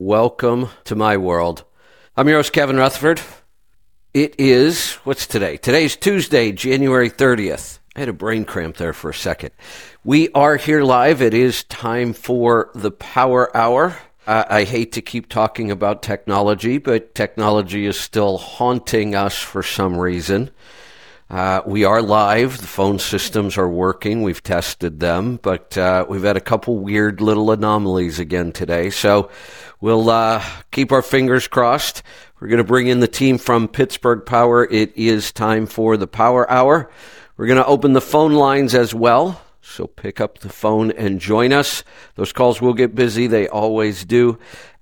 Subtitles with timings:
[0.00, 1.64] Welcome to my world.
[2.16, 3.20] I'm your host, Kevin Rutherford.
[4.14, 5.56] It is, what's today?
[5.56, 7.80] Today's Tuesday, January 30th.
[7.96, 9.50] I had a brain cramp there for a second.
[10.04, 11.20] We are here live.
[11.20, 13.98] It is time for the Power Hour.
[14.24, 19.98] I hate to keep talking about technology, but technology is still haunting us for some
[19.98, 20.52] reason.
[21.30, 22.58] Uh, we are live.
[22.58, 24.22] The phone systems are working.
[24.22, 28.88] We've tested them, but uh, we've had a couple weird little anomalies again today.
[28.88, 29.30] So
[29.80, 32.02] we'll uh, keep our fingers crossed.
[32.40, 34.64] We're going to bring in the team from Pittsburgh Power.
[34.64, 36.90] It is time for the Power Hour.
[37.36, 39.42] We're going to open the phone lines as well.
[39.60, 41.84] So pick up the phone and join us.
[42.14, 43.26] Those calls will get busy.
[43.26, 44.38] They always do.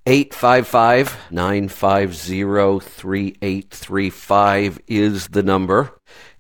[0.07, 5.93] 855 950 3835 is the number.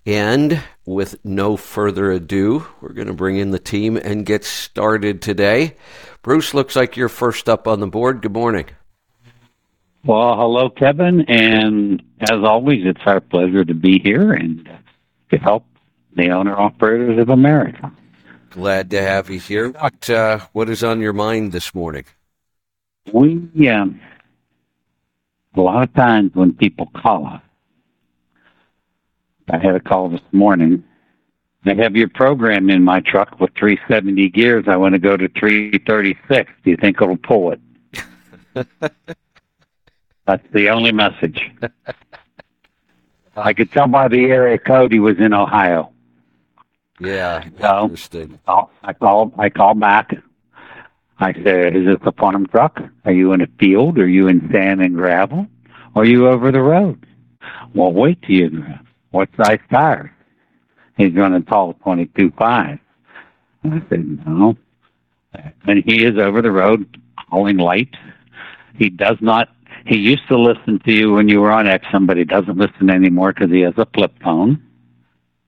[0.07, 5.21] And with no further ado, we're going to bring in the team and get started
[5.21, 5.77] today.
[6.27, 8.21] Bruce, looks like you're first up on the board.
[8.21, 8.67] Good morning.
[10.05, 11.21] Well, hello, Kevin.
[11.29, 14.69] And as always, it's our pleasure to be here and
[15.31, 15.65] to help
[16.17, 17.93] the owner operators of America.
[18.51, 19.71] Glad to have you here.
[19.71, 22.07] What, uh, what is on your mind this morning?
[23.13, 24.01] We, um,
[25.55, 27.43] a lot of times when people call us,
[29.49, 30.83] I had a call this morning.
[31.69, 34.65] I have your program in my truck with 370 gears.
[34.69, 36.53] I want to go to 336.
[36.65, 37.61] Do you think it'll pull it?
[40.27, 41.41] That's the only message.
[43.37, 45.93] I could tell by the area code he was in Ohio.
[46.99, 48.39] Yeah, So interesting.
[48.47, 49.33] I called.
[49.39, 50.17] I called back.
[51.19, 52.81] I said, "Is this a farm truck?
[53.05, 53.99] Are you in a field?
[53.99, 55.47] Are you in sand and gravel?
[55.95, 57.05] Or are you over the road?"
[57.75, 58.65] Well, wait till you.
[59.11, 60.11] What size tires?
[60.97, 62.79] He's running tall twenty two five.
[63.65, 64.57] I said, "No."
[65.67, 67.95] And he is over the road hauling light.
[68.79, 69.49] He does not.
[69.85, 72.89] He used to listen to you when you were on XM, but he doesn't listen
[72.91, 74.63] anymore because he has a flip phone.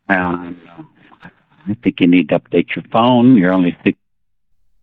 [0.09, 0.83] And uh,
[1.69, 3.37] I think you need to update your phone.
[3.37, 3.77] You're only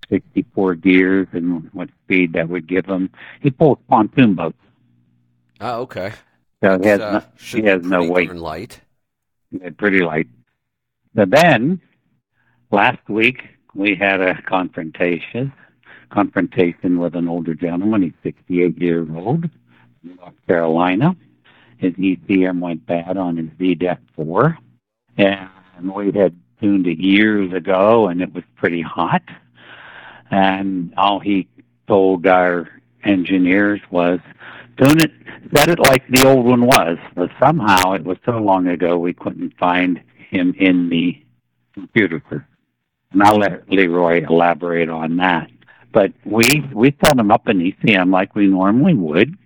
[0.09, 3.09] 64 gears, and what speed that would give him.
[3.41, 4.57] He pulls pontoon boats,
[5.62, 6.12] Oh, okay.
[6.63, 8.34] so he has, Uh, no, he has no weight.
[8.35, 8.81] light.
[9.51, 10.28] They're pretty light.
[11.15, 11.79] So then,
[12.71, 13.41] last week
[13.73, 15.53] we had a confrontation,
[16.09, 18.01] confrontation with an older gentleman.
[18.01, 19.49] He's 68 years old,
[20.03, 21.15] North Carolina.
[21.77, 24.57] His ECM went bad on his DDEC 4,
[25.17, 25.49] and
[25.93, 29.23] we had tuned it years ago, and it was pretty hot.
[30.31, 31.47] And all he
[31.87, 32.67] told our
[33.05, 34.19] engineers was,
[34.77, 35.11] tune it,
[35.55, 36.97] set it like the old one was.
[37.13, 41.24] But somehow it was so long ago we couldn't find him in the
[41.74, 42.47] computer.
[43.12, 45.50] And I'll let Leroy elaborate on that.
[45.91, 49.38] But we we set them up in ECM like we normally would,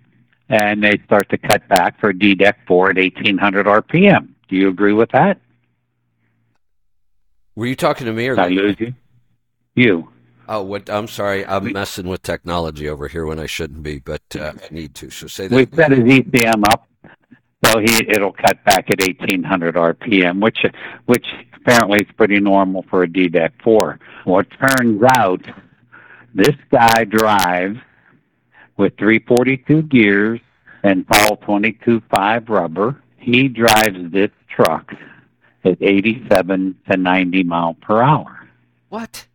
[0.48, 4.30] and they start to cut back for DDEC 4 at 1800 RPM.
[4.48, 5.40] Do you agree with that?
[7.54, 8.94] Were you talking to me or Did I lose you?
[9.76, 10.08] You.
[10.48, 10.90] Oh, what?
[10.90, 11.46] I'm sorry.
[11.46, 15.10] I'm messing with technology over here when I shouldn't be, but uh, I need to.
[15.10, 15.54] So say that.
[15.54, 16.88] We set his ECM up
[17.64, 20.58] so he it'll cut back at 1800 RPM, which
[21.06, 21.26] which
[21.56, 24.00] apparently is pretty normal for a DDEC 4.
[24.26, 25.44] Well, it turns out
[26.34, 27.78] this guy drives
[28.76, 30.40] with 342 gears
[30.82, 33.02] and Powell 22.5 rubber.
[33.18, 34.92] He drives this truck
[35.64, 38.48] at 87 to 90 mile per hour.
[38.88, 39.26] What?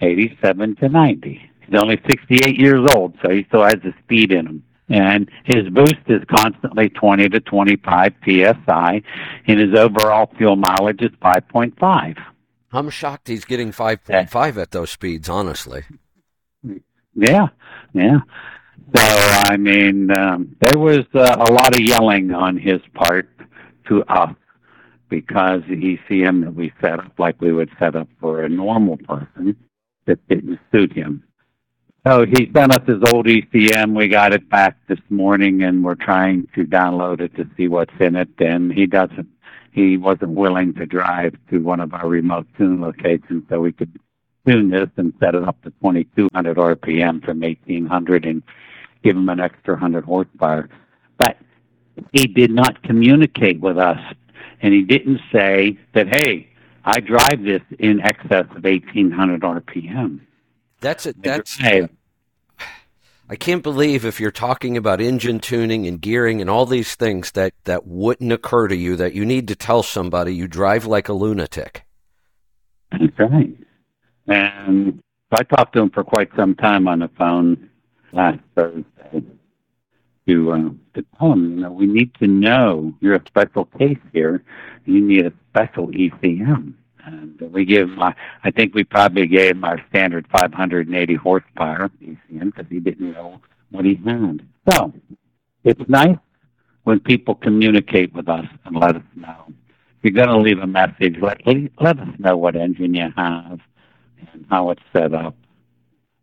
[0.00, 1.50] 87 to 90.
[1.60, 4.64] He's only 68 years old, so he still has the speed in him.
[4.94, 9.02] And his boost is constantly 20 to 25 psi,
[9.48, 12.16] and his overall fuel mileage is 5.5.
[12.70, 15.82] I'm shocked he's getting 5.5 at those speeds, honestly.
[17.16, 17.48] Yeah,
[17.92, 18.18] yeah.
[18.94, 23.28] So I mean, um, there was uh, a lot of yelling on his part
[23.88, 24.34] to us
[25.08, 28.96] because the ECM that we set up, like we would set up for a normal
[28.98, 29.56] person,
[30.06, 31.24] that didn't suit him.
[32.06, 33.96] So he sent us his old ECM.
[33.96, 37.94] We got it back this morning, and we're trying to download it to see what's
[37.98, 38.28] in it.
[38.38, 39.26] And he doesn't.
[39.72, 43.98] He wasn't willing to drive to one of our remote tune locations, so we could
[44.46, 48.42] tune this and set it up to 2200 RPM from 1800 and
[49.02, 50.68] give him an extra 100 horsepower.
[51.16, 51.38] But
[52.12, 53.98] he did not communicate with us,
[54.60, 56.50] and he didn't say that, hey,
[56.84, 60.20] I drive this in excess of 1800 RPM.
[60.84, 61.22] That's it.
[61.22, 61.56] That's.
[61.56, 61.88] Hey,
[63.30, 67.32] I can't believe if you're talking about engine tuning and gearing and all these things
[67.32, 71.08] that that wouldn't occur to you that you need to tell somebody you drive like
[71.08, 71.86] a lunatic.
[72.92, 73.56] That's right.
[74.26, 75.02] And
[75.32, 77.70] I talked to him for quite some time on the phone,
[78.12, 79.24] last Thursday
[80.28, 83.98] to uh, to tell him, you know, we need to know you're a special case
[84.12, 84.44] here.
[84.84, 86.74] You need a special ECM.
[87.06, 88.14] Um, and we give him, I
[88.54, 93.40] think we probably gave him our standard 580 horsepower ECM because he didn't know
[93.70, 94.46] what he had.
[94.70, 94.92] So
[95.64, 96.16] it's nice
[96.84, 99.46] when people communicate with us and let us know.
[99.48, 101.40] If you're going to leave a message, let,
[101.80, 103.60] let us know what engine you have
[104.32, 105.34] and how it's set up,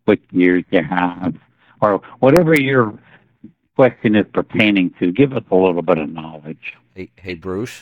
[0.06, 1.36] what years you have,
[1.82, 2.98] or whatever your
[3.76, 5.12] question is pertaining to.
[5.12, 6.74] Give us a little bit of knowledge.
[6.94, 7.82] Hey, hey Bruce.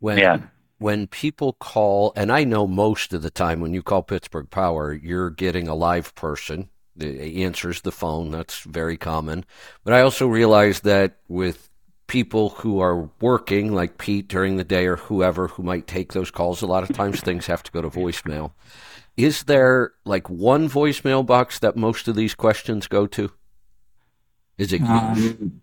[0.00, 0.38] When yeah.
[0.78, 4.92] When people call, and I know most of the time when you call Pittsburgh Power,
[4.92, 8.30] you're getting a live person that answers the phone.
[8.30, 9.44] That's very common.
[9.84, 11.70] But I also realize that with
[12.06, 16.30] people who are working, like Pete during the day or whoever who might take those
[16.30, 18.52] calls, a lot of times things have to go to voicemail.
[19.16, 23.30] Is there like one voicemail box that most of these questions go to?
[24.58, 25.60] Is it um,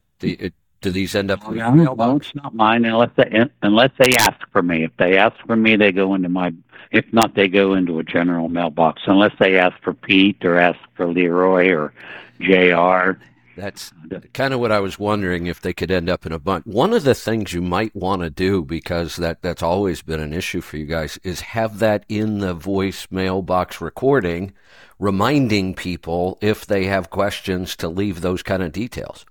[0.82, 1.48] do, these end up?
[1.48, 4.84] Oh, no, no, it's not mine unless they unless they ask for me.
[4.84, 6.54] If they ask for me, they go into my.
[6.92, 9.04] If not, they go into a general mailbox.
[9.06, 11.94] Unless they ask for Pete or ask for Leroy or
[12.42, 13.20] Jr.
[13.56, 13.92] That's
[14.34, 16.66] kind of what I was wondering if they could end up in a bunch.
[16.66, 20.34] One of the things you might want to do, because that, that's always been an
[20.34, 24.54] issue for you guys, is have that in the voicemail box recording,
[25.00, 29.26] reminding people if they have questions to leave those kind of details.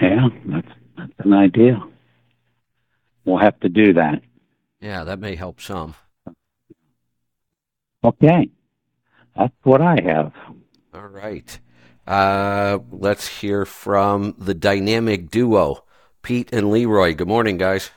[0.00, 1.82] Yeah, that's, that's an idea.
[3.24, 4.22] We'll have to do that.
[4.80, 5.94] Yeah, that may help some.
[8.02, 8.48] Okay.
[9.36, 10.32] That's what I have.
[10.94, 11.58] All right.
[12.06, 15.84] Uh, let's hear from the dynamic duo,
[16.22, 17.14] Pete and Leroy.
[17.14, 17.90] Good morning, guys.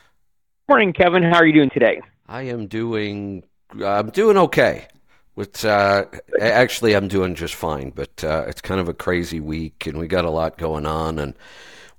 [0.68, 1.24] Morning, Kevin.
[1.24, 2.02] How are you doing today?
[2.28, 3.44] I am doing.
[3.84, 4.88] I'm doing okay.
[5.36, 6.06] With uh,
[6.40, 7.90] actually, I'm doing just fine.
[7.90, 11.18] But uh, it's kind of a crazy week, and we got a lot going on,
[11.18, 11.34] and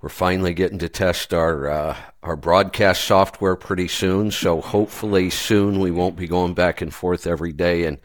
[0.05, 4.31] we're finally getting to test our uh, our broadcast software pretty soon.
[4.31, 7.99] So hopefully, soon we won't be going back and forth every day and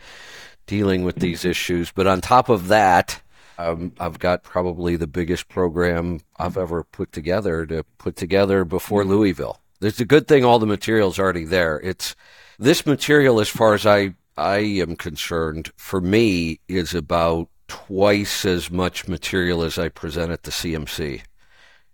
[0.66, 1.92] dealing with these issues.
[1.92, 3.22] But on top of that
[3.57, 9.04] um, I've got probably the biggest program I've ever put together to put together before.
[9.04, 9.60] Louisville.
[9.81, 11.81] It's a good thing all the material's already there.
[11.81, 12.16] It's
[12.57, 18.72] this material, as far as I I am concerned, for me is about twice as
[18.72, 21.24] much material as I present at the CMC.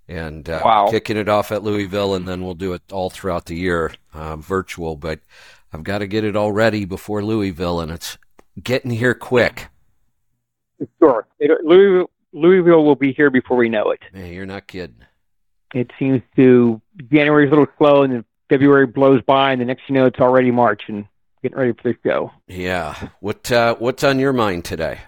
[0.08, 0.88] And uh, wow.
[0.90, 4.36] kicking it off at Louisville, and then we'll do it all throughout the year, uh,
[4.36, 4.96] virtual.
[4.96, 5.22] But
[5.74, 8.18] I've got to get it all ready before Louisville, and it's
[8.62, 9.70] getting here quick.
[11.00, 11.26] Sure.
[11.40, 14.02] It, Louisville, Louisville will be here before we know it.
[14.14, 15.04] Man, you're not kidding.
[15.74, 16.80] It seems to
[17.12, 20.20] January's a little slow, and then February blows by, and the next you know, it's
[20.20, 21.06] already March and
[21.42, 22.32] getting ready for the show.
[22.48, 23.10] Yeah.
[23.20, 25.00] What uh, What's on your mind today?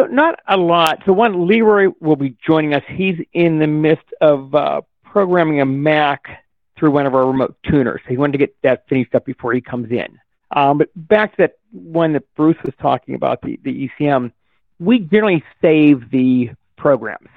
[0.00, 1.02] So not a lot.
[1.04, 2.82] So one, Leroy will be joining us.
[2.88, 6.42] He's in the midst of uh, programming a Mac
[6.78, 8.00] through one of our remote tuners.
[8.04, 10.18] So he wanted to get that finished up before he comes in.
[10.52, 14.32] Um, but back to that one that Bruce was talking about, the, the ECM
[14.78, 17.28] we generally save the programs.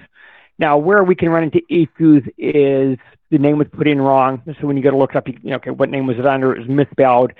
[0.57, 2.97] Now, where we can run into issues is
[3.29, 4.41] the name was put in wrong.
[4.45, 6.55] So when you go to look up, you know, okay, what name was it under?
[6.55, 7.33] It was misspelled.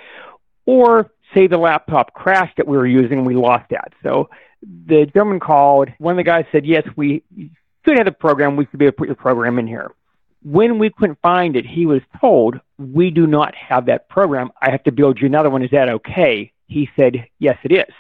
[0.66, 3.94] Or say the laptop crashed that we were using and we lost that.
[4.04, 4.30] So
[4.86, 5.90] the gentleman called.
[5.98, 7.24] One of the guys said, yes, we
[7.84, 8.56] could have the program.
[8.56, 9.92] We should be able to put your program in here.
[10.44, 14.52] When we couldn't find it, he was told, we do not have that program.
[14.62, 15.64] I have to build you another one.
[15.64, 16.52] Is that okay?
[16.68, 17.94] He said, yes, it is.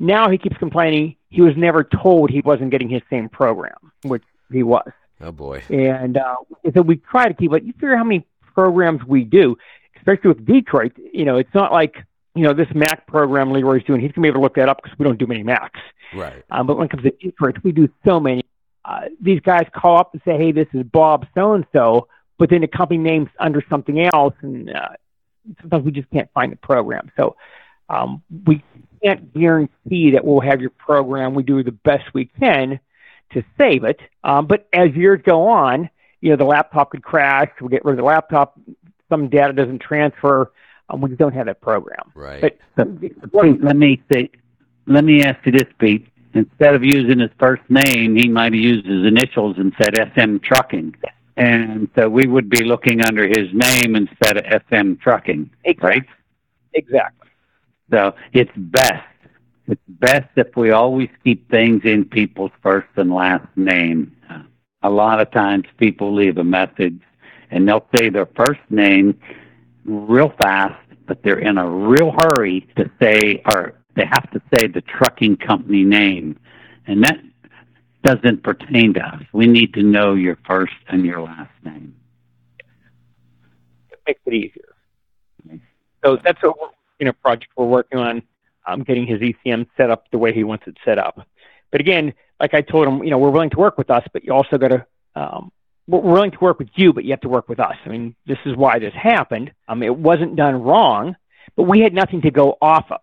[0.00, 4.22] Now he keeps complaining he was never told he wasn't getting his same program, which
[4.52, 4.88] he was.
[5.20, 5.64] Oh boy!
[5.68, 6.36] And uh,
[6.72, 7.64] so we try to keep it.
[7.64, 9.56] You figure how many programs we do,
[9.96, 10.92] especially with Detroit.
[11.12, 12.04] You know, it's not like
[12.34, 14.00] you know this Mac program Leroy's doing.
[14.00, 15.80] He's gonna be able to look that up because we don't do many Macs.
[16.14, 16.44] Right.
[16.50, 18.44] Um, but when it comes to Detroit, we do so many.
[18.84, 22.50] Uh, these guys call up and say, "Hey, this is Bob so and so," but
[22.50, 24.88] then the company name's under something else, and uh,
[25.60, 27.10] sometimes we just can't find the program.
[27.16, 27.36] So
[27.88, 28.62] um, we
[29.02, 31.34] can't guarantee that we'll have your program.
[31.34, 32.80] We do the best we can
[33.32, 34.00] to save it.
[34.22, 37.50] Um, but as years go on, you know, the laptop could crash.
[37.60, 38.58] We get rid of the laptop.
[39.08, 40.52] Some data doesn't transfer.
[40.90, 42.12] Um, we don't have that program.
[42.14, 42.40] Right.
[42.40, 42.88] But, but
[43.62, 44.30] let me say,
[44.86, 46.06] let me ask you this, Pete.
[46.34, 50.38] Instead of using his first name, he might have used his initials and said SM
[50.38, 50.94] Trucking.
[51.36, 55.88] And so we would be looking under his name instead of SM Trucking, exactly.
[55.88, 56.06] right?
[56.74, 57.28] Exactly.
[57.90, 59.06] So it's best.
[59.66, 64.14] It's best if we always keep things in people's first and last name.
[64.82, 67.00] A lot of times people leave a message
[67.50, 69.18] and they'll say their first name
[69.84, 74.66] real fast, but they're in a real hurry to say, or they have to say
[74.66, 76.38] the trucking company name.
[76.86, 77.18] And that,
[78.04, 79.22] doesn't pertain to us.
[79.32, 81.96] We need to know your first and your last name.
[83.90, 85.60] It makes it easier.
[86.04, 86.52] So that's a
[86.98, 88.22] you know project we're working on,
[88.66, 91.26] um, getting his ECM set up the way he wants it set up.
[91.72, 94.22] But again, like I told him, you know, we're willing to work with us, but
[94.22, 94.86] you also got to
[95.16, 95.50] um,
[95.86, 97.76] we're willing to work with you, but you have to work with us.
[97.84, 99.52] I mean, this is why this happened.
[99.68, 101.16] Um, it wasn't done wrong,
[101.56, 103.00] but we had nothing to go off of,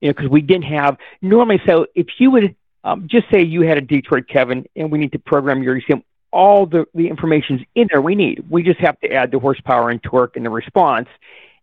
[0.00, 1.60] you know, because we didn't have normally.
[1.66, 5.12] So if you would um, just say you had a Detroit Kevin, and we need
[5.12, 8.00] to program your ECM, all the the information's in there.
[8.00, 8.44] We need.
[8.48, 11.08] We just have to add the horsepower and torque and the response,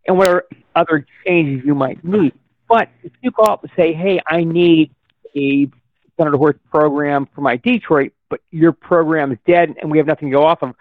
[0.05, 2.33] and whatever other changes you might need.
[2.67, 4.91] But if you go up and say, "Hey, I need
[5.35, 5.69] a
[6.17, 10.29] 100 horse program for my Detroit," but your program is dead and we have nothing
[10.29, 10.75] to go off of,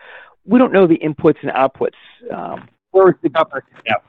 [0.44, 1.96] we don't know the inputs and outputs.
[2.32, 4.04] Um, where's the governor step?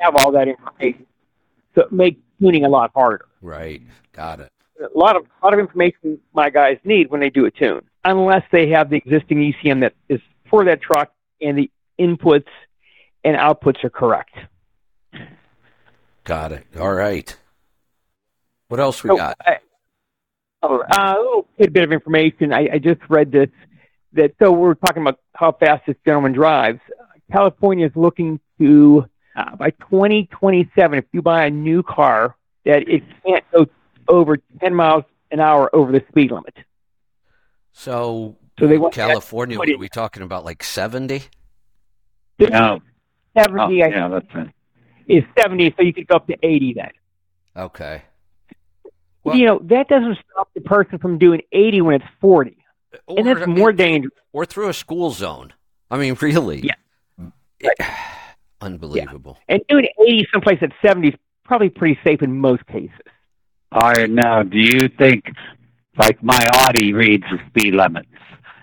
[0.00, 1.06] Have all that information,
[1.74, 3.26] so it makes tuning a lot harder.
[3.42, 4.50] Right, got it.
[4.80, 7.82] A lot of a lot of information my guys need when they do a tune,
[8.04, 12.46] unless they have the existing ECM that is for that truck and the inputs
[13.24, 14.34] and outputs are correct.
[16.24, 16.66] Got it.
[16.78, 17.36] All right.
[18.68, 19.36] What else we so, got?
[19.40, 19.58] I,
[20.62, 22.52] Oh, uh, a little bit of information.
[22.52, 23.48] I, I just read this
[24.12, 26.80] that so we're talking about how fast this gentleman drives.
[27.32, 33.02] California is looking to uh, by 2027, if you buy a new car, that it
[33.24, 33.66] can't go
[34.08, 36.54] over 10 miles an hour over the speed limit.
[37.72, 39.56] So, so they want California.
[39.56, 40.44] What are we talking about?
[40.44, 41.22] Like 70?
[42.40, 42.80] No.
[43.38, 43.62] 70.
[43.62, 44.50] Oh, yeah, that's right.
[45.06, 46.90] Is 70, so you could go up to 80 then.
[47.56, 48.02] Okay.
[49.24, 52.56] Well, you know, that doesn't stop the person from doing 80 when it's 40.
[53.06, 54.14] Or, and that's more dangerous.
[54.32, 55.52] Or through a school zone.
[55.90, 56.60] I mean, really.
[56.60, 57.28] Yeah.
[57.58, 57.74] It,
[58.60, 59.38] unbelievable.
[59.48, 59.54] Yeah.
[59.56, 62.90] And doing 80 someplace at 70 is probably pretty safe in most cases.
[63.72, 65.26] All right, now, do you think,
[65.96, 68.08] like my Audi reads the speed limits?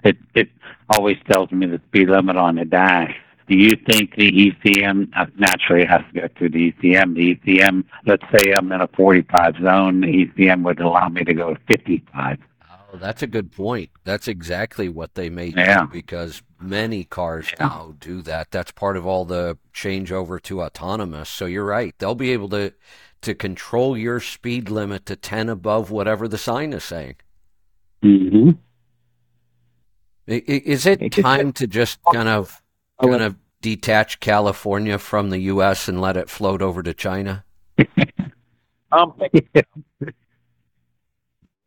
[0.03, 0.49] It, it
[0.89, 3.15] always tells me the speed limit on the dash
[3.47, 7.15] do you think the ECM uh, naturally has to go through the ECM?
[7.15, 11.33] The ECM, let's say I'm in a 45 zone, the ECM would allow me to
[11.33, 12.39] go to 55.
[12.69, 13.89] Oh, that's a good point.
[14.03, 15.81] That's exactly what they made yeah.
[15.81, 17.67] do because many cars yeah.
[17.67, 18.51] now do that.
[18.51, 21.29] That's part of all the changeover to autonomous.
[21.29, 21.95] So you're right.
[21.99, 22.73] They'll be able to
[23.21, 27.15] to control your speed limit to 10 above whatever the sign is saying.
[28.03, 28.51] Mm-hmm.
[30.27, 32.61] Is it time to just kind of
[33.01, 35.87] going to detach California from the U.S.
[35.87, 37.43] and let it float over to China?
[38.91, 39.13] um,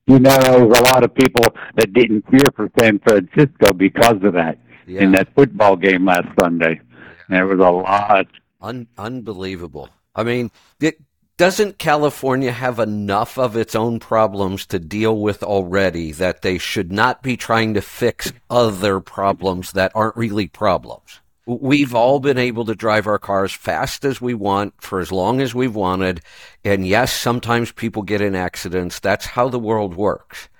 [0.06, 1.44] you know, there was a lot of people
[1.76, 5.02] that didn't cheer for San Francisco because of that yeah.
[5.02, 6.80] in that football game last Sunday.
[7.28, 7.36] Yeah.
[7.36, 8.26] There was a lot.
[8.60, 9.88] Un- unbelievable.
[10.14, 10.98] I mean, it,
[11.40, 16.92] doesn't California have enough of its own problems to deal with already that they should
[16.92, 21.20] not be trying to fix other problems that aren't really problems?
[21.46, 25.40] We've all been able to drive our cars fast as we want for as long
[25.40, 26.20] as we've wanted.
[26.62, 29.00] And yes, sometimes people get in accidents.
[29.00, 30.50] That's how the world works.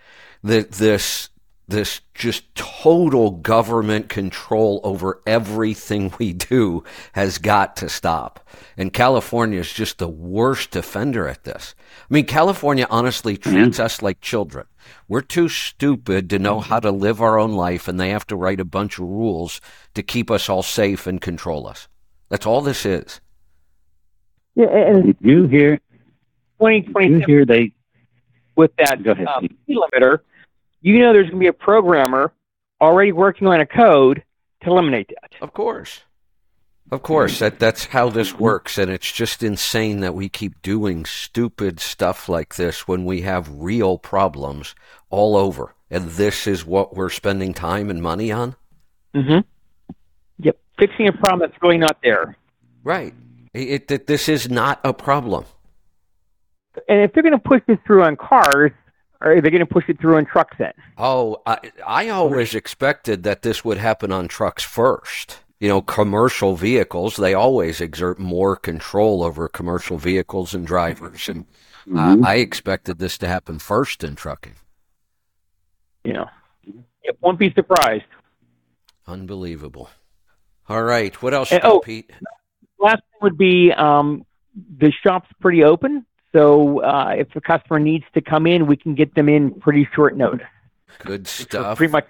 [0.42, 1.28] The, this,
[1.70, 8.48] this just total government control over everything we do has got to stop.
[8.76, 11.74] And California is just the worst offender at this.
[11.78, 13.84] I mean, California honestly treats mm-hmm.
[13.84, 14.66] us like children.
[15.08, 18.36] We're too stupid to know how to live our own life, and they have to
[18.36, 19.60] write a bunch of rules
[19.94, 21.88] to keep us all safe and control us.
[22.28, 23.20] That's all this is.
[24.54, 25.80] Yeah, and Did you hear?
[26.58, 27.08] Twenty twenty.
[27.08, 27.72] You hear they
[28.56, 30.20] with that Go ahead, um, speed limiter?
[30.82, 32.32] You know, there's going to be a programmer
[32.80, 34.22] already working on a code
[34.62, 35.32] to eliminate that.
[35.40, 36.02] Of course.
[36.90, 41.04] Of course, that that's how this works, and it's just insane that we keep doing
[41.04, 44.74] stupid stuff like this when we have real problems
[45.08, 48.56] all over, and this is what we're spending time and money on.
[49.14, 49.38] Mm-hmm.
[50.38, 52.36] Yep, fixing a problem that's really not there.
[52.82, 53.14] Right.
[53.54, 55.44] It, it, this is not a problem.
[56.88, 58.72] And if they're going to push this through on cars,
[59.20, 60.72] are they going to push it through on trucks then?
[60.96, 66.56] Oh, I, I always expected that this would happen on trucks first you know, commercial
[66.56, 71.28] vehicles, they always exert more control over commercial vehicles and drivers.
[71.28, 71.44] And
[71.86, 72.24] mm-hmm.
[72.24, 74.54] uh, I expected this to happen first in trucking.
[76.02, 76.30] You know,
[77.02, 78.04] it won't be surprised.
[79.06, 79.90] Unbelievable.
[80.66, 81.20] All right.
[81.22, 82.10] What else, and, oh, Pete?
[82.78, 84.24] Last would be um,
[84.78, 86.06] the shop's pretty open.
[86.32, 89.88] So uh, if the customer needs to come in, we can get them in pretty
[89.94, 90.46] short notice.
[90.98, 91.78] Good stuff.
[91.78, 92.06] pretty much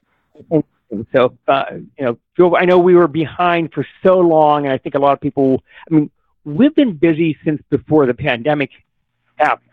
[1.13, 1.65] so, uh,
[1.99, 5.13] you know, I know we were behind for so long, and I think a lot
[5.13, 6.11] of people, I mean,
[6.45, 8.71] we've been busy since before the pandemic
[9.37, 9.71] happened.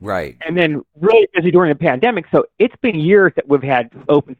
[0.00, 0.36] Right.
[0.46, 2.26] And then really busy during the pandemic.
[2.30, 4.36] So it's been years that we've had open.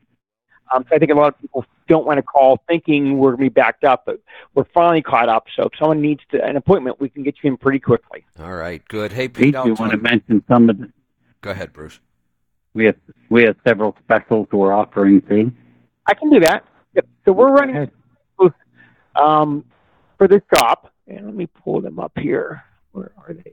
[0.72, 3.44] Um, so I think a lot of people don't want to call thinking we're going
[3.44, 4.20] to be backed up, but
[4.54, 5.46] we're finally caught up.
[5.56, 8.24] So if someone needs to, an appointment, we can get you in pretty quickly.
[8.38, 8.86] All right.
[8.88, 9.12] Good.
[9.12, 10.90] Hey, Pete, Pete, you I'll want to mention some of the,
[11.42, 12.00] go ahead, Bruce.
[12.72, 12.96] we have,
[13.28, 15.52] we have several specials we're offering too.
[16.06, 16.64] I can do that.
[16.94, 17.06] Yep.
[17.24, 17.90] So we're running
[19.16, 19.64] um,
[20.18, 22.62] for this shop, and let me pull them up here.
[22.92, 23.52] Where are they?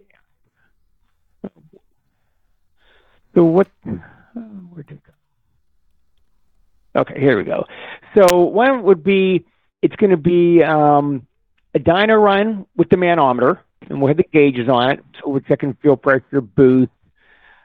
[3.34, 3.68] So what?
[3.88, 3.91] Uh,
[4.70, 5.13] where did it go?
[6.96, 7.66] Okay, here we go.
[8.16, 9.46] So one would be
[9.82, 11.26] it's going to be um,
[11.74, 15.04] a dyno run with the manometer, and we'll have the gauges on it.
[15.20, 16.92] So we're checking fuel pressure, boost.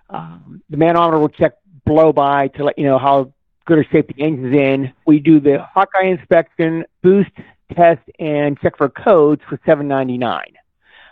[0.09, 1.55] Um, the manometer will check
[1.85, 3.33] blow by to let you know how
[3.65, 4.93] good or shape the engine's in.
[5.07, 7.31] We do the Hawkeye inspection, boost
[7.75, 10.55] test, and check for codes for seven ninety nine.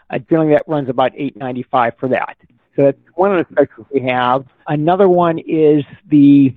[0.08, 2.36] Uh, generally, that runs about eight ninety five for that.
[2.76, 4.46] So that's one of the specials we have.
[4.68, 6.54] Another one is the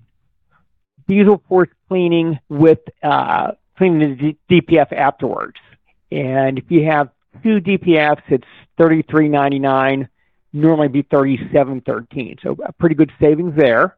[1.08, 5.58] diesel force cleaning with uh, cleaning the DPF afterwards.
[6.12, 7.10] And if you have
[7.44, 8.48] two DPFs, it's
[8.78, 10.10] thirty three ninety nine.
[10.54, 12.38] Normally be thirty seven thirteen.
[12.42, 13.98] So a pretty good savings there.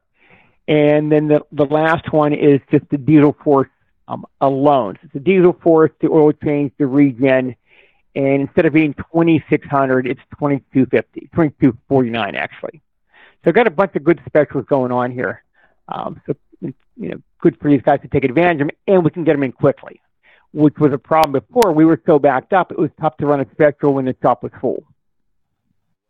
[0.68, 3.70] And then the, the last one is just the diesel force
[4.08, 4.96] um, alone.
[4.96, 7.56] So it's the diesel force, the oil change, the regen,
[8.16, 12.82] and instead of being 2600 it's 2250 2249 actually.
[13.44, 15.44] So I've got a bunch of good specials going on here.
[15.88, 19.12] Um, so you know, good for these guys to take advantage of them, and we
[19.12, 20.02] can get them in quickly,
[20.54, 21.72] which was a problem before.
[21.74, 24.44] We were so backed up; it was tough to run a special when the shop
[24.44, 24.84] was full.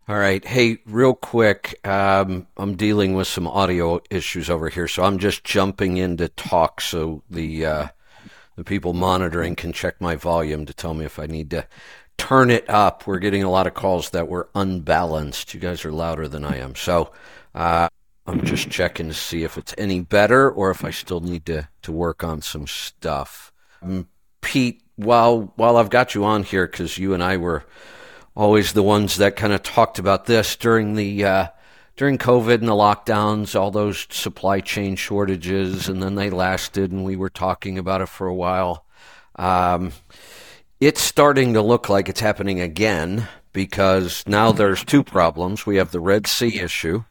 [0.09, 0.43] All right.
[0.43, 5.43] Hey, real quick, um, I'm dealing with some audio issues over here, so I'm just
[5.43, 7.87] jumping in to talk so the uh,
[8.55, 11.67] the people monitoring can check my volume to tell me if I need to
[12.17, 13.05] turn it up.
[13.05, 15.53] We're getting a lot of calls that were unbalanced.
[15.53, 17.11] You guys are louder than I am, so
[17.53, 17.89] uh,
[18.29, 21.67] I'm just checking to see if it's any better or if I still need to
[21.81, 23.51] to work on some stuff.
[23.81, 24.07] Um,
[24.41, 27.65] Pete, while while I've got you on here, because you and I were
[28.35, 31.47] always the ones that kind of talked about this during the uh,
[31.97, 37.03] during COVID and the lockdowns, all those supply chain shortages, and then they lasted, and
[37.03, 38.85] we were talking about it for a while.
[39.35, 39.91] Um,
[40.79, 45.65] it's starting to look like it's happening again because now there's two problems.
[45.65, 47.03] We have the Red Sea issue.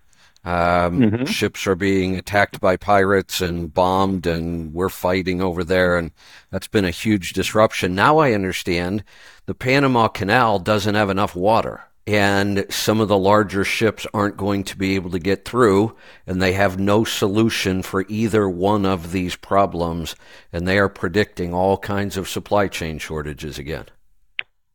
[0.49, 1.29] Um, Mhm.
[1.29, 6.11] Ships are being attacked by pirates and bombed, and we're fighting over there, and
[6.51, 7.95] that's been a huge disruption.
[7.95, 9.05] Now I understand
[9.45, 14.65] the Panama Canal doesn't have enough water, and some of the larger ships aren't going
[14.65, 15.95] to be able to get through,
[16.27, 20.17] and they have no solution for either one of these problems,
[20.51, 23.85] and they are predicting all kinds of supply chain shortages again.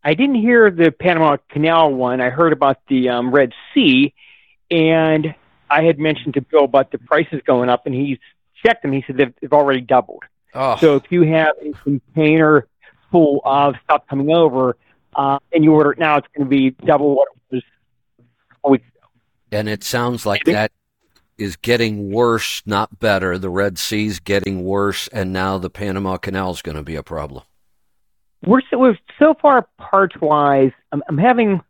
[0.04, 2.22] I didn't hear the Panama Canal one.
[2.22, 4.14] I heard about the um, Red Sea,
[4.70, 5.34] and
[5.74, 8.20] I had mentioned to Bill about the prices going up, and he's
[8.64, 8.92] checked them.
[8.92, 10.24] He said they've, they've already doubled.
[10.54, 12.68] Oh, So if you have a container
[13.12, 14.78] full of stuff coming over,
[15.16, 17.64] uh, and you order it now, it's going to be double what it was
[18.64, 19.08] a week ago.
[19.52, 20.72] and it sounds like that
[21.40, 23.40] is getting worse, not better.
[23.40, 27.04] The Red Sea's getting worse, and now the Panama Canal is going to be a
[27.04, 27.44] problem.
[28.46, 30.72] We're so, we're so far parts wise.
[30.92, 31.62] I'm, I'm having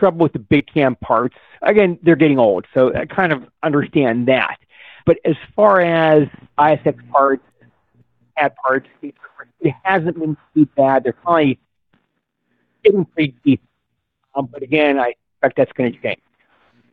[0.00, 1.36] trouble with the big cam parts.
[1.62, 4.58] Again, they're getting old, so I kind of understand that.
[5.06, 6.26] But as far as
[6.58, 7.44] ISX parts,
[8.36, 11.04] CAT parts, it hasn't been too bad.
[11.04, 11.58] They're probably
[12.82, 13.62] getting pretty deep.
[14.34, 16.20] Um, but again, I expect that's going to change.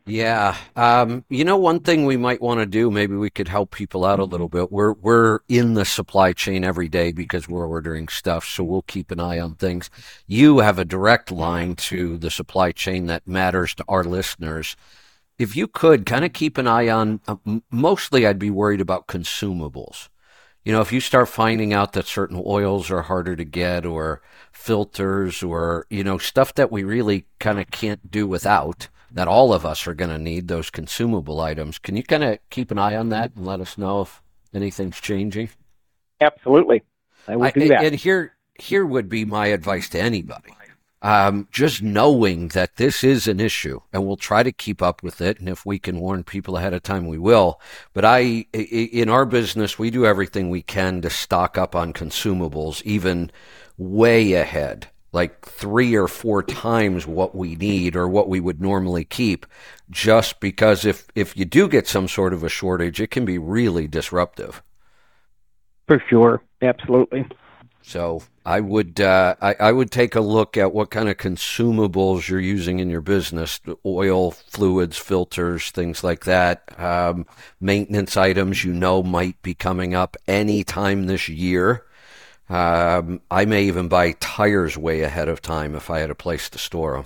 [0.09, 0.55] Yeah.
[0.77, 4.05] Um, you know, one thing we might want to do, maybe we could help people
[4.05, 4.71] out a little bit.
[4.71, 9.11] We're we're in the supply chain every day because we're ordering stuff, so we'll keep
[9.11, 9.89] an eye on things.
[10.25, 14.77] You have a direct line to the supply chain that matters to our listeners.
[15.37, 17.35] If you could kind of keep an eye on, uh,
[17.69, 20.07] mostly I'd be worried about consumables.
[20.63, 24.21] You know, if you start finding out that certain oils are harder to get or
[24.53, 29.51] filters or, you know, stuff that we really kind of can't do without, that all
[29.51, 31.79] of us are going to need those consumable items.
[31.79, 34.21] Can you kind of keep an eye on that and let us know if
[34.53, 35.49] anything's changing?
[36.21, 36.83] Absolutely,
[37.27, 37.83] I will I- do that.
[37.83, 40.53] And here, here would be my advice to anybody.
[41.01, 45.19] Um, just knowing that this is an issue, and we'll try to keep up with
[45.21, 45.39] it.
[45.39, 47.59] And if we can warn people ahead of time, we will.
[47.93, 48.57] But I, i-
[48.91, 53.31] in our business, we do everything we can to stock up on consumables, even
[53.77, 59.05] way ahead, like three or four times what we need or what we would normally
[59.05, 59.45] keep,
[59.89, 63.37] just because if if you do get some sort of a shortage, it can be
[63.37, 64.61] really disruptive.
[65.87, 67.25] For sure, absolutely.
[67.87, 72.27] So I would uh, I, I, would take a look at what kind of consumables
[72.27, 76.77] you're using in your business: oil, fluids, filters, things like that.
[76.77, 77.25] Um,
[77.61, 81.85] maintenance items you know might be coming up any time this year.
[82.49, 86.49] Um, I may even buy tires way ahead of time if I had a place
[86.49, 87.05] to store them.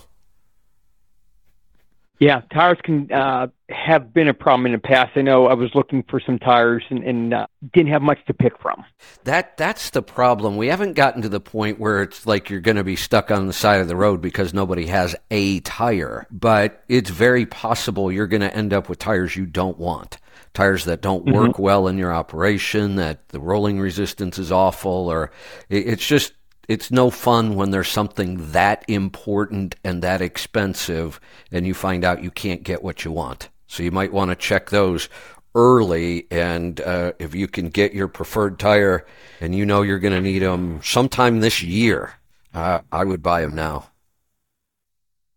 [2.22, 5.14] Yeah, tires can uh, have been a problem in the past.
[5.16, 8.34] I know I was looking for some tires and, and uh, didn't have much to
[8.36, 8.86] pick from.
[9.24, 10.56] That that's the problem.
[10.56, 13.48] We haven't gotten to the point where it's like you're going to be stuck on
[13.48, 16.28] the side of the road because nobody has a tire.
[16.30, 20.20] But it's very possible you're going to end up with tires you don't want.
[20.54, 21.36] Tires that don't mm-hmm.
[21.36, 25.32] work well in your operation, that the rolling resistance is awful, or
[25.70, 26.34] it, it's just
[26.68, 31.20] it's no fun when there's something that important and that expensive
[31.52, 33.50] and you find out you can't get what you want.
[33.68, 35.10] So you might want to check those
[35.56, 36.28] early.
[36.32, 39.06] And uh, if you can get your preferred tire
[39.40, 42.14] and you know you're going to need them sometime this year,
[42.54, 43.90] uh, I would buy them now.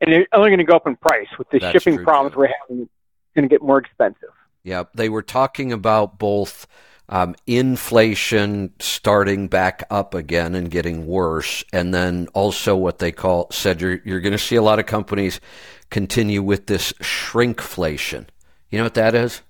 [0.00, 2.40] And they're only going to go up in price with the That's shipping problems too.
[2.40, 2.82] we're having.
[2.82, 4.30] It's going to get more expensive.
[4.64, 6.66] Yeah, they were talking about both
[7.08, 13.48] um, inflation starting back up again and getting worse, and then also what they call
[13.50, 15.38] said you're you're going to see a lot of companies
[15.90, 18.26] continue with this shrinkflation.
[18.70, 19.42] You know what that is?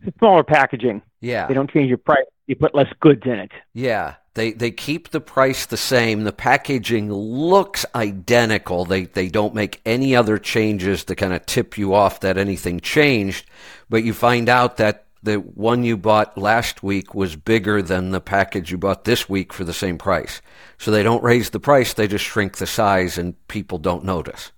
[0.00, 1.02] It's smaller packaging.
[1.20, 3.52] Yeah, they don't change your price; you put less goods in it.
[3.74, 6.24] Yeah, they they keep the price the same.
[6.24, 8.84] The packaging looks identical.
[8.84, 12.80] They they don't make any other changes to kind of tip you off that anything
[12.80, 13.46] changed,
[13.90, 18.20] but you find out that the one you bought last week was bigger than the
[18.20, 20.42] package you bought this week for the same price.
[20.78, 24.50] So they don't raise the price, they just shrink the size and people don't notice.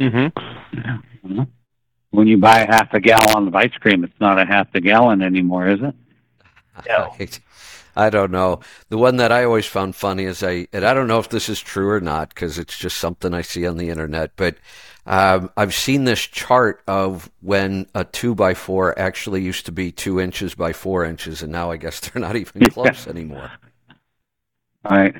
[0.00, 1.42] Mm-hmm.
[2.10, 5.22] When you buy half a gallon of ice cream, it's not a half a gallon
[5.22, 5.94] anymore, is it?
[6.88, 7.14] No.
[7.94, 8.60] I don't know.
[8.88, 11.48] The one that I always found funny is I, and I don't know if this
[11.48, 14.56] is true or not because it's just something I see on the internet, but
[15.06, 19.90] um, I've seen this chart of when a two by four actually used to be
[19.90, 23.50] two inches by four inches, and now I guess they're not even close anymore.
[24.88, 25.14] Right.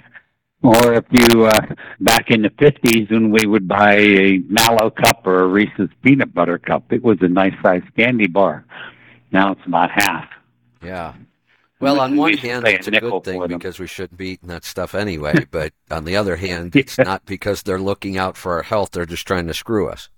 [0.62, 1.60] Or if you uh,
[2.00, 6.32] back in the fifties when we would buy a Mallow cup or a Reese's peanut
[6.32, 8.64] butter cup, it was a nice sized candy bar.
[9.32, 10.28] Now it's about half.
[10.80, 11.14] Yeah.
[11.82, 14.94] Well, on one hand, it's a good thing because we shouldn't be eating that stuff
[14.94, 15.44] anyway.
[15.50, 17.04] but on the other hand, it's yeah.
[17.04, 20.08] not because they're looking out for our health; they're just trying to screw us.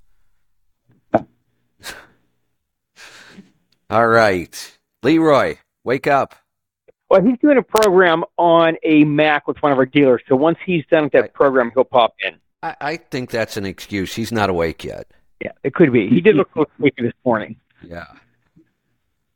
[3.90, 6.34] All right, Leroy, wake up.
[7.08, 10.20] Well, he's doing a program on a Mac with one of our dealers.
[10.28, 12.34] So once he's done with that I, program, he'll pop in.
[12.62, 14.14] I, I, think that's an excuse.
[14.14, 15.06] He's not awake yet.
[15.42, 16.08] Yeah, it could be.
[16.08, 17.56] He did look awake this morning.
[17.82, 18.06] Yeah.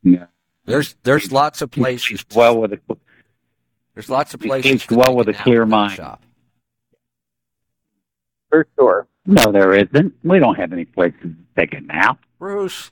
[0.03, 0.27] Yeah.
[0.69, 2.25] There's there's lots of places.
[2.35, 2.81] well with a,
[3.95, 4.87] there's lots of places.
[4.91, 5.95] well with a clear mind.
[5.95, 6.23] Shop.
[8.51, 9.07] For sure.
[9.27, 10.15] No, there isn't.
[10.23, 12.19] We don't have any places to take a nap.
[12.39, 12.91] Bruce,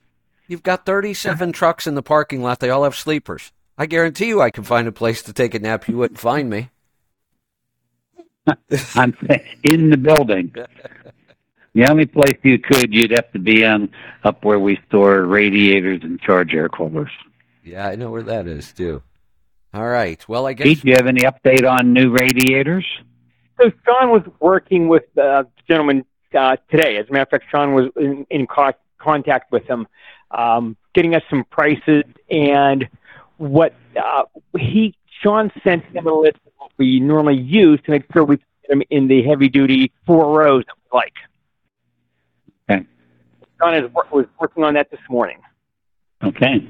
[0.48, 2.60] you've got 37 trucks in the parking lot.
[2.60, 3.52] They all have sleepers.
[3.78, 5.88] I guarantee you I can find a place to take a nap.
[5.88, 6.70] You wouldn't find me.
[8.94, 9.16] I'm
[9.62, 10.54] in the building.
[11.74, 13.90] The only place you could, you'd have to be on
[14.24, 17.10] up where we store radiators and charge air coolers.
[17.66, 19.02] Yeah, I know where that is too.
[19.74, 20.26] All right.
[20.28, 20.64] Well, I guess.
[20.64, 22.86] Pete, do you have any update on new radiators?
[23.60, 26.96] So Sean was working with the gentleman uh, today.
[26.96, 29.88] As a matter of fact, Sean was in, in co- contact with him,
[30.30, 32.88] um, getting us some prices and
[33.38, 34.22] what uh,
[34.56, 34.94] he.
[35.22, 38.46] Sean sent him a list of what we normally use to make sure we get
[38.68, 41.14] them in the heavy duty four rows that we like.
[42.70, 42.86] Okay.
[43.58, 45.40] Sean is, was working on that this morning.
[46.22, 46.64] Okay.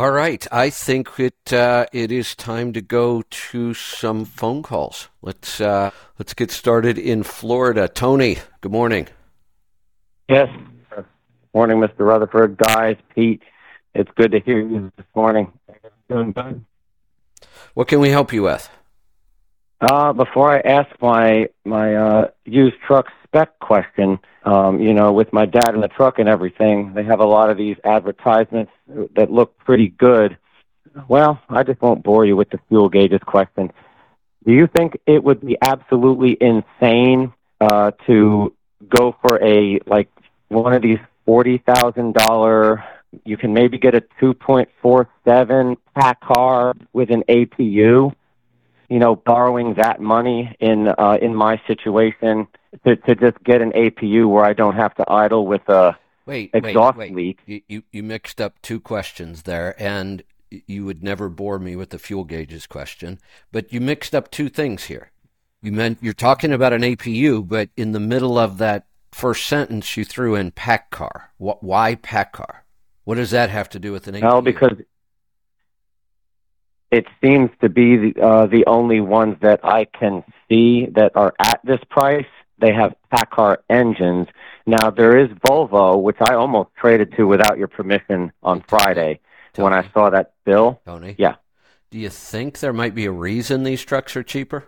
[0.00, 5.10] All right, I think it uh, it is time to go to some phone calls.
[5.20, 7.86] Let's uh, let's get started in Florida.
[7.86, 9.08] Tony, good morning.
[10.26, 10.48] Yes,
[11.52, 11.98] morning, Mr.
[11.98, 13.42] Rutherford, guys, Pete.
[13.94, 15.52] It's good to hear you this morning.
[16.08, 16.64] Doing good.
[17.74, 18.70] What can we help you with?
[19.82, 25.32] Uh, before I ask my my uh, used truck spec question, um, you know, with
[25.32, 28.72] my dad in the truck and everything, they have a lot of these advertisements
[29.16, 30.38] that look pretty good.
[31.08, 33.70] Well, I just won't bore you with the fuel gauges question.
[34.46, 38.54] Do you think it would be absolutely insane uh, to
[38.88, 40.08] go for a like
[40.48, 42.82] one of these forty thousand dollar?
[43.24, 48.14] You can maybe get a two point four seven PACCAR with an APU
[48.90, 52.48] you know, borrowing that money in uh, in my situation
[52.84, 56.50] to to just get an APU where I don't have to idle with a wait
[56.52, 57.38] exhaust wait, wait.
[57.46, 57.62] leak.
[57.68, 61.98] You, you mixed up two questions there, and you would never bore me with the
[62.00, 63.20] fuel gauges question,
[63.52, 65.12] but you mixed up two things here.
[65.62, 69.96] You meant you're talking about an APU, but in the middle of that first sentence,
[69.96, 71.28] you threw in PACCAR.
[71.38, 72.62] Why PACCAR?
[73.04, 74.22] What does that have to do with an APU?
[74.22, 74.76] Well, because
[76.90, 81.34] it seems to be the, uh, the only ones that I can see that are
[81.38, 82.26] at this price.
[82.58, 84.28] They have PACCAR engines.
[84.66, 89.20] Now there is Volvo, which I almost traded to without your permission on Friday
[89.54, 89.64] Tony.
[89.64, 90.80] when I saw that bill.
[90.84, 91.36] Tony, yeah.
[91.90, 94.64] Do you think there might be a reason these trucks are cheaper?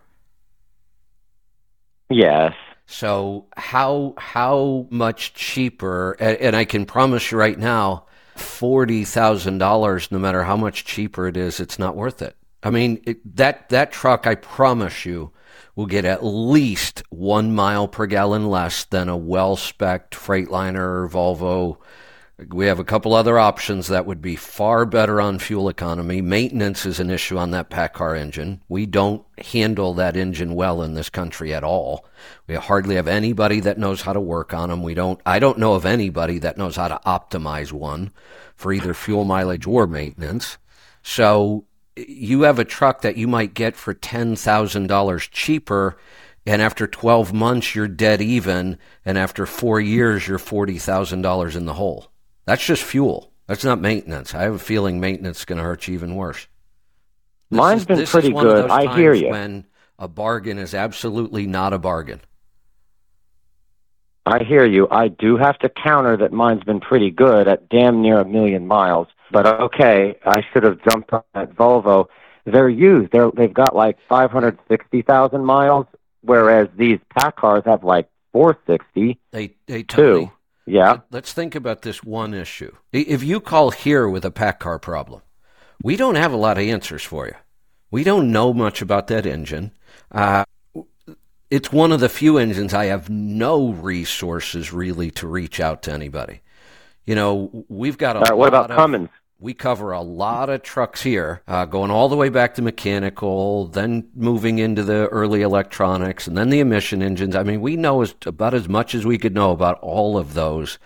[2.11, 2.53] Yes.
[2.87, 6.13] So how how much cheaper?
[6.19, 10.11] And, and I can promise you right now, forty thousand dollars.
[10.11, 12.37] No matter how much cheaper it is, it's not worth it.
[12.63, 14.27] I mean it, that that truck.
[14.27, 15.33] I promise you
[15.75, 21.09] will get at least one mile per gallon less than a well spec Freightliner or
[21.09, 21.79] Volvo
[22.49, 26.21] we have a couple other options that would be far better on fuel economy.
[26.21, 28.63] Maintenance is an issue on that PACCAR engine.
[28.69, 32.07] We don't handle that engine well in this country at all.
[32.47, 34.83] We hardly have anybody that knows how to work on them.
[34.83, 38.13] We don't, I don't know of anybody that knows how to optimize one
[38.57, 40.59] for either fuel mileage or maintenance.
[41.03, 41.67] So
[41.97, 45.99] you have a truck that you might get for $10,000 cheaper
[46.45, 51.75] and after 12 months you're dead even and after 4 years you're $40,000 in the
[51.75, 52.12] hole.
[52.45, 53.33] That's just fuel.
[53.47, 54.35] That's not maintenance.
[54.35, 56.47] I have a feeling maintenance is going to hurt you even worse.
[57.51, 58.71] This Mine's is, been pretty good.
[58.71, 59.31] I hear you.
[59.31, 59.67] When
[59.99, 62.21] a bargain is absolutely not a bargain.
[64.25, 64.89] I hear you.
[64.91, 68.67] I do have to counter that mine's been pretty good at damn near a million
[68.67, 69.09] miles.
[69.31, 72.07] But okay, I should have jumped on that Volvo.
[72.45, 73.13] They're used.
[73.13, 75.87] They're, they've got like 560,000 miles,
[76.23, 79.19] whereas these PACCARs have like 460.
[79.31, 80.33] They, they totally, two.
[80.73, 81.01] Yeah.
[81.11, 82.75] Let's think about this one issue.
[82.93, 85.21] If you call here with a PACCAR problem,
[85.83, 87.35] we don't have a lot of answers for you.
[87.91, 89.73] We don't know much about that engine.
[90.11, 90.47] Uh,
[91.51, 95.93] it's one of the few engines I have no resources really to reach out to
[95.93, 96.41] anybody.
[97.05, 98.21] You know, we've got a.
[98.21, 99.11] All right, what about of, Cummins?
[99.43, 103.67] We cover a lot of trucks here, uh, going all the way back to mechanical,
[103.67, 107.35] then moving into the early electronics, and then the emission engines.
[107.35, 110.35] I mean, we know as, about as much as we could know about all of
[110.35, 110.79] those.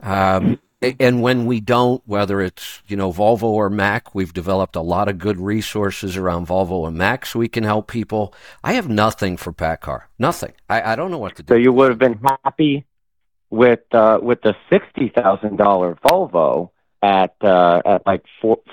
[0.00, 0.58] Um,
[1.00, 5.08] and when we don't, whether it's you know Volvo or Mack, we've developed a lot
[5.08, 8.34] of good resources around Volvo and Mack, so we can help people.
[8.62, 10.52] I have nothing for PACCAR, nothing.
[10.68, 11.54] I, I don't know what to do.
[11.54, 12.84] So you would have been happy
[13.48, 16.70] with uh, with the sixty thousand dollar Volvo
[17.06, 18.24] at uh, at like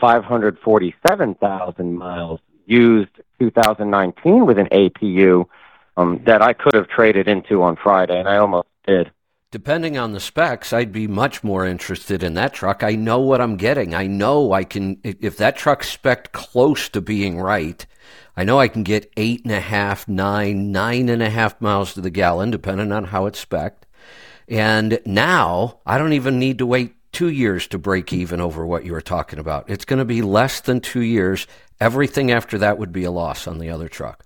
[0.01, 5.45] five hundred forty seven thousand miles used 2019 with an APU
[5.97, 9.11] um, that I could have traded into on Friday, and I almost did.
[9.51, 12.81] Depending on the specs, I'd be much more interested in that truck.
[12.81, 13.93] I know what I'm getting.
[13.93, 17.85] I know I can, if that truck's spec close to being right,
[18.35, 21.93] I know I can get eight and a half, nine, nine and a half miles
[21.93, 23.85] to the gallon, depending on how it's spec.
[24.47, 28.83] And now I don't even need to wait two years to break even over what
[28.83, 29.69] you were talking about.
[29.69, 31.47] It's going to be less than two years.
[31.79, 34.25] Everything after that would be a loss on the other truck.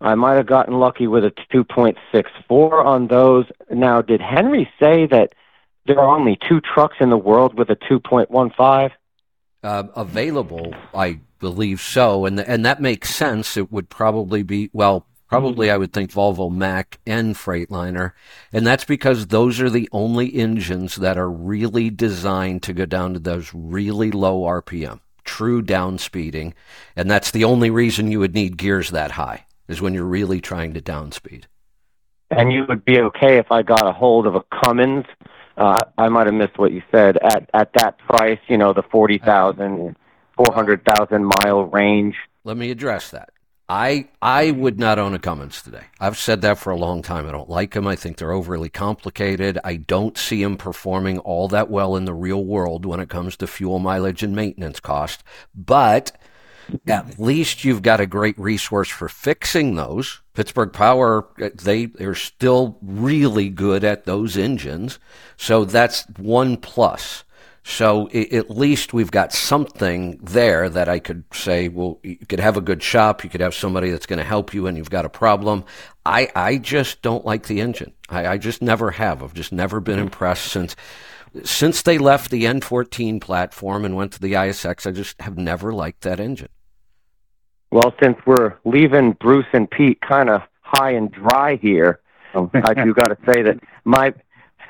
[0.00, 3.46] I might have gotten lucky with a 2.64 on those.
[3.70, 5.34] Now, did Henry say that
[5.86, 8.90] there are only two trucks in the world with a 2.15?
[9.62, 13.56] Uh, available, I believe so, and and that makes sense.
[13.56, 15.06] It would probably be well,
[15.40, 18.12] Probably, I would think Volvo, Mack, and Freightliner.
[18.52, 23.14] And that's because those are the only engines that are really designed to go down
[23.14, 26.54] to those really low RPM, true down speeding.
[26.94, 30.40] And that's the only reason you would need gears that high, is when you're really
[30.40, 31.44] trying to downspeed.
[32.30, 35.04] And you would be okay if I got a hold of a Cummins.
[35.56, 38.40] Uh, I might have missed what you said at at that price.
[38.48, 39.94] You know, the forty thousand,
[40.36, 42.16] four hundred thousand mile range.
[42.44, 43.33] Let me address that.
[43.68, 45.84] I I would not own a Cummins today.
[45.98, 47.26] I've said that for a long time.
[47.26, 47.86] I don't like them.
[47.86, 49.58] I think they're overly complicated.
[49.64, 53.36] I don't see them performing all that well in the real world when it comes
[53.38, 55.24] to fuel mileage and maintenance cost.
[55.54, 56.12] But
[56.86, 60.20] at least you've got a great resource for fixing those.
[60.34, 64.98] Pittsburgh Power, uh, they they're still really good at those engines.
[65.36, 67.24] So that's one plus.
[67.66, 72.58] So at least we've got something there that I could say, well, you could have
[72.58, 75.06] a good shop, you could have somebody that's going to help you, and you've got
[75.06, 75.64] a problem.
[76.04, 77.92] I I just don't like the engine.
[78.10, 79.22] I, I just never have.
[79.22, 80.04] I've just never been mm-hmm.
[80.04, 80.76] impressed since
[81.42, 84.86] since they left the N14 platform and went to the ISX.
[84.86, 86.50] I just have never liked that engine.
[87.70, 92.00] Well, since we're leaving Bruce and Pete kind of high and dry here,
[92.34, 94.12] I do got to say that my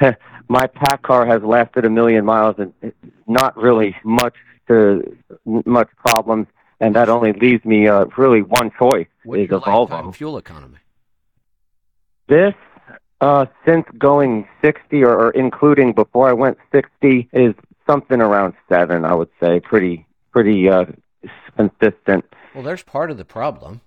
[0.49, 2.73] my PACCAR has lasted a million miles and
[3.27, 4.35] not really much
[4.69, 6.47] to much problems,
[6.81, 10.15] and that only leaves me uh, really one choice What's is a Volvo.
[10.15, 10.79] fuel economy?
[12.29, 12.55] This,
[13.21, 17.55] uh, since going 60 or, or including before I went 60, is
[17.87, 19.05] something around seven.
[19.05, 20.87] I would say pretty pretty uh,
[21.57, 22.25] consistent.
[22.55, 23.81] Well, there's part of the problem.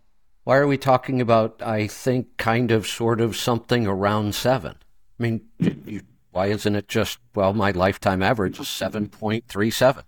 [0.43, 4.75] Why are we talking about, I think, kind of, sort of something around seven?
[5.19, 6.01] I mean, you,
[6.37, 10.03] why isn't it just, well, my lifetime average is 7.37?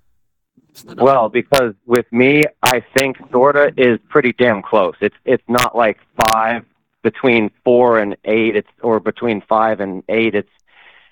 [0.69, 1.03] It's the number.
[1.03, 4.93] Well, because with me, I think sorta is pretty damn close.
[5.01, 6.65] It's it's not like five
[7.01, 8.55] between four and eight.
[8.55, 10.35] It's or between five and eight.
[10.35, 10.51] It's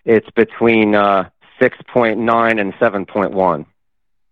[0.06, 3.66] it's between uh, six point nine and seven point one.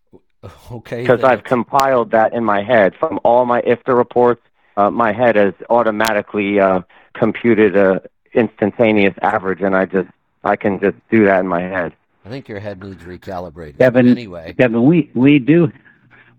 [0.72, 1.02] okay.
[1.02, 4.44] Because I've compiled that in my head from all my IFTA reports.
[4.78, 6.82] Uh, my head has automatically uh,
[7.16, 8.04] computed a
[8.36, 10.10] instantaneous average, and I just
[10.46, 11.94] I can just do that in my head.
[12.24, 13.78] I think your head needs recalibrated.
[13.78, 15.72] Kevin, Anyway, Kevin, we, we do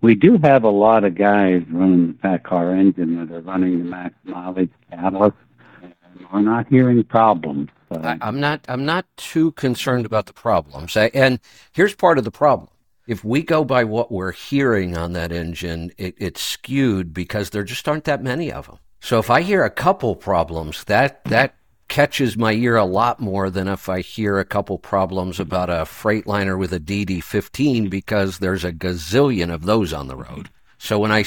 [0.01, 3.85] we do have a lot of guys running the PACCAR engine that are running the
[3.85, 5.37] max mileage catalyst,
[5.81, 5.93] and
[6.31, 7.69] we're not hearing problems.
[7.91, 8.65] So, I, I'm not.
[8.67, 10.95] I'm not too concerned about the problems.
[10.95, 11.39] I, and
[11.71, 12.69] here's part of the problem.
[13.07, 17.63] If we go by what we're hearing on that engine, it, it's skewed because there
[17.63, 18.79] just aren't that many of them.
[18.99, 21.55] So if I hear a couple problems, that that
[21.87, 25.83] catches my ear a lot more than if I hear a couple problems about a
[25.83, 30.49] Freightliner with a DD15 because there's a gazillion of those on the road.
[30.77, 31.23] So when I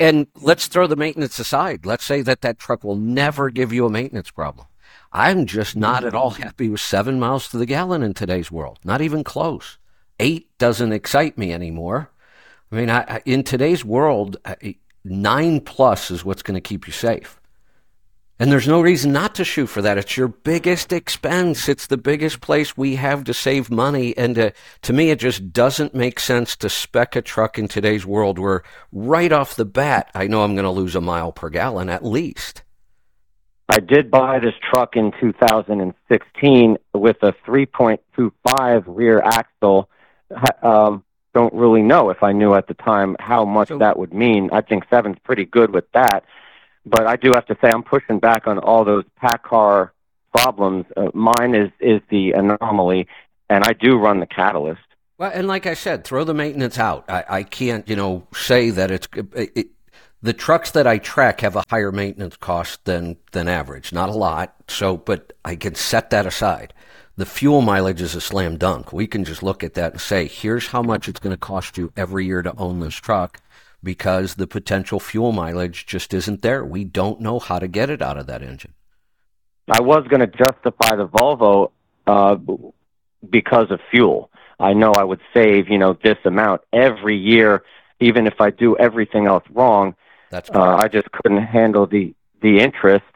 [0.00, 1.86] and let's throw the maintenance aside.
[1.86, 4.66] Let's say that that truck will never give you a maintenance problem.
[5.12, 8.78] I'm just not at all happy with seven miles to the gallon in today's world.
[8.84, 9.78] Not even close.
[10.18, 12.10] Eight doesn't excite me anymore.
[12.72, 14.36] I mean, I, in today's world,
[15.04, 17.40] nine plus is what's going to keep you safe.
[18.38, 19.96] And there's no reason not to shoot for that.
[19.96, 21.70] It's your biggest expense.
[21.70, 24.14] It's the biggest place we have to save money.
[24.16, 24.50] And uh,
[24.82, 28.62] to me, it just doesn't make sense to spec a truck in today's world where
[28.92, 32.04] right off the bat, I know I'm going to lose a mile per gallon at
[32.04, 32.62] least.
[33.70, 39.88] I did buy this truck in 2016 with a 3.25 rear axle.
[40.62, 44.12] Um, don't really know if I knew at the time how much So- that would
[44.12, 44.50] mean.
[44.52, 46.24] I think seven's pretty good with that,
[46.86, 49.90] but I do have to say I'm pushing back on all those PACCAR
[50.34, 50.86] problems.
[50.96, 53.08] Uh, mine is is the anomaly,
[53.50, 54.80] and I do run the catalyst.
[55.18, 57.06] Well, and like I said, throw the maintenance out.
[57.08, 59.68] I, I can't, you know, say that it's it,
[60.22, 63.92] the trucks that I track have a higher maintenance cost than than average.
[63.92, 64.54] Not a lot.
[64.68, 66.72] So, but I can set that aside.
[67.16, 68.92] The fuel mileage is a slam dunk.
[68.92, 71.78] We can just look at that and say, here's how much it's going to cost
[71.78, 73.40] you every year to own this truck
[73.86, 76.62] because the potential fuel mileage just isn't there.
[76.64, 78.74] We don't know how to get it out of that engine.
[79.70, 81.70] I was going to justify the Volvo
[82.06, 82.36] uh,
[83.30, 84.30] because of fuel.
[84.58, 87.62] I know I would save, you know, this amount every year,
[88.00, 89.94] even if I do everything else wrong.
[90.30, 93.12] That's Uh, I just couldn't handle the the interest,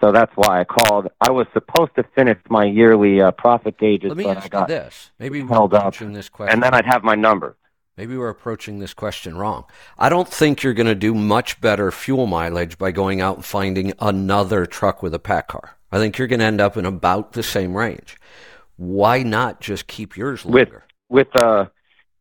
[0.00, 1.08] so that's why I called.
[1.20, 4.44] I was supposed to finish my yearly uh, profit gauges, Let me but I ask
[4.44, 5.10] you got, this.
[5.18, 5.94] Maybe held up.
[5.94, 6.52] this question.
[6.54, 7.56] and then I'd have my number.
[7.96, 9.64] Maybe we're approaching this question wrong.
[9.98, 13.44] I don't think you're going to do much better fuel mileage by going out and
[13.44, 15.70] finding another truck with a PACCAR.
[15.90, 18.18] I think you're going to end up in about the same range.
[18.76, 20.84] Why not just keep yours With- longer?
[21.08, 21.66] With uh,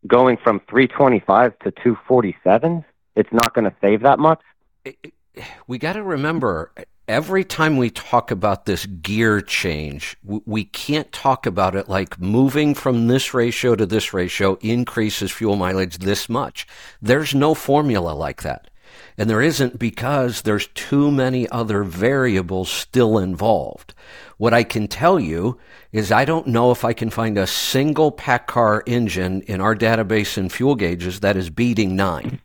[0.07, 2.85] going from 325 to 247,
[3.17, 4.39] it's not going to save that much.
[4.85, 6.71] It- it- we got to remember
[7.07, 12.73] every time we talk about this gear change, we can't talk about it like moving
[12.73, 16.67] from this ratio to this ratio increases fuel mileage this much.
[17.01, 18.69] There's no formula like that.
[19.17, 23.93] And there isn't because there's too many other variables still involved.
[24.37, 25.57] What I can tell you
[25.91, 30.37] is I don't know if I can find a single PACCAR engine in our database
[30.37, 32.41] and fuel gauges that is beating nine.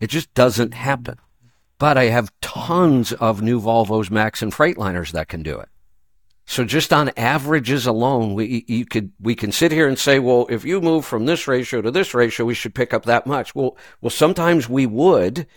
[0.00, 1.18] It just doesn't happen.
[1.78, 5.68] But I have tons of new Volvos, Macks, and Freightliners that can do it.
[6.46, 10.46] So just on averages alone, we you could we can sit here and say, well,
[10.48, 13.54] if you move from this ratio to this ratio, we should pick up that much.
[13.54, 15.48] Well, well, sometimes we would,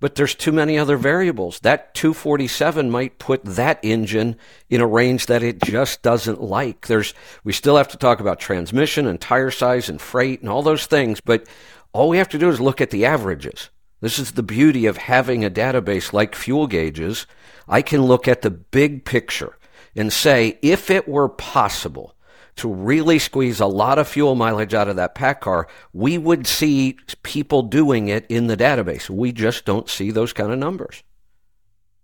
[0.00, 1.60] but there's too many other variables.
[1.60, 4.34] That 247 might put that engine
[4.68, 6.88] in a range that it just doesn't like.
[6.88, 10.62] There's we still have to talk about transmission and tire size and freight and all
[10.62, 11.46] those things, but
[11.92, 13.70] all we have to do is look at the averages.
[14.02, 17.26] This is the beauty of having a database like fuel gauges.
[17.68, 19.56] I can look at the big picture
[19.94, 22.16] and say, if it were possible
[22.56, 26.96] to really squeeze a lot of fuel mileage out of that PACCAR, we would see
[27.22, 29.08] people doing it in the database.
[29.08, 31.04] We just don't see those kind of numbers.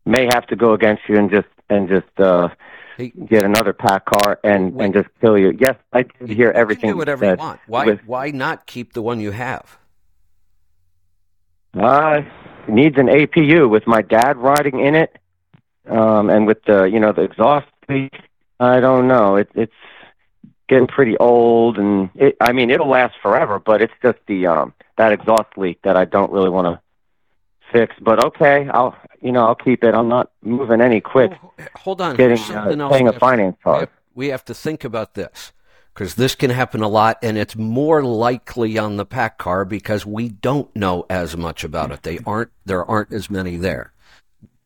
[0.06, 2.48] May have to go against you and just and just uh,
[2.96, 4.84] Hey, get another PACCAR and Wait.
[4.84, 5.56] and just kill you.
[5.60, 7.60] Yes, I did hear you can everything do whatever you you want.
[7.66, 9.77] Why, with- why not keep the one you have?
[11.74, 12.22] Uh,
[12.68, 15.16] needs an APU with my dad riding in it,
[15.88, 18.14] um, and with the you know the exhaust leak.
[18.60, 19.36] I don't know.
[19.36, 19.72] It, it's
[20.68, 24.74] getting pretty old, and it, I mean it'll last forever, but it's just the um,
[24.96, 26.80] that exhaust leak that I don't really want to
[27.72, 27.94] fix.
[28.00, 29.94] But okay, I'll you know I'll keep it.
[29.94, 31.32] I'm not moving any quick.
[31.42, 32.16] Oh, hold on.
[32.16, 33.80] Getting uh, paying a finance we charge.
[33.80, 35.52] have, we have to think about this
[35.98, 40.28] because this can happen a lot, and it's more likely on the PACCAR because we
[40.28, 42.04] don't know as much about it.
[42.04, 43.92] They aren't there aren't as many there.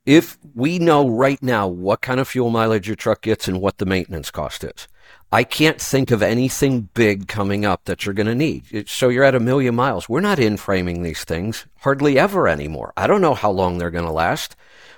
[0.05, 3.79] If we know right now what kind of fuel mileage your truck gets and what
[3.79, 4.89] the maintenance cost is,
[5.33, 8.87] I can't think of anything big coming up that you're going to need.
[8.91, 10.11] So you're at a million miles.
[10.11, 12.93] We're not in framing these things hardly ever anymore.
[12.95, 14.55] I don't know how long they're going to last.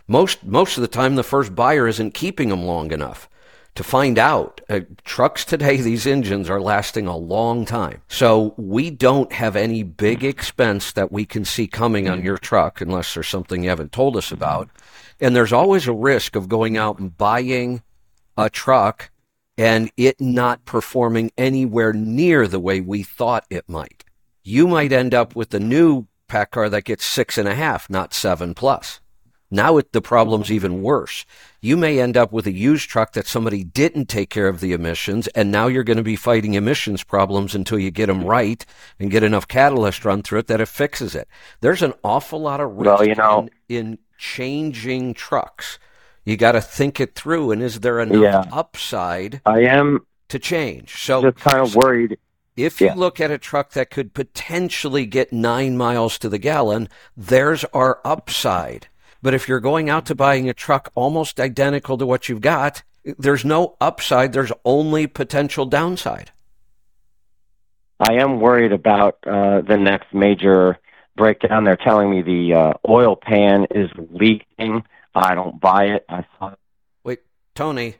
[0.08, 3.28] Most most of the time, the first buyer isn't keeping them long enough
[3.74, 4.60] to find out.
[4.68, 8.02] Uh, trucks today, these engines are lasting a long time.
[8.08, 12.80] So we don't have any big expense that we can see coming on your truck
[12.80, 14.68] unless there's something you haven't told us about.
[15.20, 17.82] And there's always a risk of going out and buying
[18.36, 19.10] a truck
[19.56, 24.04] and it not performing anywhere near the way we thought it might.
[24.42, 28.12] You might end up with a new PACCAR that gets six and a half, not
[28.12, 29.00] seven plus.
[29.54, 31.24] Now it, the problem's even worse.
[31.60, 34.72] You may end up with a used truck that somebody didn't take care of the
[34.72, 38.30] emissions, and now you're going to be fighting emissions problems until you get them mm-hmm.
[38.30, 38.66] right
[38.98, 41.28] and get enough catalyst run through it that it fixes it.
[41.60, 45.78] There's an awful lot of risk Well, you know- in, in changing trucks.
[46.24, 48.44] You got to think it through, and is there enough Yeah.
[48.50, 50.96] upside I am to change?
[51.00, 52.18] So just kind of worried.
[52.56, 52.94] if you Yeah.
[52.96, 58.00] look at a truck that could potentially get nine miles to the gallon, there's our
[58.04, 58.88] upside.
[59.24, 62.82] But if you're going out to buying a truck almost identical to what you've got,
[63.18, 64.34] there's no upside.
[64.34, 66.30] There's only potential downside.
[67.98, 70.78] I am worried about uh, the next major
[71.16, 71.64] breakdown.
[71.64, 74.84] They're telling me the uh, oil pan is leaking.
[75.14, 76.04] I don't buy it.
[76.06, 76.54] I saw.
[77.02, 77.20] Wait,
[77.54, 77.94] Tony,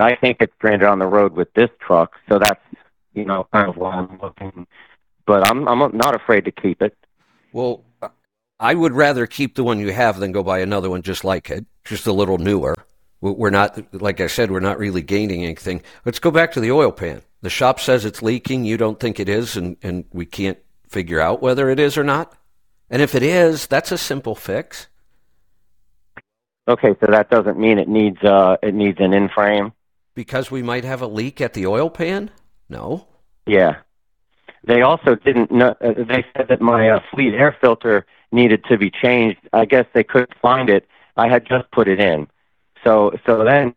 [0.00, 2.60] I think it's stranded on the road with this truck, so that's
[3.12, 4.66] you know kind of why I'm looking.
[5.24, 6.96] But I'm I'm not afraid to keep it.
[7.52, 7.84] well,
[8.60, 11.50] I would rather keep the one you have than go buy another one just like
[11.50, 12.74] it, just a little newer.
[13.20, 15.82] We- We're not, like I said, we're not really gaining anything.
[16.04, 17.22] Let's go back to the oil pan.
[17.42, 18.64] The shop says it's leaking.
[18.64, 22.04] You don't think it is, and, and we can't figure out whether it is or
[22.04, 22.32] not.
[22.88, 24.86] And if it is, that's a simple fix.
[26.66, 29.72] Okay, so that doesn't mean it needs uh it needs an in frame.
[30.14, 32.30] Because we might have a leak at the oil pan?
[32.70, 33.06] No.
[33.46, 33.76] Yeah.
[34.66, 35.74] They also didn't know.
[35.82, 39.38] Uh, they said that my uh, fleet air filter needed to be changed.
[39.52, 40.86] I guess they couldn't find it.
[41.16, 42.26] I had just put it in.
[42.84, 43.74] So so then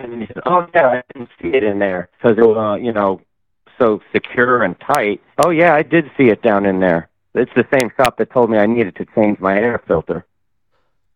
[0.00, 2.82] and he said, "Oh yeah, I didn't see it in there because it was uh,
[2.82, 3.20] you know
[3.78, 7.08] so secure and tight." Oh yeah, I did see it down in there.
[7.34, 10.26] It's the same shop that told me I needed to change my air filter.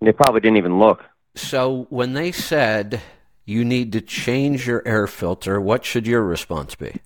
[0.00, 1.02] They probably didn't even look.
[1.34, 3.00] So when they said
[3.44, 7.00] you need to change your air filter, what should your response be?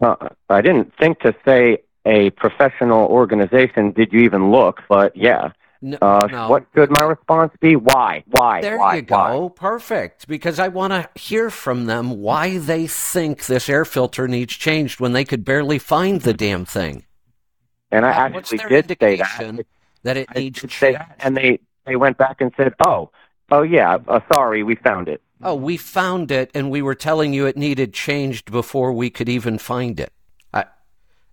[0.00, 3.92] Uh, I didn't think to say a professional organization.
[3.92, 4.80] Did you even look?
[4.88, 5.50] But yeah.
[5.82, 6.48] No, Uh, no.
[6.48, 7.76] What should my response be?
[7.76, 8.24] Why?
[8.28, 8.62] Why?
[8.62, 8.96] There why?
[8.96, 9.16] you go.
[9.16, 9.48] Why?
[9.54, 10.26] Perfect.
[10.26, 15.00] Because I want to hear from them why they think this air filter needs changed
[15.00, 17.04] when they could barely find the damn thing.
[17.90, 19.64] And I Uh, actually did say that.
[20.02, 23.10] that it I needs did say that, and they they went back and said, "Oh,
[23.50, 27.34] oh yeah, uh, sorry, we found it." Oh, we found it, and we were telling
[27.34, 30.10] you it needed changed before we could even find it.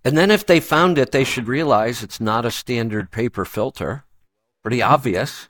[0.04, 4.04] And then if they found it, they should realize it's not a standard paper filter.
[4.62, 5.48] Pretty obvious.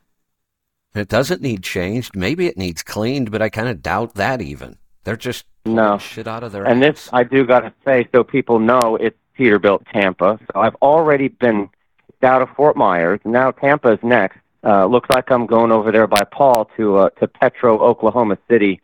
[0.95, 2.15] It doesn't need changed.
[2.15, 4.77] Maybe it needs cleaned, but I kind of doubt that even.
[5.03, 5.99] They're just No.
[5.99, 7.09] shit out of their And this.
[7.13, 10.39] I do got to say, so people know it's Peterbilt Tampa.
[10.53, 11.69] So I've already been
[12.23, 13.21] out of Fort Myers.
[13.25, 14.39] Now Tampa's next.
[14.63, 18.81] Uh, looks like I'm going over there by Paul to uh, to Petro, Oklahoma City,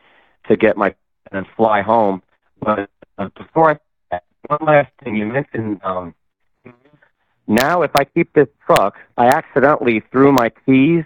[0.47, 0.95] to get my
[1.33, 2.23] and fly home.
[2.61, 3.79] But uh, before I,
[4.47, 6.15] one last thing, you mentioned um,
[7.47, 11.05] now if I keep this truck, I accidentally threw my keys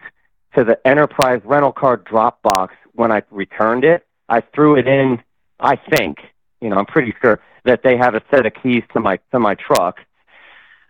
[0.54, 4.06] to the Enterprise rental car drop box when I returned it.
[4.28, 5.22] I threw it in.
[5.60, 6.18] I think
[6.60, 9.38] you know I'm pretty sure that they have a set of keys to my to
[9.38, 9.98] my truck.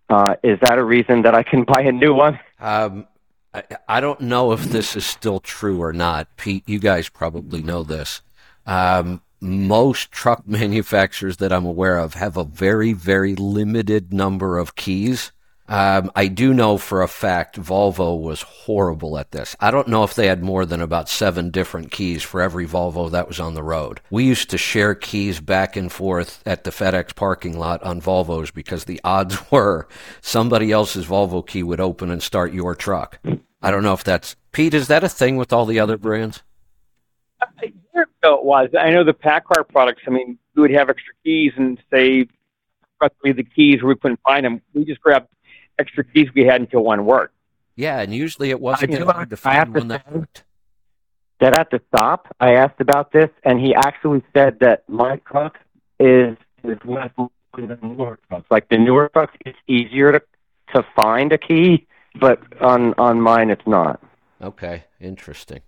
[0.09, 2.38] Uh, is that a reason that I can buy a new one?
[2.61, 3.07] Um,
[3.55, 6.36] I, I don't know if this is still true or not.
[6.36, 8.20] Pete, you guys probably know this.
[8.66, 14.74] Um, most truck manufacturers that I'm aware of have a very, very limited number of
[14.76, 15.32] keys
[15.66, 19.57] Um, I do know for a fact Volvo was horrible at this.
[19.61, 23.11] I don't know if they had more than about seven different keys for every Volvo
[23.11, 24.01] that was on the road.
[24.11, 28.53] We used to share keys back and forth at the FedEx parking lot on Volvos
[28.53, 29.89] because the odds were
[30.20, 33.18] somebody else's Volvo key would open and start your truck.
[33.62, 34.74] I don't know if that's Pete.
[34.74, 36.43] Is that a thing with all the other brands?
[37.62, 38.70] A year ago it was.
[38.78, 40.02] I know the PACCAR products.
[40.07, 42.26] I mean, we would have extra keys and say,
[43.00, 44.61] roughly the keys we couldn't find them.
[44.72, 45.28] We just grabbed
[45.78, 47.34] extra keys we had until one worked.
[47.76, 50.12] Yeah, and usually it wasn't I do- hard to I have find to one that
[50.12, 50.44] worked.
[51.40, 55.59] That at the stop, I asked about this, and he actually said that my truck
[55.98, 57.11] is is less
[57.57, 58.46] than newer trucks.
[58.50, 60.22] Like the newer trucks, it's easier to
[60.74, 61.86] to find a key,
[62.20, 64.00] but on on mine, it's not.
[64.40, 65.61] Okay, interesting.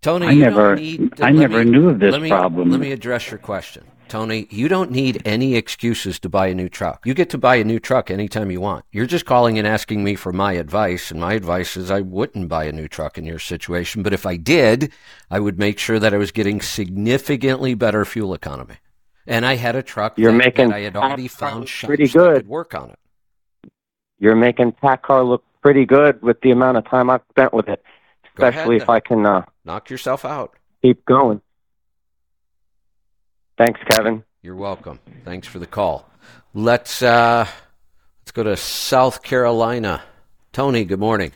[0.00, 1.20] Tony, I you never, don't need.
[1.20, 2.70] I never me- knew of this let me, problem.
[2.70, 3.84] Let me address your question.
[4.08, 7.04] Tony, you don't need any excuses to buy a new truck.
[7.04, 8.86] You get to buy a new truck anytime you want.
[8.90, 12.48] You're just calling and asking me for my advice, and my advice is I wouldn't
[12.48, 14.02] buy a new truck in your situation.
[14.02, 14.92] But if I did,
[15.30, 18.76] I would make sure that I was getting significantly better fuel economy.
[19.26, 22.06] And I had a truck You're that, making that I had already found shops pretty
[22.06, 22.36] that good.
[22.36, 23.70] could work on it.
[24.18, 27.82] You're making PACCAR look pretty good with the amount of time I've spent with it,
[28.38, 28.88] ahead especially if.
[28.88, 30.54] I can uh, Knock yourself out.
[30.80, 31.42] keep going.
[33.58, 34.24] Thanks, Kevin.
[34.40, 34.98] You're welcome.
[35.26, 36.08] Thanks for the call.
[36.54, 37.46] Let's uh,
[38.22, 40.02] let's go to South Carolina.
[40.54, 41.32] Tony, good morning.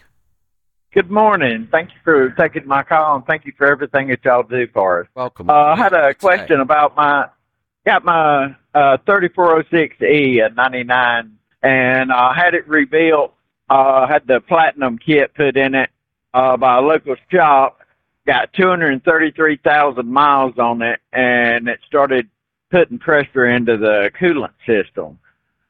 [0.95, 1.69] Good morning.
[1.71, 5.03] Thank you for taking my call and thank you for everything that y'all do for
[5.03, 5.09] us.
[5.15, 5.51] Welcome.
[5.51, 7.29] Uh, I had a question about my
[7.85, 13.35] got my uh, 3406E at 99 and I had it rebuilt.
[13.69, 15.91] Uh, had the platinum kit put in it
[16.33, 17.81] uh, by a local shop.
[18.27, 22.29] Got 233,000 miles on it and it started
[22.71, 25.19] putting pressure into the coolant system.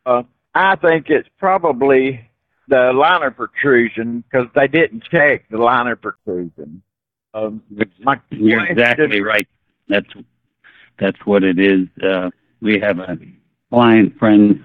[0.05, 0.23] Uh,
[0.55, 2.29] I think it's probably
[2.69, 6.83] the liner protrusion because they didn't check the liner protrusion.
[7.35, 7.63] Um,
[8.01, 9.49] my You're exactly right.
[9.89, 10.09] That's
[10.99, 11.89] that's what it is.
[12.03, 12.31] Uh,
[12.61, 13.19] we have a
[13.71, 14.63] client friend.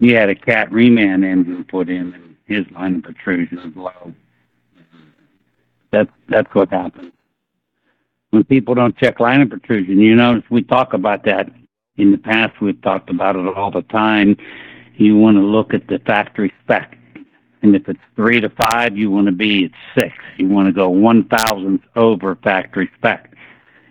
[0.00, 4.12] He had a cat reman engine put in, and his liner protrusion is low.
[5.96, 7.12] That's that's what happens
[8.30, 9.98] when people don't check liner protrusion.
[9.98, 11.48] You notice we talk about that
[11.96, 12.60] in the past.
[12.60, 14.36] We've talked about it all the time.
[14.96, 16.98] You want to look at the factory spec.
[17.62, 20.14] And if it's three to five, you want to be at six.
[20.36, 23.32] You want to go one thousandth over factory spec.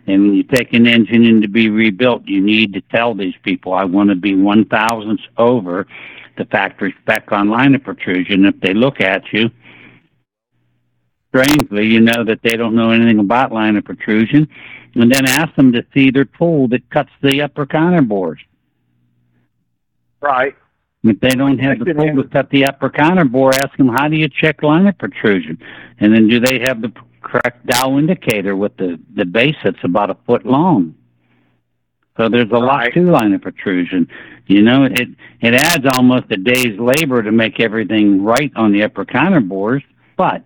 [0.05, 3.33] And when you take an engine in to be rebuilt, you need to tell these
[3.41, 5.87] people, I want to be one thousandths over
[6.37, 8.45] the factory spec on liner protrusion.
[8.45, 9.49] If they look at you,
[11.35, 14.47] strangely, you know that they don't know anything about liner protrusion.
[14.95, 18.39] And then ask them to see their tool that cuts the upper counterbores.
[20.21, 20.55] right.
[21.03, 24.07] If they don't have the tool to cut the upper counter bore, ask them how
[24.07, 25.59] do you check liner protrusion,
[25.99, 30.09] and then do they have the correct dial indicator with the the base that's about
[30.09, 30.95] a foot long.
[32.17, 32.93] So there's a lot Right.
[32.93, 34.07] to liner protrusion.
[34.47, 35.09] You know, it
[35.41, 39.83] it adds almost a day's labor to make everything right on the upper counter bores,
[40.17, 40.41] but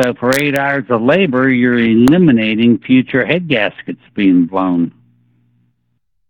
[0.00, 4.92] so for eight hours of labor, you're eliminating future head gaskets being blown.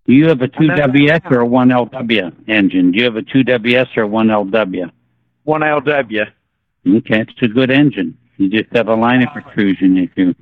[0.07, 2.91] Do you have a 2WS or a 1LW engine?
[2.91, 4.91] Do you have a 2WS or a 1LW?
[5.45, 6.27] One LW.
[6.89, 8.17] Okay, it's a good engine.
[8.37, 10.35] You just have a liner protrusion issue.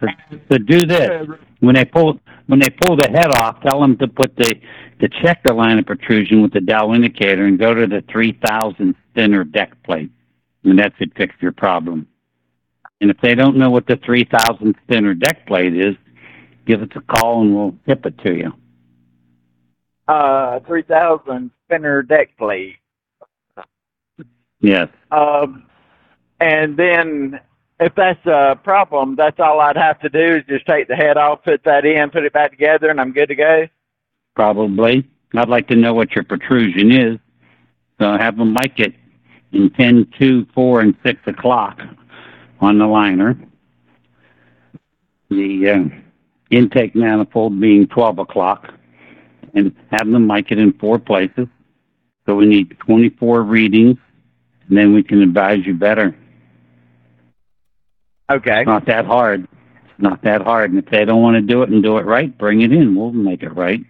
[0.00, 0.06] So,
[0.50, 1.26] so do this
[1.60, 3.62] when they pull when they pull the head off.
[3.62, 4.54] Tell them to put the
[5.00, 9.44] to check the liner protrusion with the dial indicator and go to the 3000 thinner
[9.44, 10.10] deck plate,
[10.64, 12.06] and that should fix your problem.
[13.04, 15.94] And if they don't know what the 3000 thinner deck plate is,
[16.64, 18.50] give us a call and we'll tip it to you.
[20.08, 22.76] Uh, 3000 spinner deck plate.
[24.60, 24.88] Yes.
[25.10, 25.66] Um,
[26.40, 27.38] and then
[27.78, 31.18] if that's a problem, that's all I'd have to do is just take the head
[31.18, 33.68] off, put that in, put it back together, and I'm good to go.
[34.34, 35.06] Probably.
[35.36, 37.18] I'd like to know what your protrusion is.
[38.00, 38.94] So have them mic it
[39.52, 41.82] in 10, 2, 4, and 6 o'clock
[42.64, 43.38] on the liner.
[45.30, 45.84] The uh,
[46.50, 48.72] intake manifold being 12 o'clock.
[49.54, 51.46] And have them mic it in four places.
[52.26, 53.98] So we need 24 readings,
[54.68, 56.16] and then we can advise you better.
[58.30, 58.60] Okay.
[58.60, 59.44] It's not that hard.
[59.44, 60.70] It's not that hard.
[60.70, 62.94] And if they don't want to do it and do it right, bring it in.
[62.96, 63.80] We'll make it right.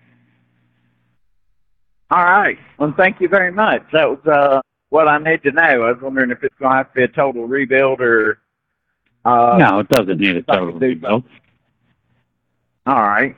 [2.11, 2.59] All right.
[2.79, 3.83] Well, thank you very much.
[3.93, 4.61] That was uh,
[4.91, 5.63] what I need to know.
[5.63, 8.39] I was wondering if it's going to have to be a total rebuild or.
[9.25, 11.25] Uh, no, it doesn't need a total can do rebuild.
[12.87, 13.37] All right.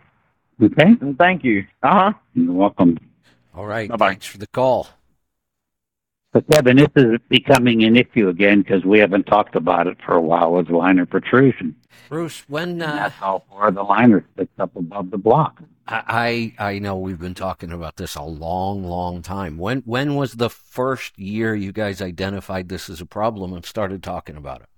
[0.60, 0.96] Okay.
[1.00, 1.66] And thank you.
[1.82, 2.12] Uh huh.
[2.34, 2.98] You're welcome.
[3.54, 3.88] All right.
[3.88, 4.08] Bye-bye.
[4.08, 4.88] Thanks for the call.
[6.32, 10.14] But Kevin, this is becoming an issue again because we haven't talked about it for
[10.14, 10.52] a while.
[10.52, 11.74] Was liner protrusion?
[12.10, 15.62] Bruce, when And uh, that's how far the liner sticks up above the block.
[15.86, 19.56] I I I know we've been talking about this a long, long time.
[19.56, 24.02] When when was the first year you guys identified this as a problem and started
[24.02, 24.68] talking about it?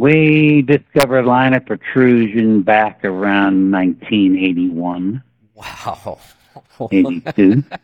[0.00, 5.22] We discovered liner protrusion back around 1981,
[5.54, 6.18] Wow.
[6.90, 7.62] 82.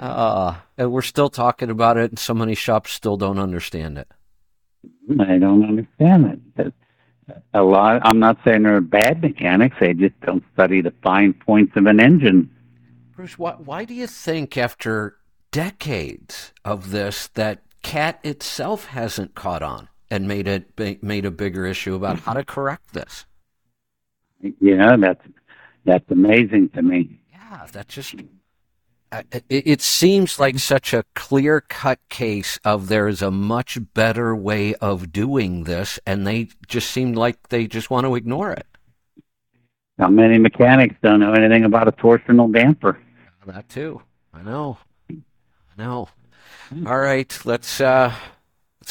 [0.00, 4.08] Uh, and we're still talking about it, and so many shops still don't understand it.
[5.20, 6.74] I don't understand it.
[7.54, 8.02] A lot.
[8.04, 9.76] I'm not saying they're bad mechanics.
[9.78, 12.50] They just don't study the fine points of an engine.
[13.14, 15.18] Bruce, why, why do you think after
[15.52, 21.64] decades of this that CAT itself hasn't caught on and made it made a bigger
[21.64, 23.24] issue about how to correct this?
[24.60, 25.24] Yeah, that's
[25.86, 27.18] that's amazing to me.
[27.32, 28.14] Yeah, that just
[29.30, 34.36] it, it seems like such a clear cut case of there is a much better
[34.36, 38.66] way of doing this, and they just seem like they just want to ignore it.
[39.98, 42.98] How many mechanics don't know anything about a torsional damper?
[43.46, 44.02] That too.
[44.34, 44.76] I know.
[45.10, 45.14] I
[45.78, 46.08] know.
[46.86, 48.14] All right, let's uh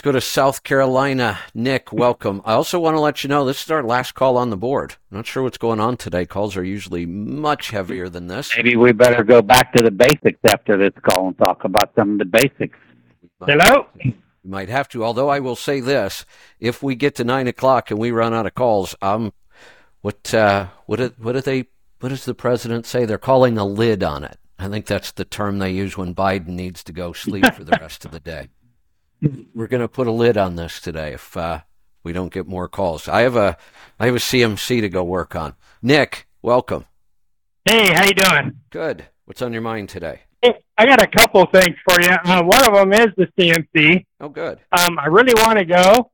[0.01, 1.37] let's go to South Carolina.
[1.53, 2.41] Nick, welcome.
[2.43, 4.95] I also want to let you know this is our last call on the board.
[5.11, 6.25] not sure what's going on today.
[6.25, 8.51] Calls are usually much heavier than this.
[8.57, 12.13] Maybe we better go back to the basics after this call and talk about some
[12.13, 12.75] of the basics.
[13.45, 13.85] Hello?
[14.03, 15.05] You might have to.
[15.05, 16.25] Although I will say this:
[16.59, 19.33] if we get to nine o'clock and we run out of calls, um,
[20.01, 21.65] what uh, what did what did they
[21.99, 23.05] what does the president say?
[23.05, 24.39] They're calling a lid on it.
[24.57, 27.77] I think that's the term they use when Biden needs to go sleep for the
[27.79, 28.49] rest of the day.
[29.21, 31.61] We're going to put a lid on this today if uh,
[32.03, 33.07] we don't get more calls.
[33.07, 33.57] I have a
[33.99, 35.53] I have a CMC to go work on.
[35.81, 36.85] Nick, welcome.
[37.65, 38.59] Hey, how you doing?
[38.71, 39.05] Good.
[39.25, 40.21] What's on your mind today?
[40.77, 42.09] I got a couple things for you.
[42.09, 44.03] Uh, one of them is the CMC.
[44.19, 44.57] Oh, good.
[44.71, 46.09] Um, I really want to go,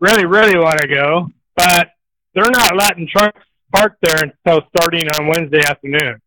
[0.00, 1.90] really, really want to go, but
[2.34, 3.42] they're not letting trucks
[3.74, 6.22] park there until starting on Wednesday afternoon.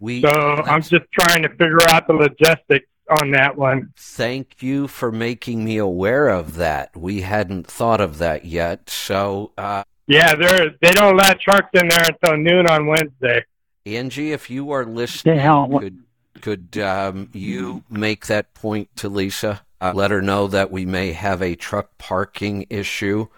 [0.00, 3.92] We So I'm just trying to figure out the logistics on that one.
[3.96, 6.96] Thank you for making me aware of that.
[6.96, 8.90] We hadn't thought of that yet.
[8.90, 13.44] So, uh, Yeah, they're they don't let trucks in there until noon on Wednesday.
[13.86, 15.68] Angie, if you are listening, hell?
[15.68, 16.02] could
[16.40, 19.62] could um, you make that point to Lisa?
[19.80, 23.28] Uh, let her know that we may have a truck parking issue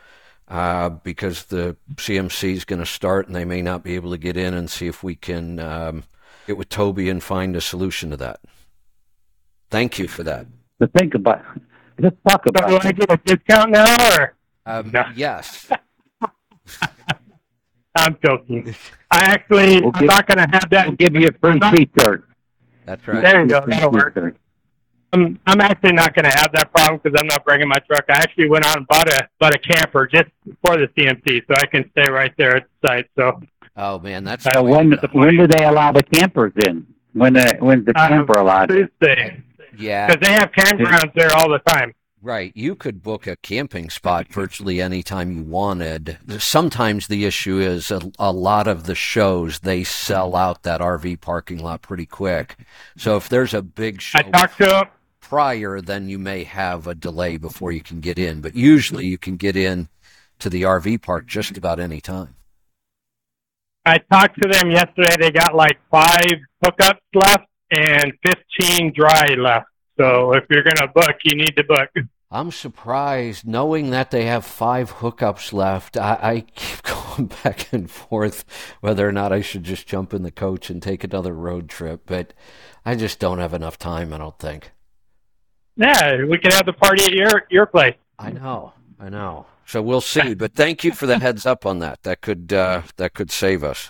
[0.49, 4.19] uh, because the CMC is going to start and they may not be able to
[4.19, 6.05] get in, and see if we can um,
[6.47, 8.41] get with Toby and find a solution to that.
[9.71, 10.47] Thank you for that.
[10.81, 11.45] To think about,
[11.99, 12.69] let's talk about.
[12.69, 12.87] do about.
[12.87, 12.97] I it.
[12.99, 14.35] get a discount now, or
[14.67, 15.05] Um, No.
[15.15, 15.71] Yes.
[17.97, 18.75] I'm joking?
[19.11, 20.87] I actually We'll I'm give- not going to have that.
[20.89, 22.25] We'll give you a free not- T-shirt.
[22.87, 23.23] That's right.
[23.23, 23.65] There you go.
[23.67, 24.17] That'll work.
[25.13, 28.05] I'm I'm actually not going to have that problem because I'm not bringing my truck.
[28.09, 30.29] I actually went out and bought a bought a camper just
[30.65, 33.07] for the CMC, so I can stay right there at the site.
[33.19, 33.41] So
[33.77, 36.87] Oh man, that's Uh, So when when do they allow the campers in?
[37.13, 38.69] When the when's the Uh, camper allowed?
[38.69, 39.43] Tuesday,
[39.79, 40.07] yeah.
[40.07, 41.93] because they have campgrounds there all the time.
[42.23, 42.53] Right.
[42.55, 46.19] You could book a camping spot virtually anytime you wanted.
[46.39, 51.23] Sometimes the issue is a, a lot of the shows, they sell out that RV
[51.23, 52.59] parking lot pretty quick.
[52.97, 54.85] So if there's a big show I talked to them.
[55.21, 58.43] prior, then you may have a delay before you can get in.
[58.43, 59.89] But usually you can get in
[60.41, 62.35] to the RV park just about any time.
[63.87, 65.17] I talked to them yesterday.
[65.19, 68.13] They got like five hookups left and
[68.59, 69.67] 15 dry left.
[69.99, 71.91] So if you're going to book, you need to book.
[72.33, 75.97] I'm surprised, knowing that they have five hookups left.
[75.97, 78.45] I, I keep going back and forth
[78.81, 82.03] whether or not I should just jump in the coach and take another road trip,
[82.07, 82.33] but
[82.85, 84.13] I just don't have enough time.
[84.13, 84.71] I don't think.
[85.77, 87.97] Yeah, we can have the party at your your place.
[88.19, 89.47] I know, I know.
[89.65, 90.35] So we'll see.
[90.35, 92.03] But thank you for the heads up on that.
[92.03, 93.89] That could uh, that could save us.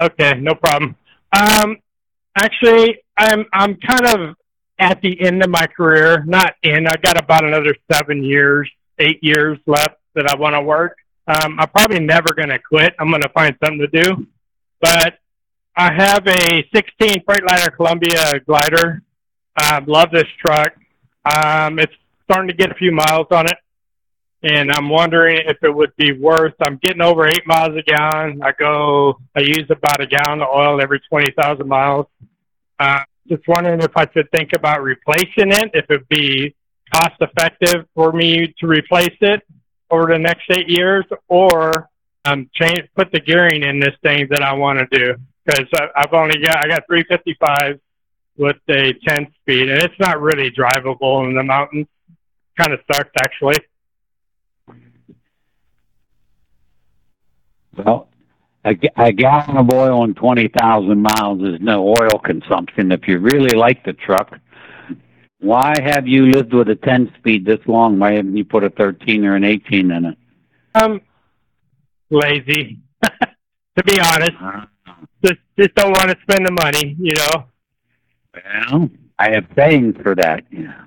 [0.00, 0.96] Okay, no problem.
[1.32, 1.76] Um,
[2.36, 4.36] actually, I'm I'm kind of
[4.78, 6.24] at the end of my career.
[6.24, 6.86] Not in.
[6.86, 10.96] I got about another seven years, eight years left that I want to work.
[11.26, 12.94] Um, I'm probably never going to quit.
[12.98, 14.26] I'm going to find something to do.
[14.80, 15.18] But
[15.76, 19.02] I have a 16 Freightliner Columbia glider.
[19.56, 20.72] I love this truck.
[21.24, 21.92] Um, it's
[22.24, 23.56] starting to get a few miles on it
[24.42, 26.54] and I'm wondering if it would be worth.
[26.60, 28.40] I'm getting over eight miles a gallon.
[28.42, 32.06] I go, I use about a gallon of oil every twenty thousand miles.
[32.78, 35.70] Uh, just wondering if I should think about replacing it.
[35.74, 36.54] If it'd be
[36.92, 39.42] cost effective for me to replace it
[39.90, 41.88] over the next eight years, or
[42.24, 45.14] um, change put the gearing in this thing that I want to do
[45.44, 45.66] because
[45.96, 47.78] I've only got I got three fifty five
[48.40, 51.86] with a 10 speed, and it's not really drivable in the mountains.
[52.58, 53.56] Kind of sucks, actually.
[57.76, 58.08] Well,
[58.64, 62.92] a, a gallon of oil and 20,000 miles is no oil consumption.
[62.92, 64.38] If you really like the truck,
[65.40, 67.98] why have you lived with a 10 speed this long?
[67.98, 70.18] Why haven't you put a 13 or an 18 in it?
[70.74, 71.00] I'm
[72.10, 74.32] lazy, to be honest.
[74.40, 74.66] Uh,
[75.24, 77.44] Just just don't want to spend the money, you know.
[78.70, 80.44] Well, I have sayings for that.
[80.50, 80.84] You know,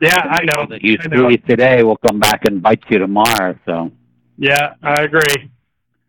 [0.00, 0.66] Yeah, I know.
[0.70, 1.24] that you I know.
[1.24, 3.56] squeeze today will come back and bite you tomorrow.
[3.66, 3.92] So,
[4.38, 5.50] Yeah, I agree.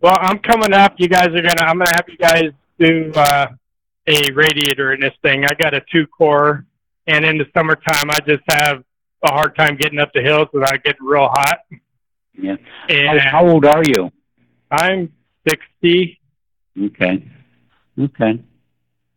[0.02, 0.96] Well, I'm coming up.
[0.98, 1.62] You guys are gonna.
[1.62, 3.48] I'm gonna have you guys do uh,
[4.08, 5.44] a radiator in this thing.
[5.46, 6.66] I got a two core,
[7.08, 8.84] and in the summertime, I just have
[9.24, 11.60] a hard time getting up the hills without getting real hot.
[12.40, 12.56] yeah.
[12.90, 14.12] And How, how old are you?
[14.70, 15.12] I'm
[15.50, 16.20] 60.
[16.80, 17.28] Okay.
[18.00, 18.40] Okay.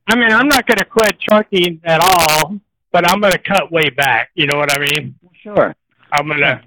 [0.06, 2.58] I mean, I'm not gonna quit trucking at all,
[2.90, 4.30] but I'm gonna cut way back.
[4.34, 5.14] You know what I mean?
[5.42, 5.74] Sure.
[6.10, 6.62] I'm gonna.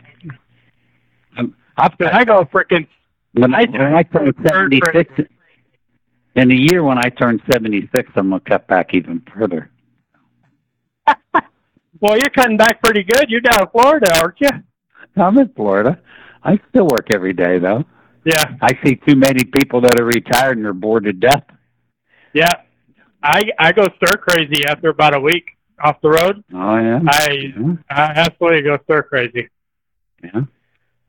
[1.37, 2.87] Um, I've Cause I go freaking.
[3.33, 5.29] When I, when I turned 76,
[6.35, 9.69] in a year when I turned 76, I'm going to cut back even further.
[11.99, 13.29] Well, you're cutting back pretty good.
[13.29, 14.49] You're down in Florida, aren't you?
[15.15, 15.97] I'm in Florida.
[16.43, 17.85] I still work every day, though.
[18.25, 18.43] Yeah.
[18.61, 21.43] I see too many people that are retired and are bored to death.
[22.33, 22.51] Yeah,
[23.21, 25.45] I I go stir crazy after about a week
[25.81, 26.43] off the road.
[26.53, 26.99] Oh, yeah.
[27.07, 27.73] I yeah.
[27.89, 29.47] I absolutely go stir crazy.
[30.21, 30.41] yeah.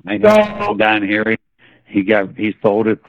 [0.06, 1.24] I So- down here.
[1.86, 3.00] He, got he sold it.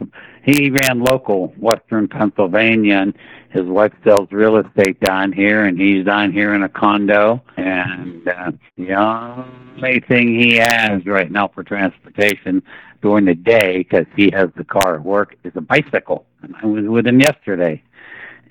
[0.44, 3.18] He ran local Western Pennsylvania, and
[3.50, 7.42] his wife sells real estate down here, and he's down here in a condo.
[7.58, 12.62] And uh, the only thing he has right now for transportation
[13.02, 16.26] during the day, because he has the car at work, is a bicycle.
[16.42, 17.82] And I was with him yesterday,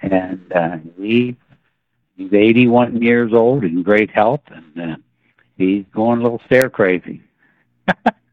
[0.03, 1.37] and uh, he
[2.17, 4.97] he's 81 years old in great health, and uh,
[5.57, 7.23] he's going a little stare crazy.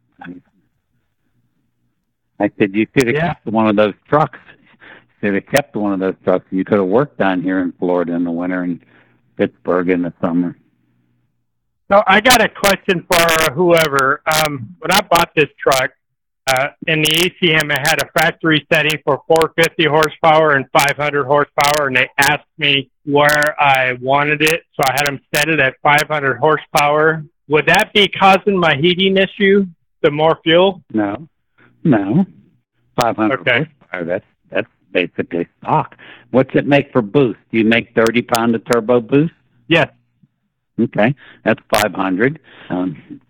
[2.41, 3.27] I said, you could have Yeah.
[3.33, 4.39] kept one of those trucks.
[5.21, 6.45] Should have kept one of those trucks.
[6.51, 8.79] You could have worked down here in Florida in the winter and
[9.37, 10.55] Pittsburgh in the summer.
[11.91, 14.21] So I got a question for whoever.
[14.25, 15.91] Um, when I bought this truck,
[16.47, 21.87] uh, in the ACM, it had a factory setting for 450 horsepower and 500 horsepower,
[21.87, 25.75] and they asked me where I wanted it, so I had them set it at
[25.83, 27.23] 500 horsepower.
[27.47, 29.67] Would that be causing my heating issue?
[30.01, 30.81] The more fuel?
[30.93, 31.27] No,
[31.83, 32.25] no,
[32.95, 33.65] five hundred Okay.
[33.91, 34.03] horsepower.
[34.05, 35.95] That's that's basically stock.
[36.31, 37.39] What's it make for boost?
[37.51, 39.33] Do you make thirty pound of turbo boost?
[39.67, 39.89] Yes.
[40.79, 42.39] Okay, that's five hundred.
[42.69, 43.21] Um,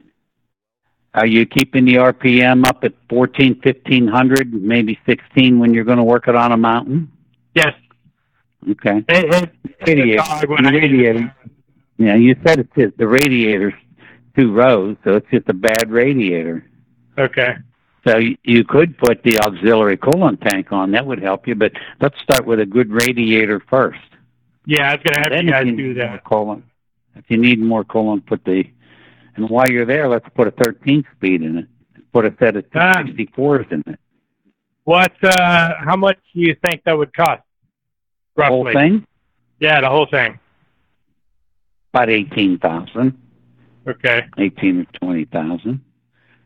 [1.14, 5.98] are you keeping the RPM up at fourteen, fifteen hundred, maybe sixteen when you're going
[5.98, 7.12] to work it on a mountain?
[7.54, 7.74] Yes.
[8.70, 9.04] Okay.
[9.10, 9.52] It, it,
[9.88, 10.24] Radiator.
[10.48, 11.36] Radiator.
[11.98, 13.74] Yeah, you said it's just the radiator's
[14.38, 16.66] two rows, so it's just a bad radiator.
[17.18, 17.56] Okay.
[18.08, 20.92] So you, could put the auxiliary coolant tank on.
[20.92, 21.54] That would help you.
[21.56, 24.00] But let's start with a good radiator first.
[24.66, 26.24] Yeah, I was gonna have Then you guys you do that.
[26.24, 26.64] coolant,
[27.16, 28.64] if you need more coolant, put the.
[29.36, 31.68] And while you're there, let's put a 13 speed in it.
[32.12, 33.04] Put a set of Ah.
[33.04, 34.00] 264s in it.
[34.84, 35.14] What?
[35.24, 37.44] Uh, how much do you think that would cost?
[38.36, 38.56] The Roughly.
[38.56, 39.08] whole thing
[39.60, 40.40] Yeah, the whole thing.
[41.94, 43.18] about 18,000,
[43.88, 44.26] Okay.
[44.38, 45.82] 18 or 20,000.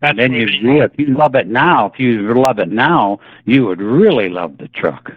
[0.05, 3.65] That's then you, really, if you love it now, if you love it now, you
[3.65, 5.11] would really love the truck.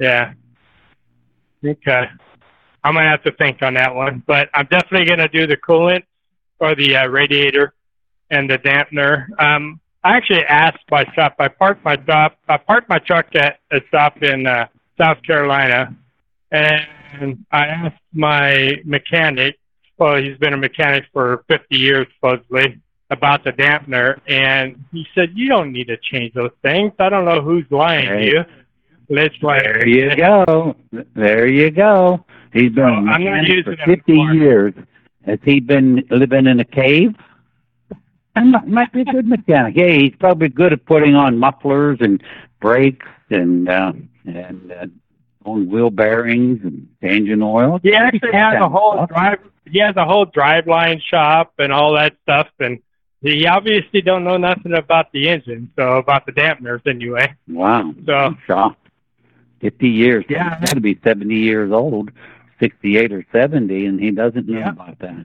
[0.00, 0.32] Yeah.
[1.64, 2.06] Okay.
[2.82, 6.02] I'm gonna have to think on that one, but I'm definitely gonna do the coolant
[6.58, 7.72] or the uh, radiator
[8.30, 9.26] and the dampener.
[9.40, 11.36] Um, I actually asked my shop.
[11.38, 12.36] I parked my shop.
[12.48, 14.66] I parked my truck at a stop in uh,
[15.00, 15.94] South Carolina,
[16.50, 19.60] and I asked my mechanic.
[19.98, 22.80] Well, he's been a mechanic for 50 years supposedly
[23.12, 26.92] about the dampener, and he said you don't need to change those things.
[26.98, 28.24] I don't know who's lying to Right.
[28.24, 28.44] you.
[29.08, 30.74] It's like There you go.
[31.14, 32.24] There you go.
[32.52, 34.38] He's been a I'm mechanic use for 50 Florida.
[34.38, 34.74] years.
[35.26, 37.14] Has he been living in a cave?
[38.34, 39.76] And might, might be a good mechanic.
[39.76, 42.22] Yeah, he's probably good at putting on mufflers and
[42.60, 43.92] brakes and uh,
[44.24, 44.86] and uh,
[45.44, 47.78] on wheel bearings and changing oil.
[47.82, 49.38] He actually has a whole drive.
[49.70, 52.78] He has a whole driveline shop and all that stuff, and
[53.22, 57.32] he obviously don't know nothing about the engine, so about the dampeners anyway.
[57.48, 57.94] Wow.
[58.06, 58.88] So I'm shocked.
[59.60, 60.24] 50 years.
[60.28, 60.58] Yeah.
[60.58, 62.10] He's got to be 70 years old,
[62.58, 64.70] 68 or 70, and he doesn't know Yeah.
[64.70, 65.24] about that.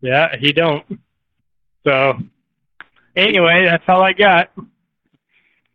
[0.00, 0.84] yeah, he don't.
[1.86, 2.18] So
[3.14, 4.50] anyway, that's all I got.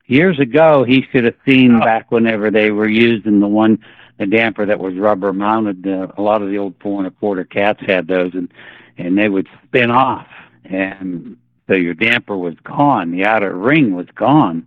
[0.06, 1.80] Years ago, he should have seen Oh.
[1.80, 3.80] back whenever they were using the one
[4.20, 5.88] the damper that was rubber mounted.
[5.88, 8.54] Uh, a lot of the old four and a quarter cats had those, and
[8.98, 10.28] and they would spin off,
[10.66, 11.36] and
[11.68, 13.12] so your damper was gone.
[13.12, 14.66] The outer ring was gone,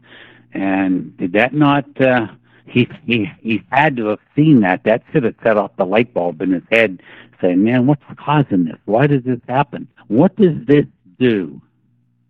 [0.53, 1.85] and did that not?
[2.01, 2.29] Uh,
[2.67, 4.83] he he he had to have seen that.
[4.85, 7.01] That should have set off the light bulb in his head,
[7.41, 8.79] saying, "Man, what's causing this?
[8.87, 9.89] Why does this happen?
[10.09, 10.87] What does this
[11.19, 11.61] do?"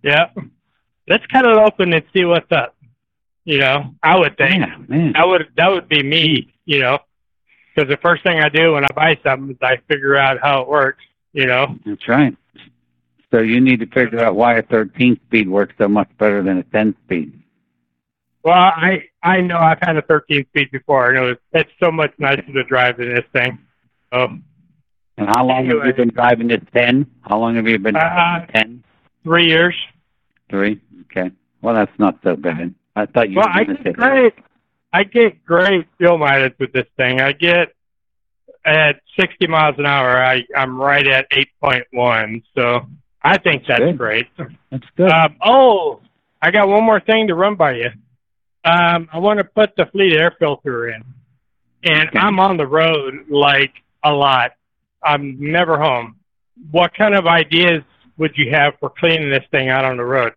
[0.02, 0.30] Yeah.
[1.08, 2.74] Let's cut it open and see what's up.
[3.44, 5.12] You know, I would think Yeah, man.
[5.12, 6.52] that would that would be me.
[6.64, 6.98] You know,
[7.74, 10.62] because the first thing I do when I buy something is I figure out how
[10.62, 11.04] it works.
[11.32, 11.76] You know.
[11.86, 12.36] That's right.
[13.36, 16.56] So you need to figure out why a 13 speed works so much better than
[16.56, 17.38] a 10 speed.
[18.42, 21.10] Well, I I know I've had a 13 speed before.
[21.10, 23.58] I know it's, it's so much nicer to drive than this thing.
[24.10, 24.24] So
[25.18, 27.04] And how long have you been driving this 10?
[27.28, 28.84] How long have you been Uh, driving 10?
[29.22, 29.74] three years.
[30.48, 30.80] Three?
[31.02, 31.30] Okay.
[31.60, 32.74] Well, that's not so bad.
[32.94, 34.34] I thought you Well, were I going to get say great.
[34.94, 37.20] I get great fuel mileage with this thing.
[37.20, 37.74] I get
[38.64, 40.16] at 60 miles an hour.
[40.24, 42.42] I I'm right at 8.1.
[42.56, 42.86] So
[43.26, 43.98] I think that's Good.
[43.98, 44.26] great.
[44.70, 45.10] That's good.
[45.10, 46.00] Um, oh,
[46.40, 47.90] I got one more thing to run by you.
[48.64, 51.02] Um, I want to put the fleet air filter in,
[51.84, 52.18] and Okay.
[52.18, 53.72] I'm on the road like
[54.04, 54.52] a lot.
[55.02, 56.16] I'm never home.
[56.70, 57.82] What kind of ideas
[58.16, 60.32] would you have for cleaning this thing out on the road?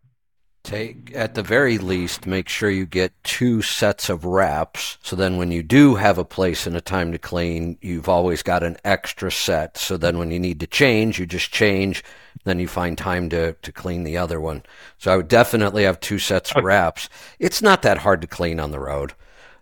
[0.63, 4.97] Take at the very least, make sure you get two sets of wraps.
[5.01, 8.43] So then, when you do have a place and a time to clean, you've always
[8.43, 9.77] got an extra set.
[9.77, 12.03] So then, when you need to change, you just change.
[12.43, 14.63] Then you find time to to clean the other one.
[14.97, 17.09] So I would definitely have two sets of wraps.
[17.39, 19.13] It's not that hard to clean on the road.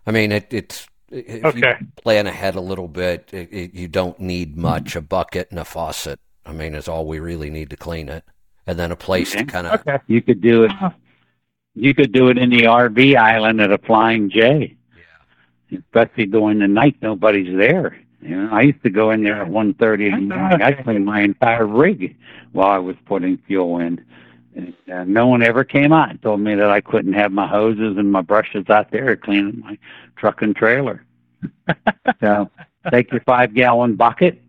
[0.06, 1.56] I mean, it, it's if Okay.
[1.56, 4.96] you plan ahead a little bit, it, it, you don't need much.
[4.96, 6.20] A bucket and a faucet.
[6.44, 8.24] I mean, is all we really need to clean it,
[8.68, 9.98] and then a place to kind of Okay.
[10.06, 10.72] you could do it.
[11.74, 14.76] You could do it in the RV island at a Flying J.
[15.72, 17.98] Especially during the night, nobody's there.
[18.20, 20.62] You know, I used to go in there at one thirty in the morning.
[20.62, 22.16] I cleaned my entire rig
[22.52, 24.04] while I was putting fuel in.
[24.56, 27.46] And, uh, no one ever came out and told me that I couldn't have my
[27.46, 29.78] hoses and my brushes out there cleaning my
[30.16, 31.04] truck and trailer.
[32.20, 32.50] so
[32.90, 34.42] take your five gallon bucket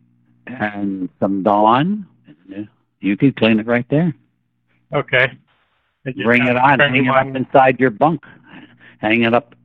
[0.47, 2.07] and some Dawn.
[3.01, 4.13] You could clean it right there.
[4.93, 5.31] Okay.
[6.03, 6.79] Bring it on.
[6.79, 8.23] Hang it up inside your bunk.
[8.99, 9.55] Hang it up.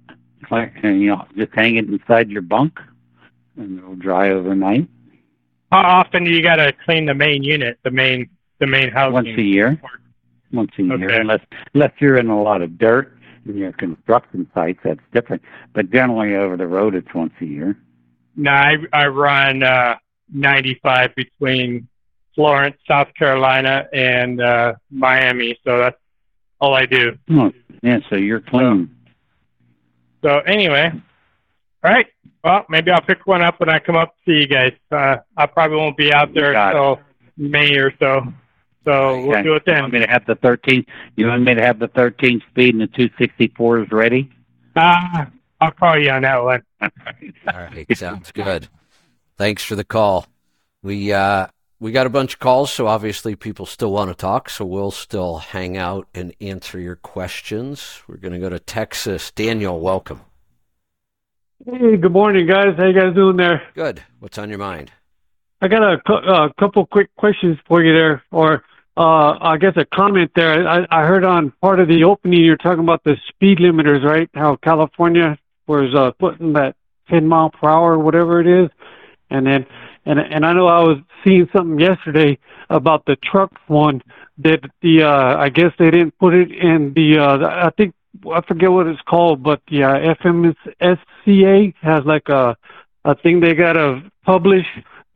[0.51, 2.79] You know, just hang it inside your bunk,
[3.57, 4.89] and it'll dry overnight.
[5.73, 8.29] How often do you got to clean the main unit, the main
[8.61, 9.15] the main housing?
[9.15, 9.81] Once a year.
[10.53, 11.41] Once a year, unless
[11.75, 13.17] unless you're in a lot of dirt
[13.47, 15.43] in your construction sites, that's different.
[15.73, 17.77] But generally, over the road, it's once a year.
[18.37, 19.97] No, I I run uh,
[20.33, 21.89] 95 between
[22.35, 25.59] Florence, South Carolina, and uh, Miami.
[25.65, 25.97] So that's
[26.61, 27.17] all I do.
[27.31, 27.99] Oh, yeah.
[28.11, 28.95] So you're clean.
[30.23, 30.91] So anyway,
[31.85, 32.07] all right.
[32.43, 34.73] Well, maybe I'll pick one up when I come up to see you guys.
[34.91, 36.79] Uh, I probably won't be out there Got it.
[36.79, 37.01] until
[37.37, 38.23] May or so.
[38.85, 39.43] So we'll Okay.
[39.43, 39.77] do it then.
[39.77, 39.83] You then.
[39.83, 40.85] want me to have the 13?
[41.17, 44.31] You want me to have the 13 speed and the 264s ready?
[44.77, 45.25] Uh,
[45.61, 46.63] I'll call you on that one.
[46.83, 46.91] All
[47.47, 48.69] right, sounds good.
[49.39, 50.27] Thanks for the call.
[50.83, 51.47] We uh
[51.85, 54.91] we got a bunch of calls, so obviously people still want to talk, so we'll
[54.91, 58.01] still hang out and answer your questions.
[58.09, 59.31] We're going to go to Texas.
[59.33, 60.23] Daniel, welcome.
[61.67, 62.69] Hey, good morning, guys.
[62.79, 63.61] How you guys doing there?
[63.75, 64.03] Good.
[64.19, 64.93] What's on your mind?
[65.61, 68.65] I got a cou- uh, couple quick questions for you there, or
[68.97, 70.67] uh, I guess a comment there.
[70.67, 74.31] I, I heard on part of the opening you're talking about the speed limiters, right?
[74.33, 76.77] How California was uh, putting that
[77.11, 78.71] 10 mile per hour, whatever it is,
[79.29, 79.67] and then
[80.07, 82.39] and and I know I was seeing something yesterday
[82.71, 84.03] about the truck one
[84.39, 87.95] that the uh, I guess they didn't put it in the uh, I think
[88.33, 92.57] I forget what it's called, but the uh, FMSCA has like a
[93.05, 94.67] a thing they gotta publish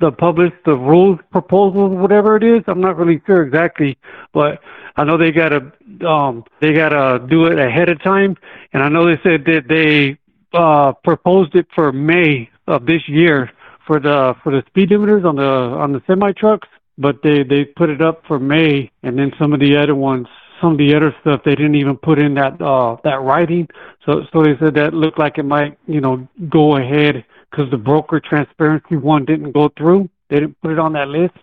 [0.00, 2.62] the publish the rules proposals whatever it is.
[2.66, 3.98] I'm not really sure exactly
[4.32, 4.60] but
[4.96, 5.72] i know they gotta
[6.06, 8.36] um they gotta do it ahead of time.
[8.72, 10.18] And i know they said that they
[10.52, 13.50] uh proposed it for may of this year
[13.88, 17.64] for the for the speed limiters on the on the semi trucks but they they
[17.64, 20.28] put it up for may and then some of the other ones
[20.60, 23.66] some of the other stuff they didn't even put in that uh that writing
[24.06, 27.76] so so they said that looked like it might you know go ahead because the
[27.76, 30.08] broker transparency one didn't go through.
[30.28, 31.38] They didn't put it on that list.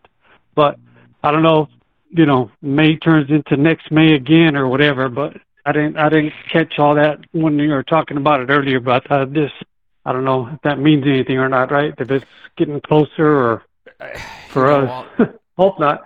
[0.56, 0.80] But
[1.24, 1.68] I don't know,
[2.10, 5.10] you know, May turns into next May again or whatever.
[5.10, 8.80] But I didn't, I didn't catch all that when you were talking about it earlier.
[8.80, 9.52] But uh, this,
[10.06, 11.94] I don't know if that means anything or not, right?
[11.98, 12.26] If it's
[12.58, 13.64] getting closer or
[14.50, 15.30] for You know, us.
[15.58, 16.02] Hope not.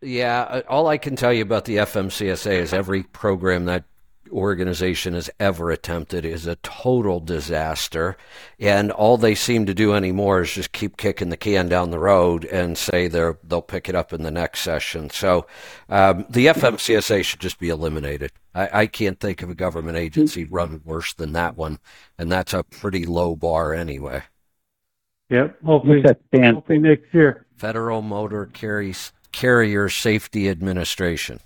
[0.00, 3.84] Yeah, uh, all I can tell you about the FMCSA is every program that
[4.30, 8.16] organization has ever attempted is a total disaster.
[8.58, 11.98] And all they seem to do anymore is just keep kicking the can down the
[11.98, 15.10] road and say they're, they'll pick it up in the next session.
[15.10, 15.46] So
[15.88, 18.32] um, the FMCSA should just be eliminated.
[18.54, 21.78] I, I can't think of a government agency run worse than that one.
[22.18, 24.22] And that's a pretty low bar anyway.
[25.30, 25.62] Yep.
[25.64, 26.56] Hopefully, that stand?
[26.56, 27.46] hopefully next year.
[27.56, 31.40] Federal Motor Carries, Carrier Safety Administration.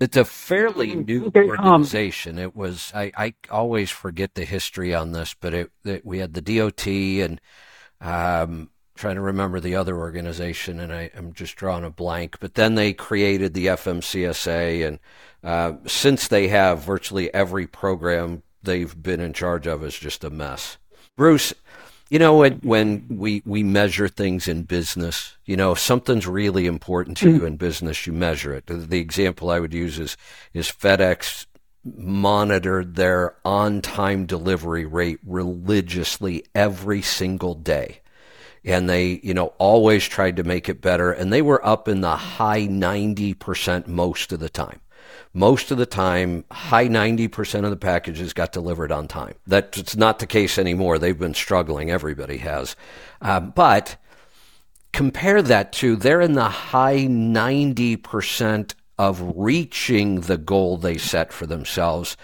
[0.00, 2.38] It's a fairly new Okay, um, organization.
[2.38, 6.34] it was I, I always forget the history on this, but it, it we had
[6.34, 7.40] the DOT and
[8.00, 12.38] um, trying to remember the other organization, and I, am just drawing a blank.
[12.40, 14.98] But then they created the FMCSA, and
[15.44, 20.30] uh, since they have virtually every program they've been in charge of is just a
[20.30, 20.78] mess.
[21.16, 21.52] Bruce,
[22.10, 26.66] you know when when we we measure things in business, you know if something's really
[26.66, 27.46] important to you mm.
[27.46, 28.66] in business, you measure it.
[28.66, 30.16] The, example I would use is
[30.52, 31.46] is FedEx
[31.84, 38.00] monitored their on-time delivery rate religiously every single day.
[38.62, 42.02] And they, you know, always tried to make it better and they were up in
[42.02, 44.82] the high 90% most of the time
[45.32, 49.34] most of the time, high 90% of the packages got delivered on time.
[49.46, 50.98] That's not the case anymore.
[50.98, 51.90] They've been struggling.
[51.90, 52.74] Everybody has.
[53.20, 53.96] Uh, but
[54.92, 61.46] compare that to they're in the high 90% of reaching the goal they set for
[61.46, 62.16] themselves.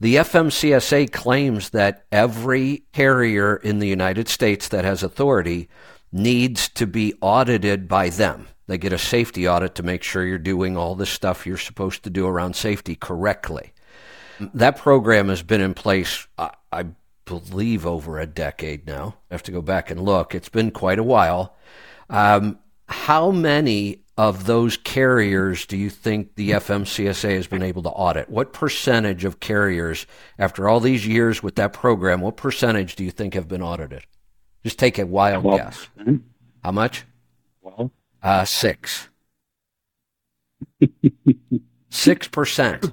[0.00, 5.68] The FMCSA claims that every carrier in the United States that has authority
[6.12, 8.48] needs to be audited by them.
[8.68, 12.04] They get a safety audit to make sure you're doing all the stuff you're supposed
[12.04, 13.72] to do around safety correctly.
[14.54, 16.86] That program has been in place, I, I
[17.24, 19.16] believe, over a decade now.
[19.30, 20.34] I have to go back and look.
[20.34, 21.56] It's been quite a while.
[22.08, 27.90] Um, how many of those carriers do you think the FMCSA has been able to
[27.90, 28.28] audit?
[28.28, 30.06] What percentage of carriers,
[30.38, 34.02] after all these years with that program, what percentage do you think have been audited?
[34.62, 35.88] Just take a wild guess.
[36.62, 37.04] How much?
[37.62, 37.90] Well,
[38.22, 39.08] Uh, six.
[41.90, 42.92] Six percent.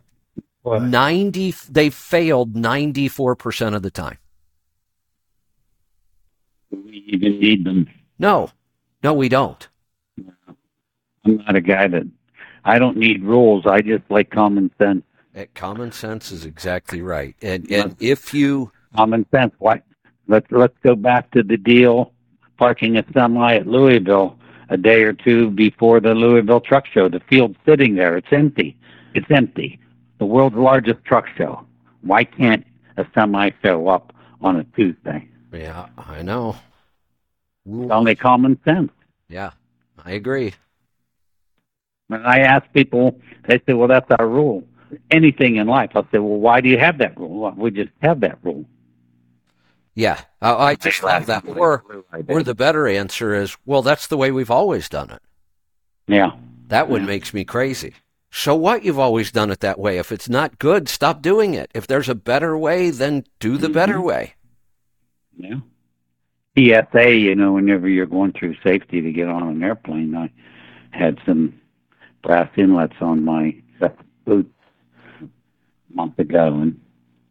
[0.65, 1.53] Ninety.
[1.69, 4.17] They failed ninety-four percent of the time.
[6.71, 7.88] do we even need them?
[8.17, 8.49] No,
[9.03, 9.67] no, we don't.
[11.26, 12.07] I'm not a guy that
[12.63, 13.65] I don't need rules.
[13.65, 15.03] I just like common sense.
[15.36, 17.36] Uh, Common sense is exactly right.
[17.41, 19.53] And and if you Common sense.
[19.59, 19.82] Why?
[20.28, 22.13] Let's let's go back to the deal
[22.57, 24.39] parking a semi at Louisville
[24.70, 27.09] a day or two before the Louisville Truck Show.
[27.09, 28.18] The field's sitting there.
[28.18, 28.78] It's empty.
[29.13, 29.80] It's empty.
[30.20, 31.66] The world's largest truck show.
[32.01, 32.66] Why can't
[32.97, 35.28] a semi show up on a Tuesday?
[35.51, 36.55] yeah, I know.
[37.66, 38.91] It's only common sense.
[39.30, 39.51] Yeah,
[40.03, 40.53] I agree.
[42.07, 44.63] When I ask people, they say, "Well, that's our rule."
[45.09, 47.89] Anything in life, I'll say, "Well, why do you have that rule?" Well, we just
[48.01, 48.66] have that rule.
[49.96, 51.48] Yeah, I, I just love that.
[51.48, 51.84] Or
[52.28, 55.22] or the better answer is, well, that's the way we've always done it.
[56.08, 56.32] yeah,
[56.68, 57.08] That one Yeah.
[57.08, 57.93] makes me crazy.
[58.30, 58.84] So what?
[58.84, 59.98] You've always done it that way.
[59.98, 61.72] If it's not good, stop doing it.
[61.74, 63.74] If there's a better way, then do the mm-hmm.
[63.74, 64.36] better way.
[65.38, 65.60] yeah.
[66.58, 70.30] TSA, you know, whenever you're going through safety to get on an airplane, I
[70.91, 71.60] had some
[72.24, 73.56] brass inlets on my
[74.26, 74.54] boots
[75.22, 75.28] a
[75.93, 76.80] month ago, and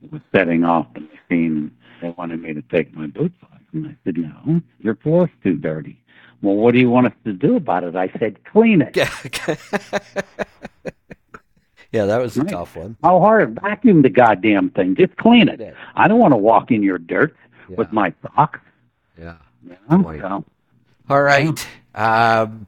[0.03, 1.71] it was setting off the machine.
[2.05, 5.57] They wanted me to take my boots off, and I said, "No, your floor's too
[5.57, 5.99] dirty."
[6.43, 7.97] Well, what do you want us to do about it?
[7.97, 9.09] I said, "Clean it." yeah,
[12.05, 12.51] that was a Right.
[12.51, 12.99] tough one.
[13.03, 13.59] How hard?
[13.59, 14.97] Vacuum the goddamn thing.
[14.97, 15.61] Just clean it.
[15.61, 15.71] Yeah.
[15.95, 17.35] I don't want to walk in your dirt
[17.71, 17.77] Yeah.
[17.77, 18.61] with my socks.
[19.19, 19.37] Yeah.
[19.67, 19.99] You know?
[19.99, 20.21] Boy.
[20.21, 20.45] So,
[21.09, 21.67] All right.
[21.95, 22.67] Um,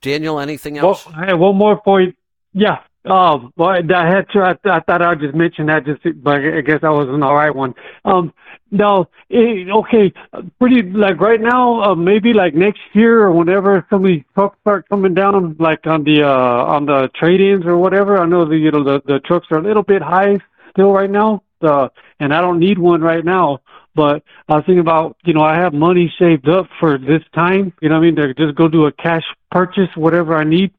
[0.00, 1.06] Daniel, anything Well, else?
[1.14, 2.16] I have one more point.
[2.54, 2.78] Yeah.
[3.04, 4.40] Um, well, I had to.
[4.40, 7.32] I, I thought I would just mention that, just but I guess I wasn't the
[7.32, 7.74] right one.
[8.04, 8.32] Um,
[8.70, 10.12] no, eh, okay,
[10.58, 14.58] pretty like right now, uh, maybe like next year or whenever some of these trucks
[14.60, 18.18] start coming down, like on the uh on the trade-ins or whatever.
[18.18, 20.38] I know the you know the the trucks are a little bit high
[20.70, 21.42] still right now.
[21.60, 21.88] Uh,
[22.20, 23.60] and I don't need one right now.
[23.94, 27.72] But I was thinking about, you know, I have money saved up for this time.
[27.80, 28.16] You know what I mean?
[28.16, 30.72] To just go do a cash purchase, whatever I need.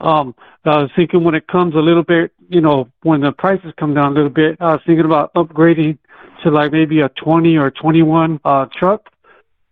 [0.00, 0.34] Um,
[0.64, 3.94] I was thinking when it comes a little bit, you know, when the prices come
[3.94, 5.98] down a little bit, I was thinking about upgrading
[6.42, 9.08] to like maybe a 20 or 21 uh, truck.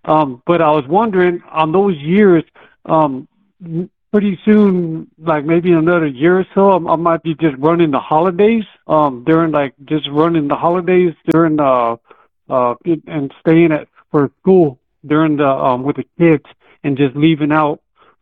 [0.05, 2.45] Um, but I was wondering on those years,
[2.85, 3.29] um,
[4.12, 8.01] pretty soon, like maybe another year or so, I, I might be just running the
[8.01, 8.64] holidays.
[8.87, 11.99] Um, during like just running the holidays during the
[12.49, 12.74] uh,
[13.07, 16.45] and staying at for school during the um with the kids
[16.83, 17.81] and just leaving out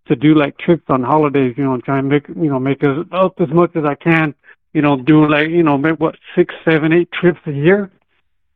[0.09, 3.05] to do like trips on holidays, you know, try and make you know make as,
[3.13, 4.35] up as much as I can
[4.77, 7.91] you know, doing like, you know, maybe what, six, seven, eight trips a year.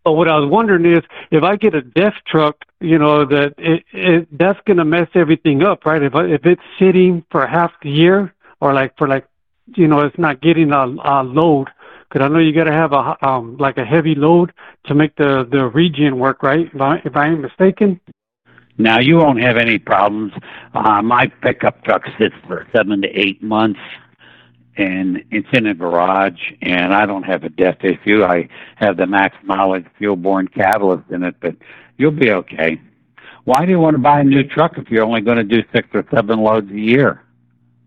[0.04, 3.54] But what I was wondering is if I get a DEF truck, you know, that
[3.56, 6.02] it, it that's going to mess everything up, right?
[6.02, 9.26] If if it's sitting for half the year or like for like,
[9.76, 11.68] you know, it's not getting a, a load.
[12.08, 14.52] Because I know you got to have a um like a heavy load
[14.86, 16.68] to make the the regen work, right?
[16.74, 17.98] If I if I ain't mistaken.
[18.80, 20.32] Now you won't have any problems.
[20.74, 23.80] Uh, my pickup truck sits for seven to eight months,
[24.76, 28.24] and it's in a garage, and I don't have a DEF issue.
[28.24, 31.56] I have the max mileage fuel-borne catalyst in it, but
[31.98, 32.80] you'll be okay.
[33.44, 35.62] Why do you want to buy a new truck if you're only going to do
[35.74, 37.22] six or seven loads a year?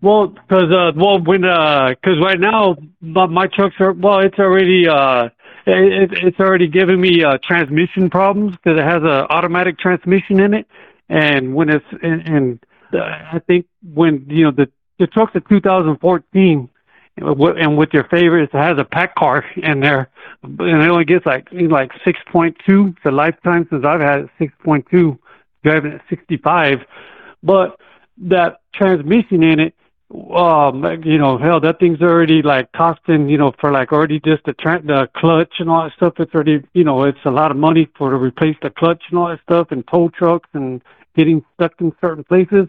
[0.01, 4.37] Well, because uh, well, when uh 'cause right now my, my trucks are well, it's
[4.37, 5.29] already uh,
[5.65, 10.53] it, it's already giving me uh, transmission problems because it has a automatic transmission in
[10.53, 10.67] it,
[11.09, 15.41] and when it's and, and uh, I think when you know the the truck's a
[15.41, 16.69] 2014,
[17.17, 20.09] and with your favorites, it has a PACCAR in there,
[20.43, 22.95] and it only gets like like 6.2.
[23.03, 25.17] The lifetime since I've had it 6.2,
[25.63, 26.79] driving at 65,
[27.41, 27.79] but
[28.17, 29.73] that transmission in it
[30.35, 34.43] um you know hell that thing's already like costing you know for like already just
[34.45, 37.49] the tra- the clutch and all that stuff it's already you know it's a lot
[37.49, 40.81] of money for to replace the clutch and all that stuff and tow trucks and
[41.15, 42.67] getting stuck in certain places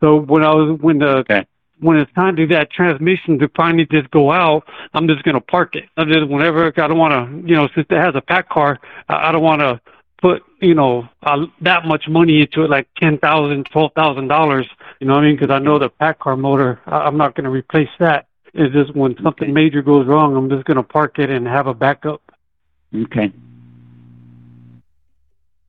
[0.00, 1.46] so when i was when the Okay.
[1.78, 5.36] when it's time to do that transmission to finally just go out i'm just going
[5.36, 8.16] to park it i just whenever i don't want to you know since it has
[8.16, 8.78] a PACCAR
[9.08, 9.80] i, I don't want to
[10.20, 14.66] put you know uh, that much money into it like ten thousand twelve thousand dollars
[15.00, 15.36] you know what I mean?
[15.36, 18.26] Because I know the PACCAR motor, I- I'm not going to replace that.
[18.52, 21.66] It's just when something major goes wrong, I'm just going to park it and have
[21.66, 22.20] a backup.
[22.94, 23.32] Okay.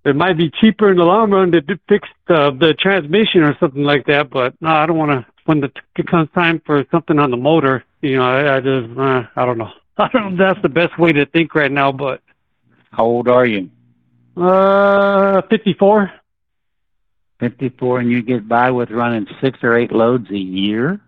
[0.03, 3.83] It might be cheaper in the long run to fix the, the transmission or something
[3.83, 5.25] like that, but no, I don't want to.
[5.45, 8.97] When the it comes time for something on the motor, you know, I, I just,
[8.97, 9.71] uh, I don't know.
[9.97, 12.21] I don't know if that's the best way to think right now, but
[12.91, 13.69] How old are you?
[14.37, 16.11] Uh, 54.
[17.39, 21.01] 54, and you get by with running six or eight loads a year?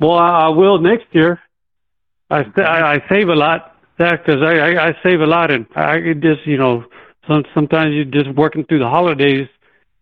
[0.00, 1.40] Well, I, will next year.
[2.30, 5.66] I I, I save a lot, Zach, because I, I I save a lot, and
[5.74, 6.84] I just you know
[7.26, 9.48] some sometimes you're just working through the holidays.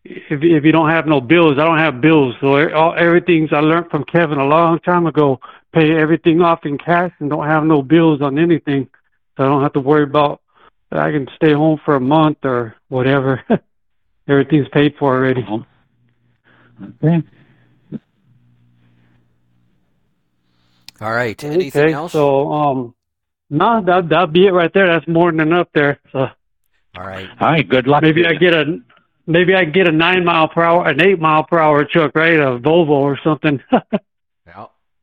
[0.05, 3.61] If if you don't have no bills, I don't have bills, so all, everything's I
[3.61, 5.41] learned from Kevin a long time ago.
[5.73, 8.89] Pay everything off in cash and don't have no bills on anything,
[9.37, 10.41] so I don't have to worry about.
[10.91, 13.43] I can stay home for a month or whatever.
[14.29, 15.47] Everything's paid for already.
[17.03, 17.23] Okay.
[21.01, 21.43] All right.
[21.45, 22.13] Anything okay, else?
[22.13, 22.95] So, um,
[23.51, 24.87] no, that that'll be it right there.
[24.87, 26.01] That's more than enough there.
[26.13, 26.19] So
[26.97, 27.29] All right.
[27.41, 28.03] All right, good luck.
[28.03, 28.79] maybe I get a
[29.27, 32.39] maybe I get a nine mile per hour, an eight mile per hour truck, right?
[32.39, 33.63] A Volvo or something.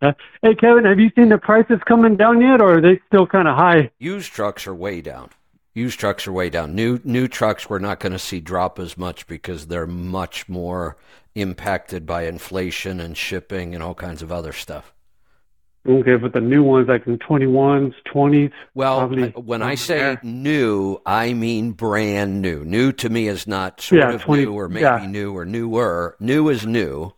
[0.02, 0.14] Yeah.
[0.42, 3.48] hey, Kevin, have you seen the prices coming down yet, or are they still kind
[3.48, 3.90] of high?
[4.00, 5.30] Used trucks are way down.
[5.74, 6.76] Used trucks are way down.
[6.76, 10.98] New new trucks we're not going to see drop as much because they're much more
[11.36, 14.94] impacted by inflation and shipping and all kinds of other stuff.
[15.90, 18.52] Okay, but the new ones, like in twenty ones, twenties.
[18.76, 20.20] Well, Probably when I say there.
[20.24, 22.64] new, I mean brand new.
[22.64, 25.06] New to me is not sort Yeah, of 20 new or maybe yeah.
[25.08, 26.16] new or newer.
[26.20, 27.14] New is new.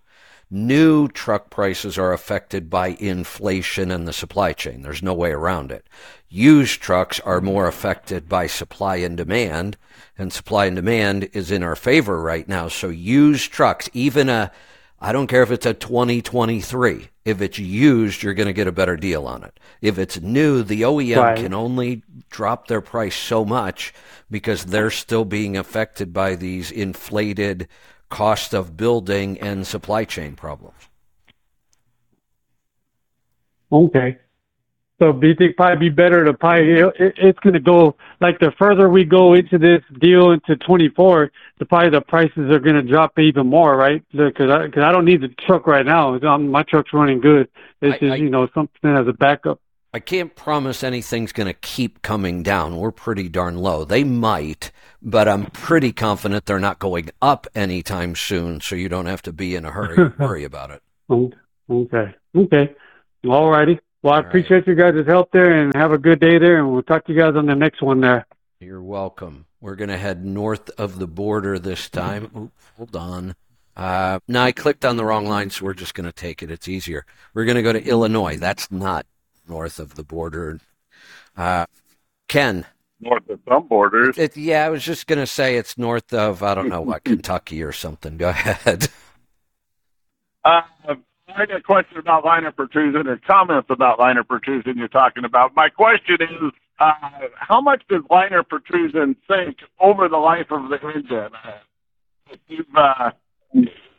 [0.56, 4.84] New truck prices are affected by inflation and the supply chain.
[4.84, 5.86] There's no way around it.
[6.30, 9.76] Used trucks are more affected by supply and demand,
[10.18, 12.70] and supply and demand is in our favor right now.
[12.70, 14.50] So used trucks, even a
[15.02, 17.10] I don't care if it's a 2023.
[17.26, 19.60] If it's used, you're going to get a better deal on it.
[19.82, 21.38] If it's new, the OEM Right.
[21.38, 23.94] can only drop their price so much
[24.32, 27.68] because they're still being affected by these inflated
[28.10, 30.90] cost of building and supply chain problems.
[33.72, 34.18] Okay.
[35.00, 38.40] So do you think probably be better to probably it, it's going to go like
[38.40, 42.76] the further we go into this deal into 24, the probably the prices are going
[42.76, 44.02] to drop even more, right?
[44.12, 46.16] Because I, cause I don't need the truck right now.
[46.16, 47.50] Um, my truck's running good.
[47.82, 49.60] It's I- just I- you know something as a backup.
[49.96, 52.76] I can't promise anything's going to keep coming down.
[52.76, 53.86] We're pretty darn low.
[53.86, 59.06] They might, but I'm pretty confident they're not going up anytime soon, so you don't
[59.06, 60.84] have to be in a hurry worry about it.
[61.10, 62.14] Okay.
[62.36, 62.76] Okay.
[63.26, 63.80] All righty.
[64.04, 64.28] Well, I All right.
[64.28, 67.14] appreciate you guys' help there, and have a good day there, and we'll talk to
[67.14, 68.28] you guys on the next one there.
[68.60, 69.46] You're welcome.
[69.62, 72.52] We're going to head north of the border this time.
[72.76, 73.36] Hold on.
[73.78, 76.52] Uh, no, I clicked on the wrong line, so we're just going to take it.
[76.52, 77.06] It's easier.
[77.34, 78.36] We're going to go to Illinois.
[78.38, 79.06] That's not
[79.48, 80.60] north of the border.
[81.36, 81.66] Uh,
[82.28, 82.66] Ken,
[83.00, 84.18] north of some borders.
[84.18, 87.04] it, yeah, I was just going to say it's north of, I don't know what,
[87.06, 88.18] Kentucky or something.
[88.18, 88.90] Go ahead.
[90.44, 90.96] Uh, I
[91.40, 95.56] had a question about liner protrusion or comments about liner protrusion you're talking about.
[95.56, 96.94] My question is, uh,
[97.36, 101.32] how much does liner protrusion sink over the life of the engine?
[101.44, 101.52] Uh,
[102.32, 103.12] if you've, uh,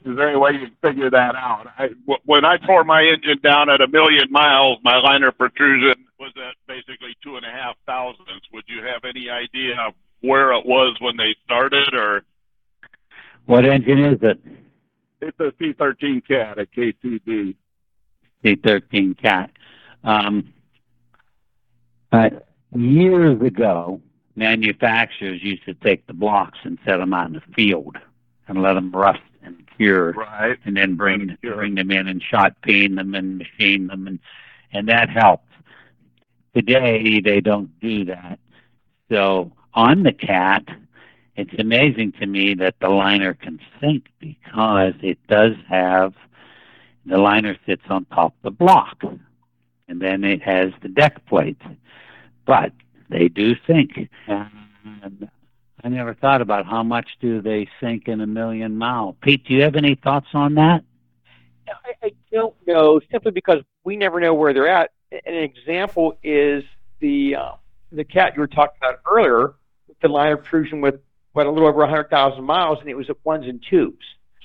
[0.06, 1.66] is there any way you can figure that out?
[1.78, 6.04] I, w- when I tore my engine down at a million miles, my liner protrusion
[6.20, 8.46] was at basically two and a half thousandths.
[8.52, 12.22] Would you have any idea of where it was when they started, or
[13.46, 14.40] What engine is it?
[15.20, 17.56] it's a C13 cat at KCB?
[18.44, 19.50] C13 cat.
[20.04, 20.52] Um,
[22.12, 22.30] uh,
[22.76, 24.00] years ago,
[24.36, 27.96] manufacturers used to take the blocks and set them in the field
[28.46, 29.20] and let them rust
[29.76, 30.58] cure, Right.
[30.64, 34.18] and then bring bring them in and shot peen them and machine them, and
[34.72, 35.50] and that helped.
[36.54, 38.38] Today they don't do that.
[39.10, 40.64] So on the cat,
[41.36, 46.14] it's amazing to me that the liner can sink because it does have
[47.04, 49.02] the liner sits on top of the block,
[49.88, 51.60] and then it has the deck plate.
[52.46, 52.72] But
[53.08, 54.08] they do sink.
[54.26, 55.28] And
[55.86, 59.14] I never thought about how much do they sink in a million miles.
[59.20, 60.82] Pete, do you have any thoughts on that?
[61.68, 64.90] I, I don't know, simply because we never know where they're at.
[65.12, 66.64] An example is
[66.98, 67.52] the uh,
[67.92, 69.54] the cat you were talking about earlier,
[70.02, 70.96] the liner protrusion with
[71.34, 73.94] what a little over 100,000 miles, and it was at ones and twos.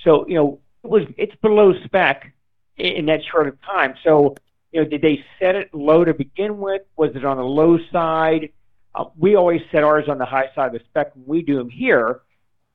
[0.03, 2.35] So you know, it was it's below spec
[2.77, 3.95] in, in that short of time.
[4.03, 4.35] So
[4.71, 6.83] you know, did they set it low to begin with?
[6.97, 8.51] Was it on the low side?
[8.93, 11.57] Uh, we always set ours on the high side of the spec when we do
[11.57, 12.21] them here.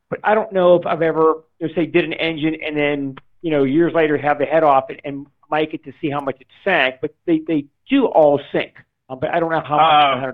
[0.08, 3.16] But I don't know if I've ever, you know, say, did an engine and then
[3.42, 6.20] you know, years later have the head off and, and mic it to see how
[6.20, 8.74] much it sank, but they, they do all sink.
[9.08, 10.32] Um, but I don't know how Uh,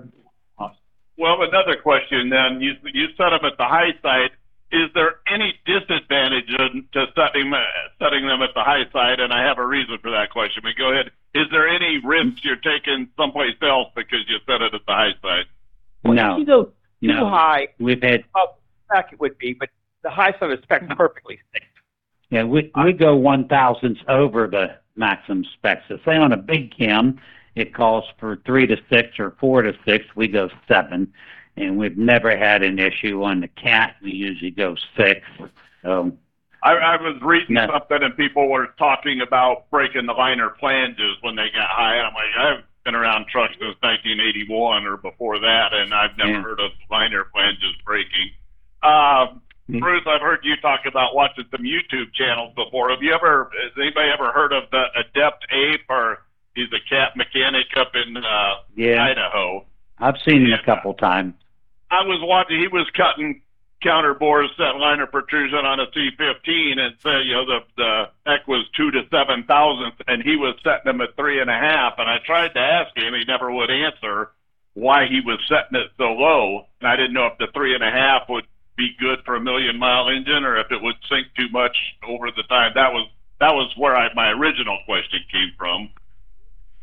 [0.59, 0.73] much.
[1.15, 2.59] Well, another question then.
[2.59, 4.31] You you set them at the high side.
[4.71, 6.47] Is there any disadvantage
[6.93, 7.61] to setting uh,
[7.99, 9.19] setting them at the high side?
[9.19, 10.63] And I have a reason for that question.
[10.65, 11.11] But go ahead.
[11.35, 15.13] Is there any risk you're taking someplace else because you set it at the high
[15.21, 15.45] side?
[16.05, 16.71] If No, you go too
[17.01, 17.29] no.
[17.29, 18.59] high, We've had up
[18.89, 19.69] spec it would be, but
[20.03, 21.67] the high side of the spec perfectly sinks.
[22.29, 25.83] Yeah, we we go one thousandths over the maximum specs.
[25.87, 27.19] So say on a big cam,
[27.55, 30.05] it calls for three to six or four to six.
[30.15, 31.13] We go seven,
[31.57, 33.95] and we've never had an issue on the cat.
[34.01, 35.21] We usually go six.
[35.83, 36.11] So
[36.63, 37.67] I, I was reading No.
[37.71, 41.99] something and people were talking about breaking the liner flanges when they got high.
[41.99, 46.41] I'm like, I've been around trucks since 1981 or before that, and I've never Yeah.
[46.41, 48.31] heard of liner flanges breaking.
[48.81, 49.79] Um, Mm.
[49.79, 52.89] Bruce, I've heard you talk about watching some YouTube channels before.
[52.89, 57.15] Have you ever, has anybody ever heard of the Adept Ape or he's a cat
[57.15, 59.65] mechanic up in uh, yeah, Idaho?
[59.99, 61.35] I've seen it a couple times.
[61.91, 62.59] I was watching.
[62.59, 63.41] He was cutting
[63.83, 68.47] counter bores, set liner protrusion on a C15, and said, you know, the the heck
[68.47, 71.93] was two to seven thousandths, and he was setting them at three and a half.
[71.97, 74.31] And I tried to ask him, he never would answer
[74.73, 76.65] why he was setting it so low.
[76.81, 78.45] And I didn't know if the three and a half would
[78.75, 81.75] be good for a million mile engine, or if it would sink too much
[82.07, 82.71] over the time.
[82.75, 83.07] That was
[83.39, 85.89] that was where I, my original question came from.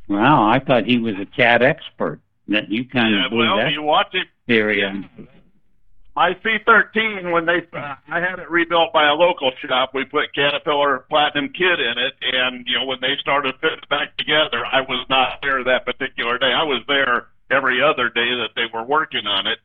[0.08, 2.20] Wow, I thought he was a cat expert.
[2.48, 4.82] That you kind Yeah, of blew well, that you watch it theory.
[4.82, 5.08] in.
[6.16, 9.92] My C13, when they, uh, I had it rebuilt by a local shop.
[9.94, 13.88] We put Caterpillar Platinum Kit in it, and you know when they started putting it
[13.88, 16.52] back together, I was not there that particular day.
[16.52, 19.58] I was there every other day that they were working on it,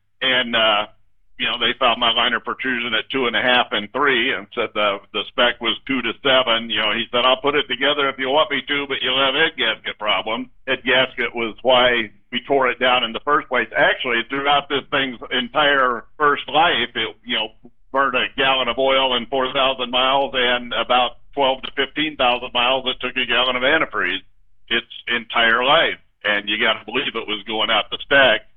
[1.96, 5.24] found my liner protrusion at two and a half and three, and said the the
[5.30, 6.70] spec was two to seven.
[6.70, 9.20] You know, he said I'll put it together if you want me to, but you'll
[9.20, 10.48] have head gasket problems.
[10.68, 13.68] Head gasket was why we tore it down in the first place.
[13.76, 17.50] Actually, throughout this thing's entire first life, it you know
[17.92, 22.20] burned a gallon of oil in 4,000 miles and about 12 to 15,000
[22.54, 22.84] miles.
[22.88, 24.20] It took a gallon of antifreeze
[24.68, 28.52] its entire life, and you got to believe it was going out the stack.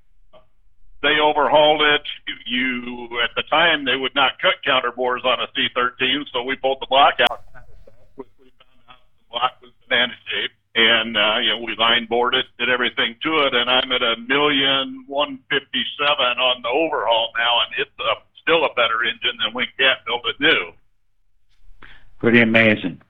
[1.02, 2.02] They overhauled it.
[2.48, 6.56] You at the time they would not cut counter bores on a C13, so we
[6.56, 7.44] pulled the block out.
[8.14, 12.34] Quickly found out the block was banana shaped and uh, you know we line bored
[12.34, 16.68] it, did everything to it, and I'm at a million one fifty seven on the
[16.68, 20.72] overhaul now, and it's a, still a better engine than when Cat built it new.
[22.18, 23.02] Pretty amazing.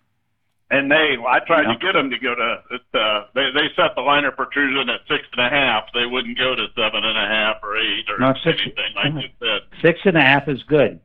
[0.70, 1.72] And they, I tried Yeah.
[1.72, 5.24] to get them to go to, uh, they they set the liner protrusion at six
[5.36, 5.84] and a half.
[5.94, 9.14] They wouldn't go to seven and a half or eight or No, six- anything like
[9.24, 9.62] you said.
[9.80, 11.00] Six and a half is good.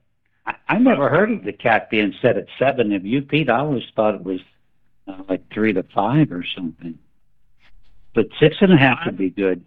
[0.46, 2.92] I, I never heard of the cat being set at seven.
[2.92, 3.50] Have you, Pete?
[3.50, 4.42] I always thought it was
[5.08, 7.00] uh, like three to five or something.
[8.14, 9.64] But six and a half would be good.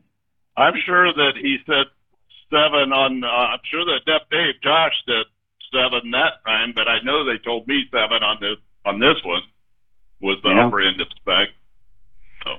[0.58, 1.86] I'm sure that he said
[2.50, 3.24] seven on.
[3.24, 5.24] Uh, I'm sure that Dep Dave Josh said
[5.72, 9.40] seven that time, but I know they told me seven on this on this one.
[10.20, 10.66] Was the Yeah.
[10.66, 11.48] upper end of spec.
[12.44, 12.58] So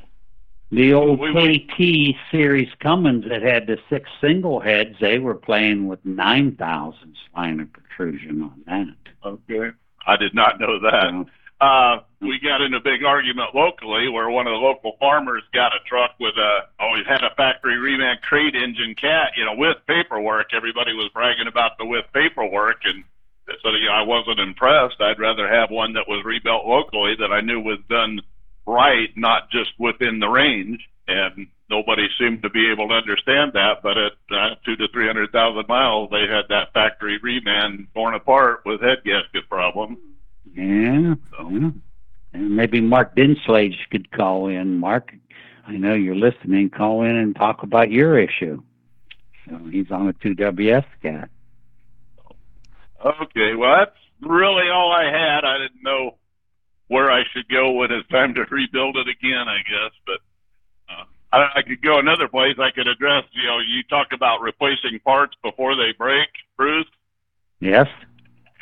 [0.72, 5.88] The old We- KT series Cummins that had the six single heads, they were playing
[5.88, 8.96] with 9,000 liner protrusion on that.
[9.26, 9.72] okay,
[10.06, 11.26] I did not know that.
[11.60, 15.76] Uh, we got in a big argument locally where one of the local farmers got
[15.76, 19.56] a truck with a oh he had a factory reman crate engine cat, you know,
[19.56, 20.54] with paperwork.
[20.54, 23.04] Everybody was bragging about the with paperwork and
[23.64, 25.00] so you know, I wasn't impressed.
[25.00, 28.22] I'd rather have one that was rebuilt locally that I knew was done
[28.66, 30.80] right, not just within the range.
[31.08, 33.82] And nobody seemed to be able to understand that.
[33.82, 38.14] But at uh, two to three hundred thousand miles, they had that factory reman torn
[38.14, 39.98] apart with head gasket problems.
[40.54, 41.16] yeah,
[41.50, 41.70] yeah.
[42.34, 44.78] And maybe Mark Dinslage could call in.
[44.78, 45.14] Mark,
[45.66, 46.70] I know you're listening.
[46.70, 48.62] Call in and talk about your issue.
[49.48, 51.30] So he's on a 2WS cat.
[53.04, 55.46] Okay, well, that's really all I had.
[55.46, 56.18] I didn't know
[56.88, 59.94] where I should go when it's time to rebuild it again, I guess.
[60.06, 60.20] But
[60.90, 61.04] uh,
[61.34, 62.56] I, I could go another place.
[62.60, 66.88] I could address, you know, you talk about replacing parts before they break, Bruce.
[67.60, 67.88] Yes?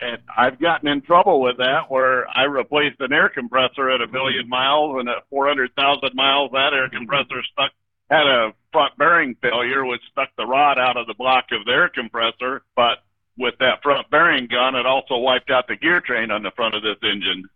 [0.01, 4.07] And I've gotten in trouble with that where I replaced an air compressor at a
[4.07, 7.71] million miles and at 400,000 miles, that air compressor stuck,
[8.09, 11.71] had a front bearing failure, which stuck the rod out of the block of the
[11.71, 12.61] air compressor.
[12.75, 13.04] But
[13.37, 16.75] with that front bearing gun, it also wiped out the gear train on the front
[16.75, 17.49] of this engine.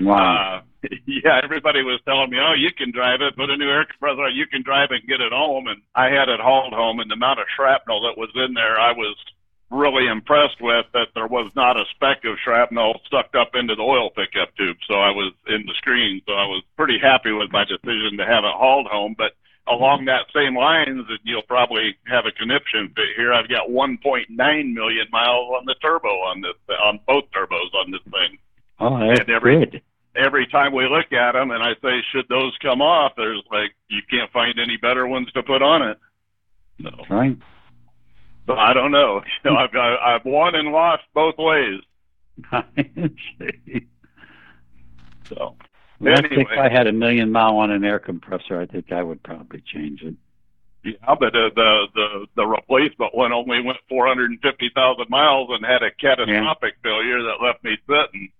[0.00, 0.62] Wow.
[0.82, 3.84] Uh, yeah, everybody was telling me, oh, you can drive it, put a new air
[3.84, 5.66] compressor on, you can drive it and get it home.
[5.66, 8.78] And I had it hauled home, and the amount of shrapnel that was in there,
[8.78, 9.16] I was
[9.70, 13.82] really impressed with that there was not a speck of shrapnel sucked up into the
[13.82, 14.78] oil pickup tube.
[14.86, 16.22] So I was in the screen.
[16.26, 19.14] So I was pretty happy with my decision to have it hauled home.
[19.16, 19.32] But
[19.70, 23.32] along that same lines, and you'll probably have a conniption fit here.
[23.32, 24.28] I've got 1.9
[24.72, 26.54] million miles on the turbo on this,
[26.84, 28.38] on both turbos on this thing.
[28.80, 29.82] Oh, that's and every- good.
[30.16, 33.12] Every time we look at them, and I say, should those come off?
[33.16, 35.98] There's like you can't find any better ones to put on it.
[36.82, 37.36] So, Right.
[38.46, 39.22] so I don't know.
[39.44, 41.80] You know, I've got, I've won and lost both ways.
[45.28, 45.54] So
[46.00, 48.92] Well, I think if I had a million mile on an air compressor, I think
[48.92, 50.14] I would probably change it.
[50.84, 55.90] yeah, but uh, the the the replacement one only went 450,000 miles and had a
[55.90, 58.30] catastrophic failure that left me sitting.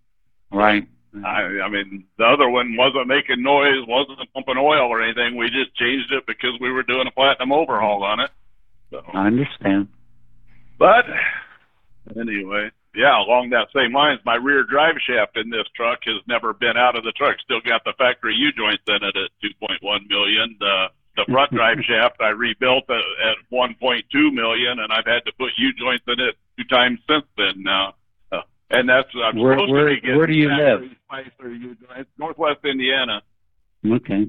[0.52, 0.86] Right.
[1.24, 5.36] I, I mean, the other one wasn't making noise, wasn't pumping oil or anything.
[5.36, 8.30] We just changed it because we were doing a platinum overhaul on it.
[8.90, 9.88] So, I understand.
[10.78, 11.04] but
[12.18, 16.52] anyway, yeah, along that same lines, my rear drive shaft in this truck has never
[16.52, 17.36] been out of the truck.
[17.40, 20.56] Still got the factory U joints in it at 2.1 million.
[20.58, 25.32] The the front drive shaft I rebuilt at, at 1.2 million, and I've had to
[25.38, 27.94] put U joints in it two times since then now.
[28.32, 30.80] Uh, and that's I'm Where- supposed where- to be getting where do you live?
[31.06, 33.22] Spicer U joints, Northwest Indiana,
[33.86, 34.26] Okay.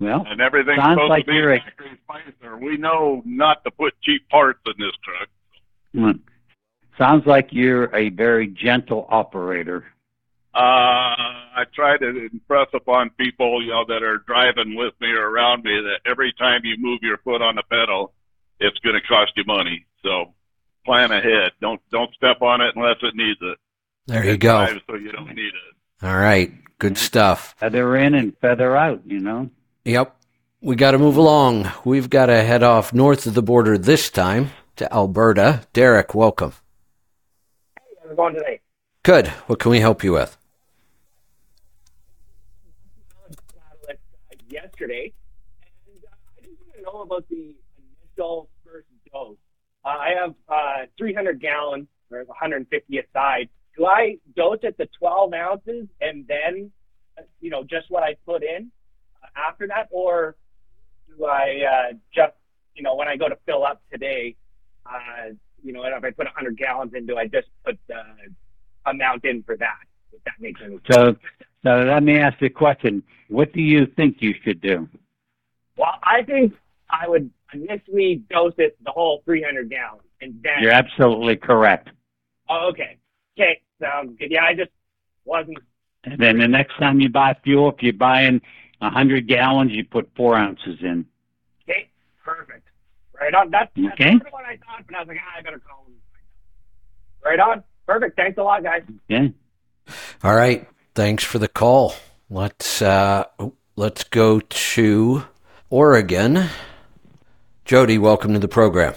[0.00, 2.58] Well, and everything's Sounds supposed like to be factory Spicer.
[2.58, 5.28] We know not to put cheap parts in this truck.
[5.94, 6.20] mm,
[6.98, 9.84] sounds like you're a very gentle operator.
[10.54, 10.58] Uh,
[11.56, 15.64] I try to impress upon people, you know, that are driving with me or around
[15.64, 18.12] me that every time you move your foot on the pedal,
[18.60, 19.84] it's going to cost you money.
[20.02, 20.32] So
[20.84, 21.52] plan ahead.
[21.60, 23.58] Don't don't step on it unless it needs it.
[24.06, 24.66] There you go.
[24.86, 26.06] So you don't need it.
[26.06, 26.52] All right.
[26.78, 27.54] Good stuff.
[27.58, 29.50] Feather in and feather out, you know.
[29.84, 30.14] Yep.
[30.60, 31.70] We got to move along.
[31.84, 35.66] We've got to head off north of the border this time to Alberta.
[35.72, 36.52] Derek, welcome.
[38.14, 38.60] It going today?
[39.02, 39.26] Good.
[39.48, 40.38] What can we help you with?
[43.28, 43.94] uh,
[44.48, 45.12] yesterday,
[45.88, 49.36] and uh, I just want to know about the initial first dose.
[49.84, 53.48] Uh, I have uh, 300 gallons, or 150 aside.
[53.76, 56.70] Do I dose at the 12 ounces and then,
[57.40, 58.70] you know, just what I put in
[59.24, 60.36] uh, after that, or
[61.08, 62.34] do I uh, just,
[62.76, 64.36] you know, when I go to fill up today,
[64.86, 65.32] uh,
[65.64, 68.02] you know, if I put 100 gallons in, do I just put the
[68.86, 69.78] amount in for that?
[70.12, 70.80] If that makes sense.
[70.90, 71.16] So,
[71.64, 73.02] so let me ask you a question.
[73.28, 74.88] What do you think you should do?
[75.76, 76.52] Well, I think
[76.90, 80.52] I would initially dose it the whole 300 gallons, and then.
[80.60, 81.88] You're absolutely correct.
[82.48, 82.98] Oh, okay.
[83.36, 84.30] Okay, sounds good.
[84.30, 84.70] Yeah, I just
[85.24, 85.58] wasn't.
[86.04, 88.40] And then the next time you buy fuel, if you're buying
[88.82, 91.06] a hundred gallons, you put four ounces in.
[93.16, 93.20] Okay, perfect.
[93.20, 93.50] Right on.
[93.50, 94.10] That's, that's Okay.
[94.18, 95.94] sort what I thought, but I was like, ah, I better call him.
[97.24, 97.64] Right on.
[97.86, 98.16] Perfect.
[98.16, 98.82] Thanks a lot, guys.
[99.10, 99.32] Okay.
[100.22, 100.66] All right.
[100.94, 101.94] Thanks for the call.
[102.30, 103.24] Let's uh,
[103.76, 105.24] let's go to
[105.70, 106.48] Oregon.
[107.64, 108.94] Jody, welcome to the program.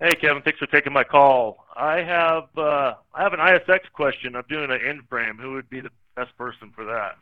[0.00, 0.42] Hey, Kevin.
[0.42, 1.64] Thanks for taking my call.
[1.76, 4.34] I have uh, I have an ISX question.
[4.36, 5.36] I'm doing an in frame.
[5.38, 7.16] Who would be the best person for that?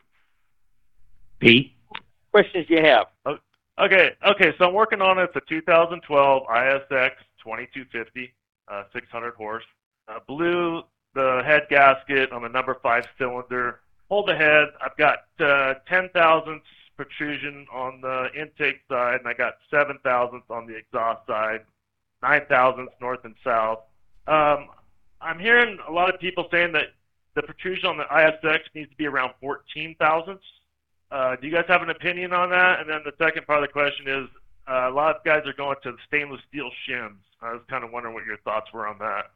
[1.39, 1.73] Pete?
[2.31, 3.07] Questions you have?
[3.79, 4.53] Okay, okay.
[4.57, 5.29] So I'm working on it.
[5.33, 7.11] It's a 2012 ISX
[7.41, 8.33] 2250,
[8.67, 9.63] uh, 600 horse.
[10.09, 10.81] Uh, blew
[11.13, 13.79] the head gasket on the number five cylinder.
[14.09, 14.67] Hold the head.
[14.83, 16.65] I've got uh, 10 thousandths
[16.97, 21.61] protrusion on the intake side, and I got 7 thousandths on the exhaust side,
[22.21, 23.79] 9 thousandths north and south.
[24.27, 24.67] Um,
[25.21, 26.87] I'm hearing a lot of people saying that
[27.35, 30.43] the protrusion on the ISX needs to be around 14 thousandths.
[31.11, 32.79] Uh, do you guys have an opinion on that?
[32.79, 34.27] And then the second part of the question is,
[34.69, 37.17] uh, a lot of guys are going to stainless steel shims.
[37.41, 39.31] I was kind of wondering what your thoughts were on that.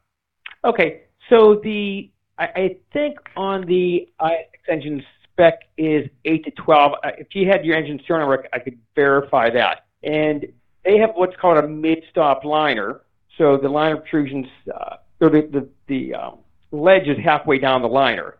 [0.64, 6.92] Okay, so the I, I think on the ISX engine spec is eight to twelve.
[7.02, 9.86] Uh, if you had your engine serial number, I could verify that.
[10.02, 10.46] And
[10.84, 13.00] they have what's called a mid-stop liner.
[13.36, 16.38] So the liner protrusions, uh, the the, the um,
[16.70, 18.36] ledge is halfway down the liner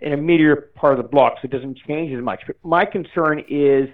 [0.00, 2.40] in a meteor part of the block, so it doesn't change as much.
[2.46, 3.88] But my concern is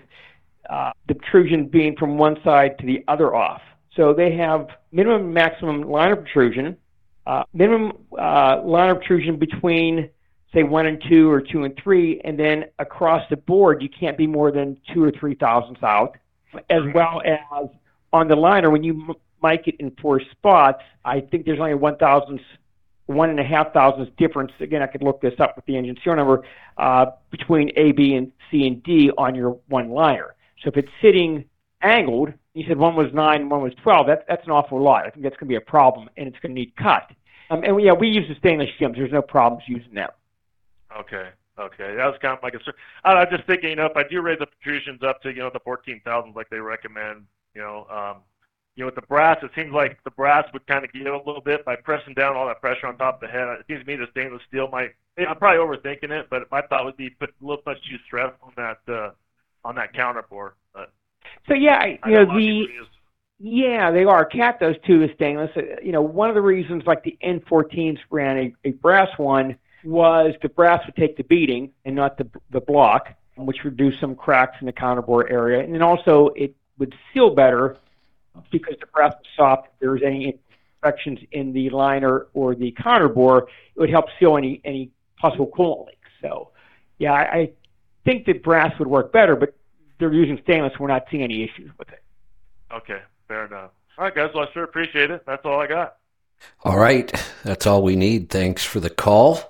[0.69, 3.62] uh, the protrusion being from one side to the other off.
[3.97, 6.77] So they have minimum and maximum liner protrusion,
[7.27, 10.10] uh, minimum uh, liner protrusion between
[10.55, 14.16] say one and two or two and three, and then across the board you can't
[14.16, 16.16] be more than two or three thousandths out,
[16.70, 17.69] as well as
[18.12, 20.82] on the liner when you m- mic it in four spots.
[21.05, 22.44] I think there's only one thousandths,
[23.09, 24.52] one and a half thousandths difference.
[24.60, 26.44] Again, I could look this up with the engine serial number
[26.76, 30.35] uh, between A, B, and C and D on your one liner.
[30.62, 31.44] So if it's sitting
[31.82, 34.06] angled, you said one was nine, one was twelve.
[34.06, 35.06] That's that's an awful lot.
[35.06, 37.10] I think that's going to be a problem, and it's going to need cut.
[37.51, 38.97] Um, and yeah, we use the stainless shims.
[38.97, 40.10] There's no problems using them.
[40.98, 41.30] Okay.
[41.59, 41.97] Okay.
[41.97, 42.74] That was kind of my concern.
[43.05, 45.39] I was just thinking, you know, if I do raise the protrusions up to, you
[45.39, 47.24] know, the 14,000 like they recommend,
[47.55, 48.22] you know, um,
[48.78, 51.16] you know, with the brass, it seems like the brass would kind of give a
[51.16, 53.48] little bit by pressing down all that pressure on top of the head.
[53.59, 54.90] It seems to me the stainless steel might.
[55.18, 58.32] I'm probably overthinking it, but my thought would be put a little much too stress
[58.40, 59.10] on that uh,
[59.64, 60.52] on that counterbore.
[60.72, 60.92] But
[61.48, 62.68] So yeah, I- you know a lot of the
[63.40, 64.24] yeah they are.
[64.24, 65.50] Cat those two is stainless.
[65.56, 69.56] Uh, You know one of the reasons like the N14s ran a, a brass one
[69.84, 74.14] was the brass would take the beating and not the the block, which reduced some
[74.14, 77.76] cracks in the counterbore area, and then also it would seal better
[78.50, 79.66] because the brass was soft.
[79.66, 80.38] If there was any
[80.82, 83.42] infections in the liner or the counterbore,
[83.74, 86.09] it would help seal any any possible coolant leaks.
[86.20, 86.50] So
[86.98, 87.50] yeah, I, I
[88.05, 89.55] think that brass would work better, but
[89.98, 90.72] they're using stainless.
[90.78, 92.02] We're not seeing any issues with it.
[92.72, 93.00] Okay.
[93.28, 93.70] Fair enough.
[93.98, 94.30] All right, guys.
[94.34, 95.24] Well, I sure appreciate it.
[95.26, 95.96] That's all I got.
[96.64, 97.12] All right,
[97.44, 98.30] that's all we need.
[98.30, 99.40] Thanks for the call.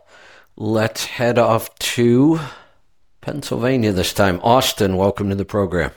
[0.56, 2.40] Let's head off to
[3.20, 4.40] Pennsylvania this time.
[4.42, 5.92] Austin, welcome to the program.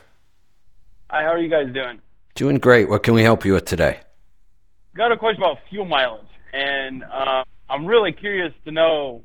[1.09, 2.01] Hi, how are you guys doing?
[2.41, 2.89] Doing great.
[2.89, 3.99] What can we help you with today?
[4.95, 9.21] Got a question about fuel mileage, and uh, I'm really curious to know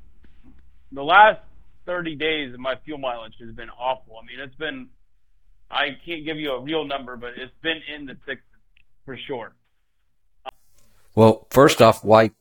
[0.93, 1.41] the last
[1.87, 4.19] 30 days of my fuel mileage has been awful.
[4.23, 4.89] I mean, it's been,
[5.71, 8.45] I can't give you a real number, but it's been in the sixes
[9.07, 9.55] for sure.
[11.15, 12.33] Well, first off, why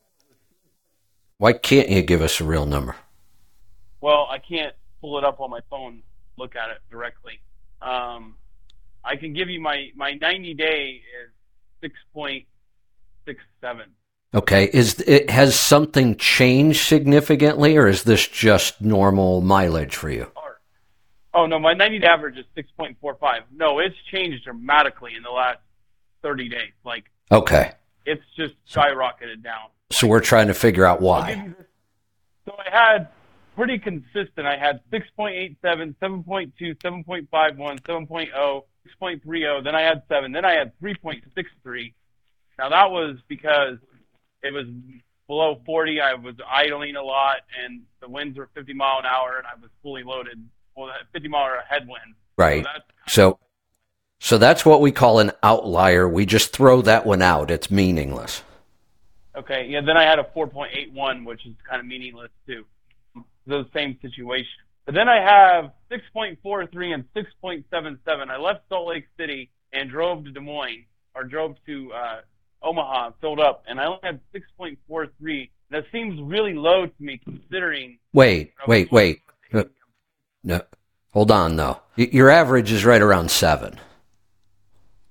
[1.38, 2.97] why can't you give us a real number?
[4.02, 6.03] Well, I can't pull it up on my phone,
[6.38, 7.39] look at it directly.
[7.81, 8.35] Um,
[9.06, 11.02] I can give you my, my 90 day
[11.84, 12.45] is 6.67.
[14.34, 20.30] Okay, is it has something changed significantly, or is this just normal mileage for you?
[21.34, 23.44] Oh no, my 90 day average is 6.45.
[23.56, 25.60] No, it's changed dramatically in the last
[26.22, 26.72] 30 days.
[26.84, 27.72] Like Okay,
[28.06, 29.69] it's just skyrocketed down.
[29.91, 31.53] so we're trying to figure out why.
[32.45, 33.07] So I had
[33.56, 34.45] pretty consistent.
[34.45, 38.64] I had 6.87, 7.2, 7.51, 7.0,
[39.01, 39.45] 6.30.
[39.47, 39.61] oh.
[39.63, 40.31] Then I had seven.
[40.31, 41.93] Then I had 3.63.
[42.57, 43.77] Now that was because
[44.41, 44.65] it was
[45.27, 45.99] below 40.
[46.01, 49.59] I was idling a lot, and the winds were 50 mile an hour, and I
[49.59, 50.43] was fully loaded.
[50.75, 52.15] Well, that 50 mile hour headwind.
[52.37, 52.63] Right.
[52.63, 53.39] So that's So,
[54.19, 56.07] so that's what we call an outlier.
[56.07, 57.51] We just throw that one out.
[57.51, 58.43] It's meaningless.
[59.35, 62.65] Okay, yeah, then I had a 4.81, which is kind of meaningless too.
[63.45, 64.47] The same situation.
[64.85, 68.29] But then I have 6.43 and 6.77.
[68.29, 70.85] I left Salt Lake City and drove to Des Moines,
[71.15, 72.21] or drove to uh,
[72.61, 75.49] Omaha, filled up, and I only had 6.43.
[75.71, 77.97] That seems really low to me considering.
[78.13, 79.21] Wait, wait, wait.
[80.43, 80.61] No,
[81.11, 81.81] hold on though.
[81.95, 83.79] Your average is right around seven.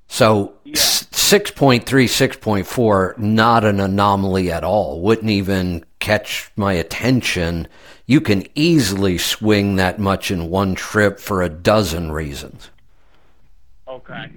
[0.06, 5.00] So s 6.3, 6.4, not an anomaly at all.
[5.00, 7.66] Wouldn't even catch my attention.
[8.06, 12.70] You can easily swing that much in one trip for a dozen reasons.
[13.88, 14.30] Okay.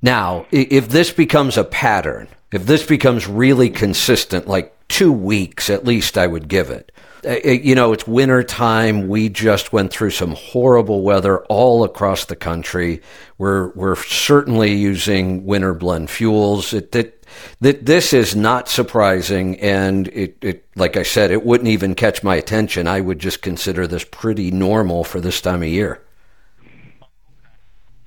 [0.00, 5.84] Now, if this becomes a pattern, if this becomes really consistent, like two weeks at
[5.84, 6.92] least I would give it.
[7.26, 9.08] Uh, you know, it's winter time.
[9.08, 13.00] We just went through some horrible weather all across the country.
[13.38, 16.74] We're we're certainly using winter blend fuels.
[16.74, 17.23] It, it,
[17.60, 22.22] that this is not surprising, and it, it like I said, it wouldn't even catch
[22.22, 22.86] my attention.
[22.86, 26.02] I would just consider this pretty normal for this time of year.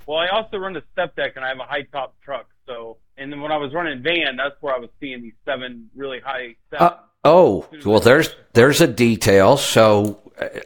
[0.06, 2.48] Well, I also run a step deck, and I have a high top truck.
[2.66, 5.90] So, and then when I was running van, that's where I was seeing these seven
[5.96, 6.56] really high.
[6.72, 6.92] Uh,
[7.24, 9.58] oh, well, there's there's a detail.
[9.58, 10.20] So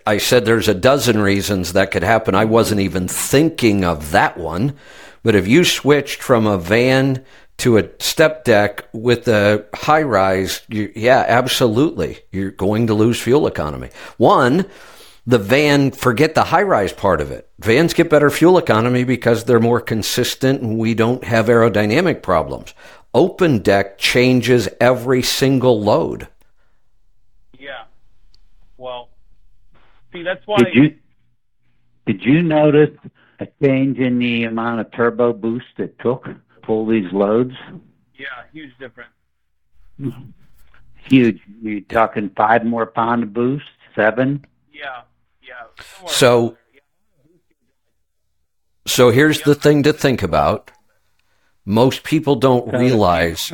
[0.05, 2.35] I said there's a dozen reasons that could happen.
[2.35, 4.75] I wasn't even thinking of that one.
[5.23, 7.23] But if you switched from a van
[7.57, 13.19] to a step deck with a high rise, you, yeah, absolutely, you're going to lose
[13.19, 13.89] fuel economy.
[14.17, 14.65] One
[15.25, 17.49] the van, forget the high rise part of it.
[17.59, 22.73] Vans get better fuel economy because they're more consistent and we don't have aerodynamic problems.
[23.13, 26.27] Open deck changes every single load.
[27.59, 27.83] Yeah.
[28.77, 29.09] Well,
[30.11, 30.57] see, that's why.
[30.63, 30.95] Did you,
[32.07, 32.97] did you notice
[33.39, 37.53] a change in the amount of turbo boost it took to pull these loads?
[38.15, 39.09] Yeah, huge difference.
[40.95, 41.39] Huge.
[41.61, 43.65] You're talking five more pound boost,
[43.95, 44.45] seven?
[44.71, 45.01] Yeah.
[46.07, 46.57] So,
[48.88, 50.71] so here's the thing to think about.
[51.65, 53.53] Most people don't realize.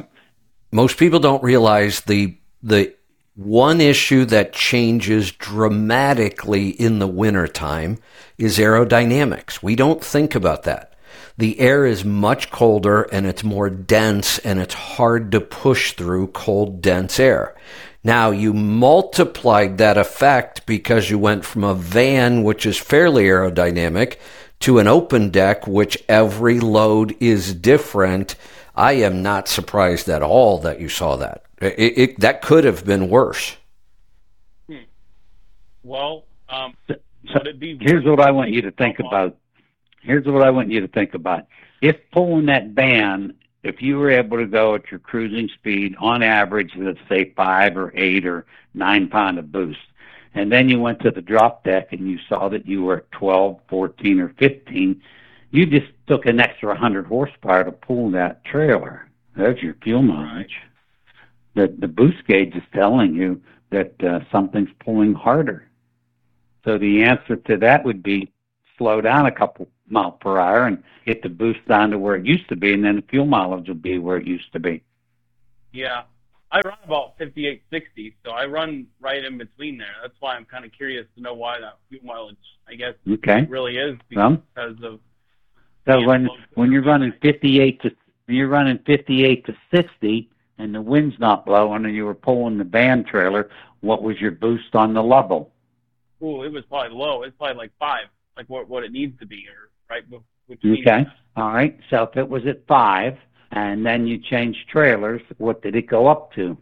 [0.71, 2.95] Most people don't realize the the
[3.35, 7.99] one issue that changes dramatically in the wintertime
[8.37, 9.61] is aerodynamics.
[9.61, 10.93] We don't think about that.
[11.37, 16.27] The air is much colder and it's more dense and it's hard to push through
[16.27, 17.55] cold, dense air.
[18.03, 24.17] Now you multiplied that effect because you went from a van, which is fairly aerodynamic,
[24.61, 28.35] to an open deck, which every load is different.
[28.75, 31.43] I am not surprised at all that you saw that.
[31.59, 33.57] It, it, that could have been worse.
[34.67, 34.77] Hmm.
[35.83, 36.95] Well, um, so,
[37.59, 39.35] here's what I want you to think about.
[40.07, 41.47] Here's what I want you to think about.
[41.81, 43.35] If pulling that van
[43.67, 47.75] if you were able to go at your cruising speed on average, let's say five
[47.75, 49.79] or eight or nine pound of boost,
[50.33, 53.11] and then you went to the drop deck and you saw that you were at
[53.11, 55.01] 12, 14, or 15,
[55.51, 59.09] you just took an extra 100 horsepower to pull that trailer.
[59.35, 60.55] That's your fuel mileage.
[61.55, 65.67] The, the boost gauge is telling you that uh, something's pulling harder.
[66.63, 68.31] So the answer to that would be
[68.77, 72.25] slow down a couple mile per hour and get the boost down to where it
[72.25, 74.83] used to be, and then the fuel mileage will be where it used to be.
[75.71, 76.03] Yeah,
[76.51, 79.87] I run about 58, 60, so I run right in between there.
[80.01, 82.37] That's why I'm kind of curious to know why that fuel mileage,
[82.67, 83.45] I guess, okay.
[83.49, 84.37] really is because
[84.81, 84.99] well, of.
[85.87, 87.91] So when when you're running 58 to
[88.25, 92.57] when you're running 58 to 60 and the wind's not blowing and you were pulling
[92.57, 93.49] the van trailer,
[93.79, 95.51] what was your boost on the level?
[96.21, 97.23] Oh, it was probably low.
[97.23, 98.07] It's probably like five,
[98.37, 100.03] like what what it needs to be, or right?
[100.45, 101.05] Which okay.
[101.35, 101.77] All right.
[101.89, 103.17] So if it was at five
[103.51, 106.57] and then you changed trailers, what did it go up to?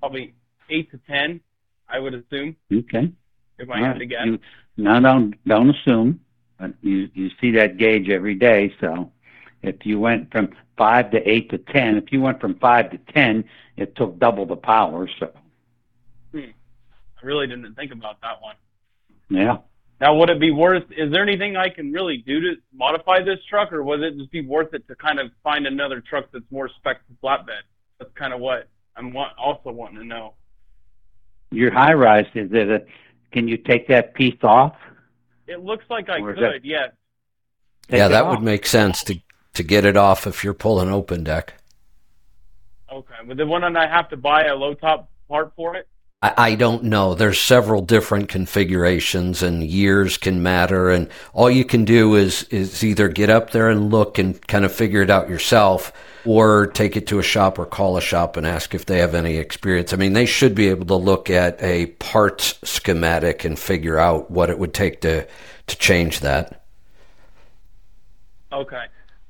[0.00, 0.34] Probably
[0.70, 1.40] eight to ten,
[1.88, 2.56] I would assume.
[2.72, 3.12] Okay.
[3.58, 4.24] If I had to guess.
[4.24, 4.38] You,
[4.76, 6.20] no, don't don't assume.
[6.58, 9.12] But you you see that gauge every day, so
[9.62, 12.98] if you went from five to eight to ten, if you went from five to
[13.12, 13.44] ten,
[13.76, 15.08] it took double the power.
[15.18, 15.30] So.
[16.32, 16.50] Hmm.
[17.22, 18.56] I really didn't think about that one.
[19.28, 19.58] Yeah.
[20.00, 20.84] Now, would it be worth?
[20.96, 24.30] Is there anything I can really do to modify this truck, or would it just
[24.30, 27.62] be worth it to kind of find another truck that's more spec flatbed?
[27.98, 30.34] That's kind of what I'm want, also wanting to know.
[31.50, 32.70] Your high rise is it?
[32.70, 32.86] A,
[33.32, 34.74] can you take that piece off?
[35.46, 36.36] It looks like I could.
[36.36, 36.92] That, yes.
[37.90, 38.36] Yeah, that off.
[38.36, 39.20] would make sense to
[39.54, 41.54] to get it off if you're pulling open deck.
[42.90, 45.88] Okay, but the one I have to buy a low top part for it.
[46.22, 47.14] I, don't know.
[47.14, 50.90] There's several different configurations and years can matter.
[50.90, 54.66] And all you can do is, is either get up there and look and kind
[54.66, 55.94] of figure it out yourself
[56.26, 59.14] or take it to a shop or call a shop and ask if they have
[59.14, 59.94] any experience.
[59.94, 64.30] I mean, they should be able to look at a parts schematic and figure out
[64.30, 65.26] what it would take to,
[65.68, 66.64] to change that.
[68.52, 68.82] Okay.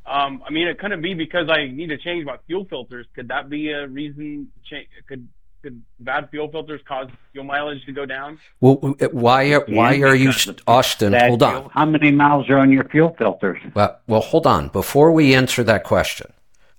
[0.07, 3.07] Um, I mean, it couldn't be because I need to change my fuel filters.
[3.15, 4.51] Could that be a reason?
[4.65, 5.29] Change, could
[5.63, 8.39] could bad fuel filters cause fuel mileage to go down?
[8.61, 8.77] Well,
[9.13, 10.33] why are why are you
[10.67, 11.13] Austin?
[11.13, 11.53] Hold on.
[11.53, 13.61] Fuel, how many miles are on your fuel filters?
[13.75, 14.69] Well, well, hold on.
[14.69, 16.33] Before we answer that question,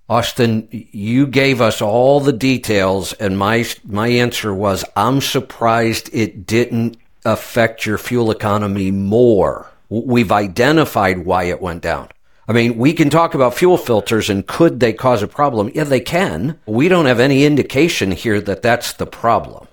[0.09, 6.45] Austin, you gave us all the details, and my my answer was, I'm surprised it
[6.45, 9.71] didn't affect your fuel economy more.
[9.89, 12.09] We've identified why it went down.
[12.51, 15.71] I mean, we can talk about fuel filters and could they cause a problem?
[15.73, 16.59] Yeah, they can.
[16.65, 19.69] We don't have any indication here that that's the problem.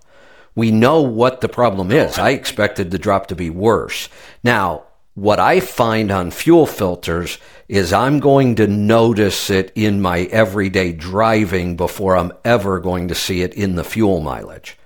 [0.54, 2.20] We know what the problem is.
[2.20, 4.08] I expected the drop to be worse.
[4.44, 4.84] Now,
[5.16, 7.38] what I find on fuel filters
[7.68, 13.14] is I'm going to notice it in my everyday driving before I'm ever going to
[13.16, 14.78] see it in the fuel mileage.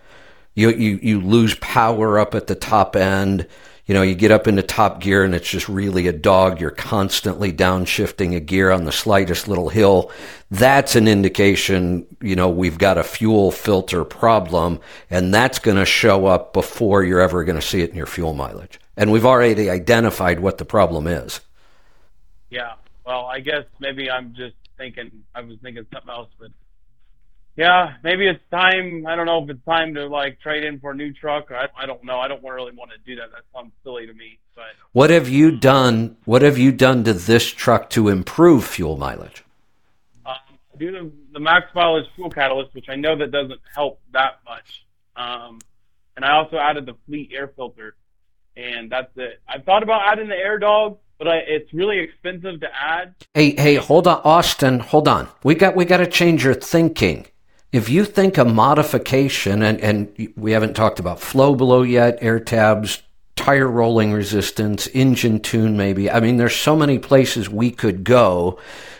[0.54, 3.46] You, you, you lose power up at the top end.
[3.86, 6.60] You know, you get up into top gear and it's just really a dog.
[6.60, 10.12] You're constantly downshifting a gear on the slightest little hill.
[10.50, 14.78] That's an indication, you know, we've got a fuel filter problem
[15.10, 18.06] and that's going to show up before you're ever going to see it in your
[18.06, 18.78] fuel mileage.
[18.96, 21.40] And we've already identified what the problem is.
[22.50, 22.74] Yeah.
[23.04, 26.50] Well, I guess maybe I'm just thinking, I was thinking something else, but
[27.56, 29.06] yeah, maybe it's time.
[29.06, 31.50] I don't know if it's time to like trade in for a new truck.
[31.50, 32.18] I, I don't know.
[32.18, 33.30] I don't really want to do that.
[33.30, 34.38] That sounds silly to me.
[34.54, 36.16] But what have you done?
[36.24, 39.44] What have you done to this truck to improve fuel mileage?
[40.24, 40.34] Um,
[40.78, 44.86] do the, the max mileage fuel catalyst, which I know that doesn't help that much.
[45.16, 45.58] Um,
[46.16, 47.96] and I also added the fleet air filter,
[48.56, 49.40] and that's it.
[49.46, 53.14] I've thought about adding the air dog, but I, it's really expensive to add.
[53.34, 55.28] Hey, hey, hold on, Austin, hold on.
[55.42, 57.26] We got we got to change your thinking.
[57.72, 63.02] If you think a modification, and, and we haven't talked about FlowBelow yet, air tabs,
[63.34, 66.10] tire rolling resistance, engine tune, maybe.
[66.10, 68.58] I mean, there's so many places we could go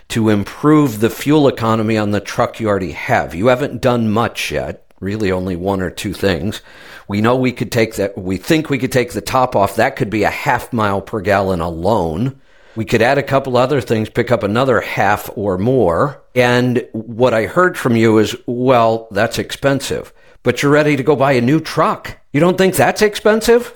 [0.09, 3.35] to improve the fuel economy on the truck you already have.
[3.35, 6.63] You haven't done much yet, really only one or two things.
[7.09, 9.77] We know we could take that, we think we could take the top off.
[9.77, 12.41] That could be a half mile per gallon alone.
[12.75, 16.22] We could add a couple other things, pick up another half or more.
[16.35, 21.15] And what I heard from you is, well, that's expensive, but you're ready to go
[21.15, 22.19] buy a new truck.
[22.33, 23.75] You don't think that's expensive?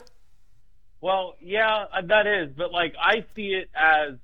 [1.00, 4.14] Well, yeah, uh, that is, but like I see it as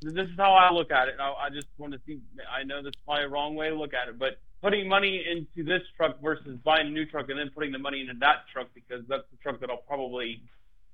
[0.00, 1.14] this is how I look at it.
[1.20, 2.18] I, I just want to see.
[2.50, 5.62] I know that's probably a wrong way to look at it, but putting money into
[5.62, 8.68] this truck versus buying a new truck and then putting the money into that truck
[8.74, 10.42] because that's the truck that I'll probably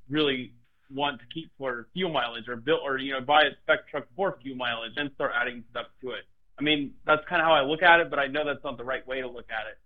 [0.08, 0.52] really
[0.92, 4.06] want to keep for fuel mileage or build or you know buy a spec truck
[4.16, 6.24] for fuel mileage and start adding stuff to it.
[6.58, 8.76] I mean, that's kind of how I look at it, but I know that's not
[8.76, 9.78] the right way to look at it.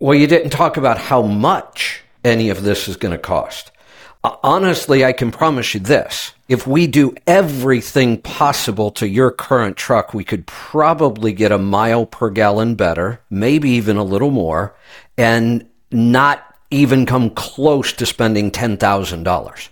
[0.00, 3.72] Well, you didn't talk about how much any of this is going to cost.
[4.24, 6.32] Uh, honestly, I can promise you this.
[6.48, 12.06] If we do everything possible to your current truck, we could probably get a mile
[12.06, 14.74] per gallon better, maybe even a little more,
[15.16, 19.68] and not even come close to spending $10,000.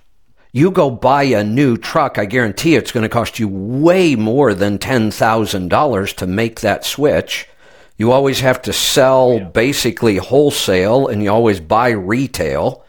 [0.56, 4.54] You go buy a new truck, I guarantee it's going to cost you way more
[4.54, 7.46] than $10,000 to make that switch.
[7.98, 12.86] You always have to sell basically wholesale and you always buy retail.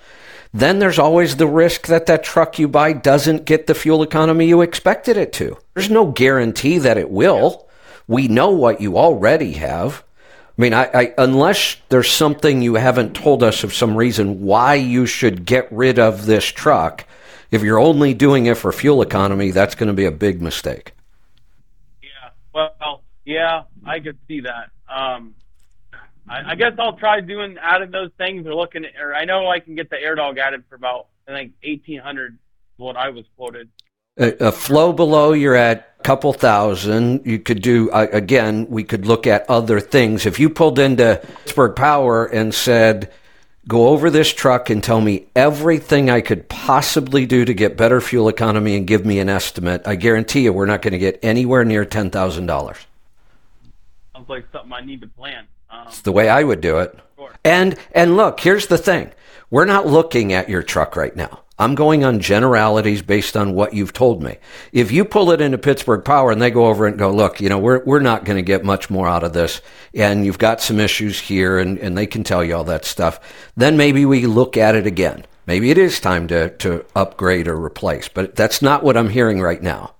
[0.53, 4.47] Then there's always the risk that that truck you buy doesn't get the fuel economy
[4.47, 5.57] you expected it to.
[5.73, 7.67] There's no guarantee that it will.
[8.07, 10.05] We know what you already have.
[10.57, 14.75] I mean, I, I, unless there's something you haven't told us of some reason why
[14.75, 17.03] you should get rid of this truck,
[17.51, 20.93] if you're only doing it for fuel economy, that's going to be a big mistake.
[22.01, 24.69] Yeah, well, yeah, I could see that.
[24.89, 25.35] Um,
[26.27, 29.49] I, I guess I'll try doing adding those things or looking at, or I know
[29.49, 32.37] I can get the AirDog added for about I think eighteen hundred
[32.77, 33.69] what I was quoted.
[34.19, 37.25] A, a, FlowBelow, you're at a couple thousand.
[37.25, 38.67] You could do uh, again.
[38.69, 40.25] We could look at other things.
[40.25, 43.11] If you pulled into Pittsburgh Power and said
[43.67, 47.99] go over this truck and tell me everything I could possibly do to get better
[47.99, 51.19] fuel economy and give me an estimate, I guarantee you we're not going to get
[51.21, 52.77] anywhere near ten thousand dollars.
[54.13, 55.45] Sounds like something I need to plan.
[55.69, 56.97] Um, it's the way I would do it.
[57.17, 57.31] Sure.
[57.43, 59.11] And and look, here's the thing:
[59.49, 61.41] we're not looking at your truck right now.
[61.59, 64.37] I'm going on generalities based on what you've told me.
[64.71, 67.49] If you pull it into Pittsburgh Power and they go over and go, look, you
[67.49, 69.61] know, we're, we're not going to get much more out of this
[69.93, 73.19] and you've got some issues here and, and they can tell you all that stuff,
[73.55, 75.25] then maybe we look at it again.
[75.47, 79.41] Maybe it is time to, to upgrade or replace, but that's not what I'm hearing
[79.41, 79.95] right now.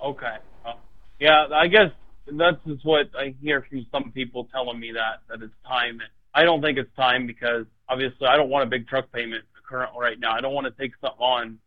[0.00, 0.36] Okay.
[0.64, 0.72] Uh,
[1.20, 1.92] yeah, I guess
[2.26, 6.00] that's just what I hear from some people telling me that, that it's time.
[6.34, 9.90] I don't think it's time because obviously I don't want a big truck payment current
[9.98, 10.32] right now.
[10.32, 11.58] I don't want to take something on.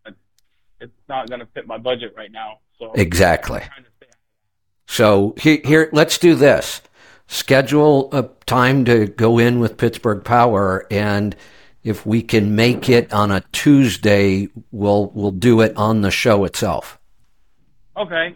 [0.80, 2.60] It's not going to fit my budget right now.
[2.80, 3.62] So exactly.
[4.88, 6.82] So here, here, let's do this.
[7.28, 11.36] Schedule a time to go in with Pittsburgh Power, and
[11.84, 16.44] if we can make it on a Tuesday, we'll we'll do it on the show
[16.44, 17.00] itself.
[17.96, 18.36] Okay.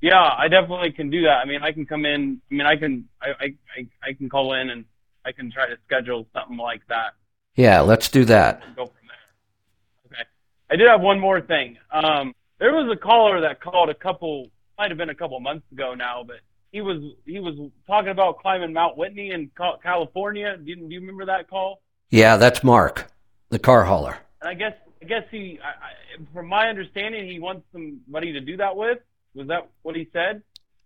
[0.00, 1.40] Yeah, I definitely can do that.
[1.42, 2.40] I mean, I can come in.
[2.50, 3.28] I mean, I can I
[3.76, 4.84] I I can call in and
[5.24, 7.14] I can try to schedule something like that.
[7.60, 8.62] Yeah, let's do that.
[8.74, 10.18] Go from there.
[10.18, 10.28] Okay.
[10.70, 11.76] I did have one more thing.
[11.92, 15.70] Um, there was a caller that called a couple might have been a couple months
[15.70, 16.36] ago now, but
[16.72, 17.54] he was he was
[17.86, 19.50] talking about climbing Mount Whitney in
[19.82, 20.56] California.
[20.56, 21.82] Do you, do you remember that call?
[22.08, 23.12] Yeah, that's Mark,
[23.50, 24.16] the car hauler.
[24.40, 24.72] And I guess
[25.02, 29.00] I guess he, I, I, from my understanding, he wants somebody to do that with.
[29.34, 30.42] Was that what he said?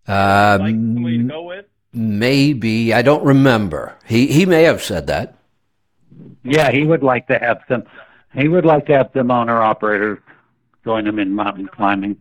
[0.09, 1.67] Uh, like somebody to go with.
[1.93, 3.97] maybe I don't remember.
[4.07, 5.39] He he may have said that.
[6.43, 7.85] Yeah, he would like to have some.
[8.35, 10.19] He would like to have some owner operators
[10.85, 12.17] join him in mountain climbing.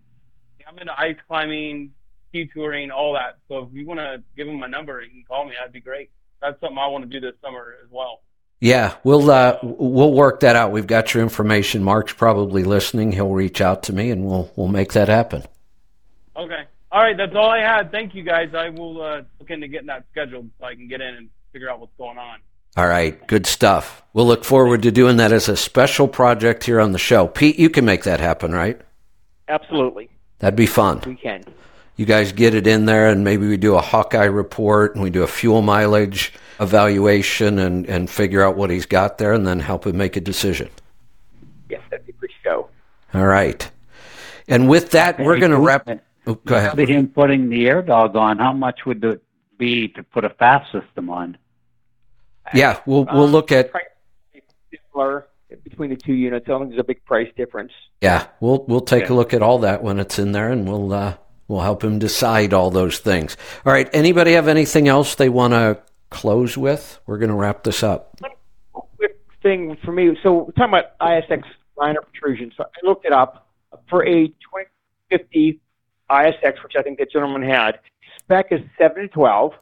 [0.68, 1.92] I'm into ice climbing,
[2.30, 3.38] ski touring, all that.
[3.48, 5.54] So if you want to give him my number, you can call me.
[5.58, 6.10] That'd be great.
[6.42, 8.22] That's something I want to do this summer as well.
[8.60, 10.72] Yeah, we'll uh, we'll work that out.
[10.72, 11.84] We've got your information.
[11.84, 13.12] Mark's probably listening.
[13.12, 15.44] He'll reach out to me, and we'll we'll make that happen.
[16.36, 16.64] Okay.
[16.92, 17.18] All right.
[17.18, 17.92] That's all I had.
[17.92, 18.54] Thank you, guys.
[18.56, 21.70] I will uh, look into getting that scheduled so I can get in and figure
[21.70, 22.40] out what's going on.
[22.76, 24.04] All right, good stuff.
[24.14, 27.28] We'll look forward to doing that as a special project here on the show.
[27.28, 28.80] Pete, you can make that happen, right?
[29.48, 30.10] Absolutely,
[30.40, 31.02] That'd be fun.
[31.06, 31.44] we can.
[31.96, 35.12] You guys get it in there, and maybe we do a Hawkeye report, and we
[35.12, 39.60] do a fuel mileage evaluation, and and figure out what he's got there, and then
[39.60, 40.70] help him make a decision.
[41.70, 42.70] Yes, that'd be a good show.
[43.14, 43.70] All right.
[44.48, 45.88] And with that, we're going to wrap.
[46.26, 46.78] Oh, go ahead.
[46.90, 49.22] Him putting the AirDog on, how much would it
[49.58, 51.38] be to put a FASS system on?
[52.54, 53.72] Yeah, we'll we'll look at.
[54.92, 55.28] Similar
[55.64, 56.46] between the two units.
[56.48, 57.72] I don't think there's a big price difference.
[58.02, 59.14] Yeah, we'll we'll take Okay.
[59.14, 61.16] a look at all that when it's in there, and we'll uh,
[61.48, 63.38] we'll help him decide all those things.
[63.66, 63.90] All right.
[63.94, 67.00] Anybody have anything else they want to close with?
[67.06, 68.20] We're going to wrap this up.
[68.98, 70.18] quick thing for me.
[70.24, 71.44] So we're talking about ISX
[71.78, 72.52] liner protrusion.
[72.56, 73.48] So I looked it up
[73.90, 75.60] for a 2050
[76.10, 77.80] ISX, which I think that gentleman had.
[78.20, 79.54] Spec is seven to twelve.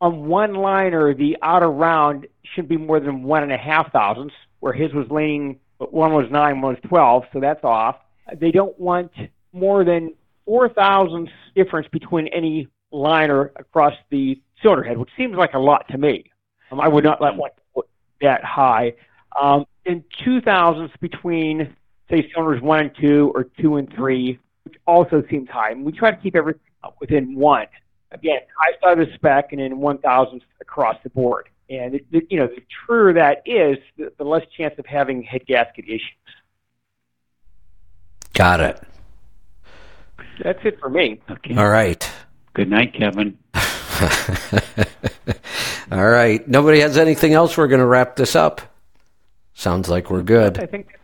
[0.00, 4.34] On one liner, the outer round shouldn't be more than one and a half thousandths,
[4.60, 5.58] where his was leaning.
[5.78, 7.96] One was nine, one was twelve, so that's off.
[8.36, 9.12] They don't want
[9.52, 10.14] more than
[10.44, 15.86] four thousandths difference between any liner across the cylinder head, which seems like a lot
[15.88, 16.24] to me.
[16.70, 17.50] Um, I would not let one
[18.20, 18.94] that high.
[19.40, 21.74] Um, and two thousandths between,
[22.10, 25.70] say, cylinders one and two, or two and three, which also seems high.
[25.70, 26.60] And we try to keep everything
[27.00, 27.66] within one.
[28.12, 31.48] Again, I side of the spec, and then one thousandths across the board.
[31.68, 35.22] And it, it- you know, the truer that is, the, the less chance of having
[35.22, 36.02] head gasket issues.
[38.34, 38.80] Got it.
[40.42, 41.20] That's it for me.
[41.30, 41.56] Okay.
[41.56, 42.08] All right.
[42.54, 43.36] Good night, Kevin.
[45.90, 46.46] All right.
[46.46, 47.56] Nobody has anything else.
[47.56, 48.60] We're going to wrap this up.
[49.54, 50.58] Sounds like we're good.
[50.60, 50.98] I think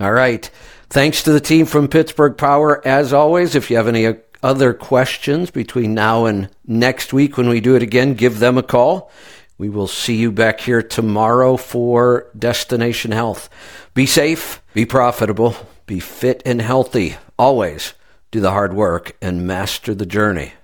[0.00, 0.48] All right.
[0.90, 2.86] Thanks to the team from Pittsburgh Power.
[2.86, 4.14] As always, if you have any uh,
[4.44, 8.62] other questions between now and next week when we do it again, give them a
[8.62, 9.10] call.
[9.56, 13.48] We will see you back here tomorrow for Destination Health.
[13.94, 15.56] Be safe, be profitable,
[15.86, 17.16] be fit and healthy.
[17.38, 17.94] Always
[18.30, 20.54] do the hard work and master the journey.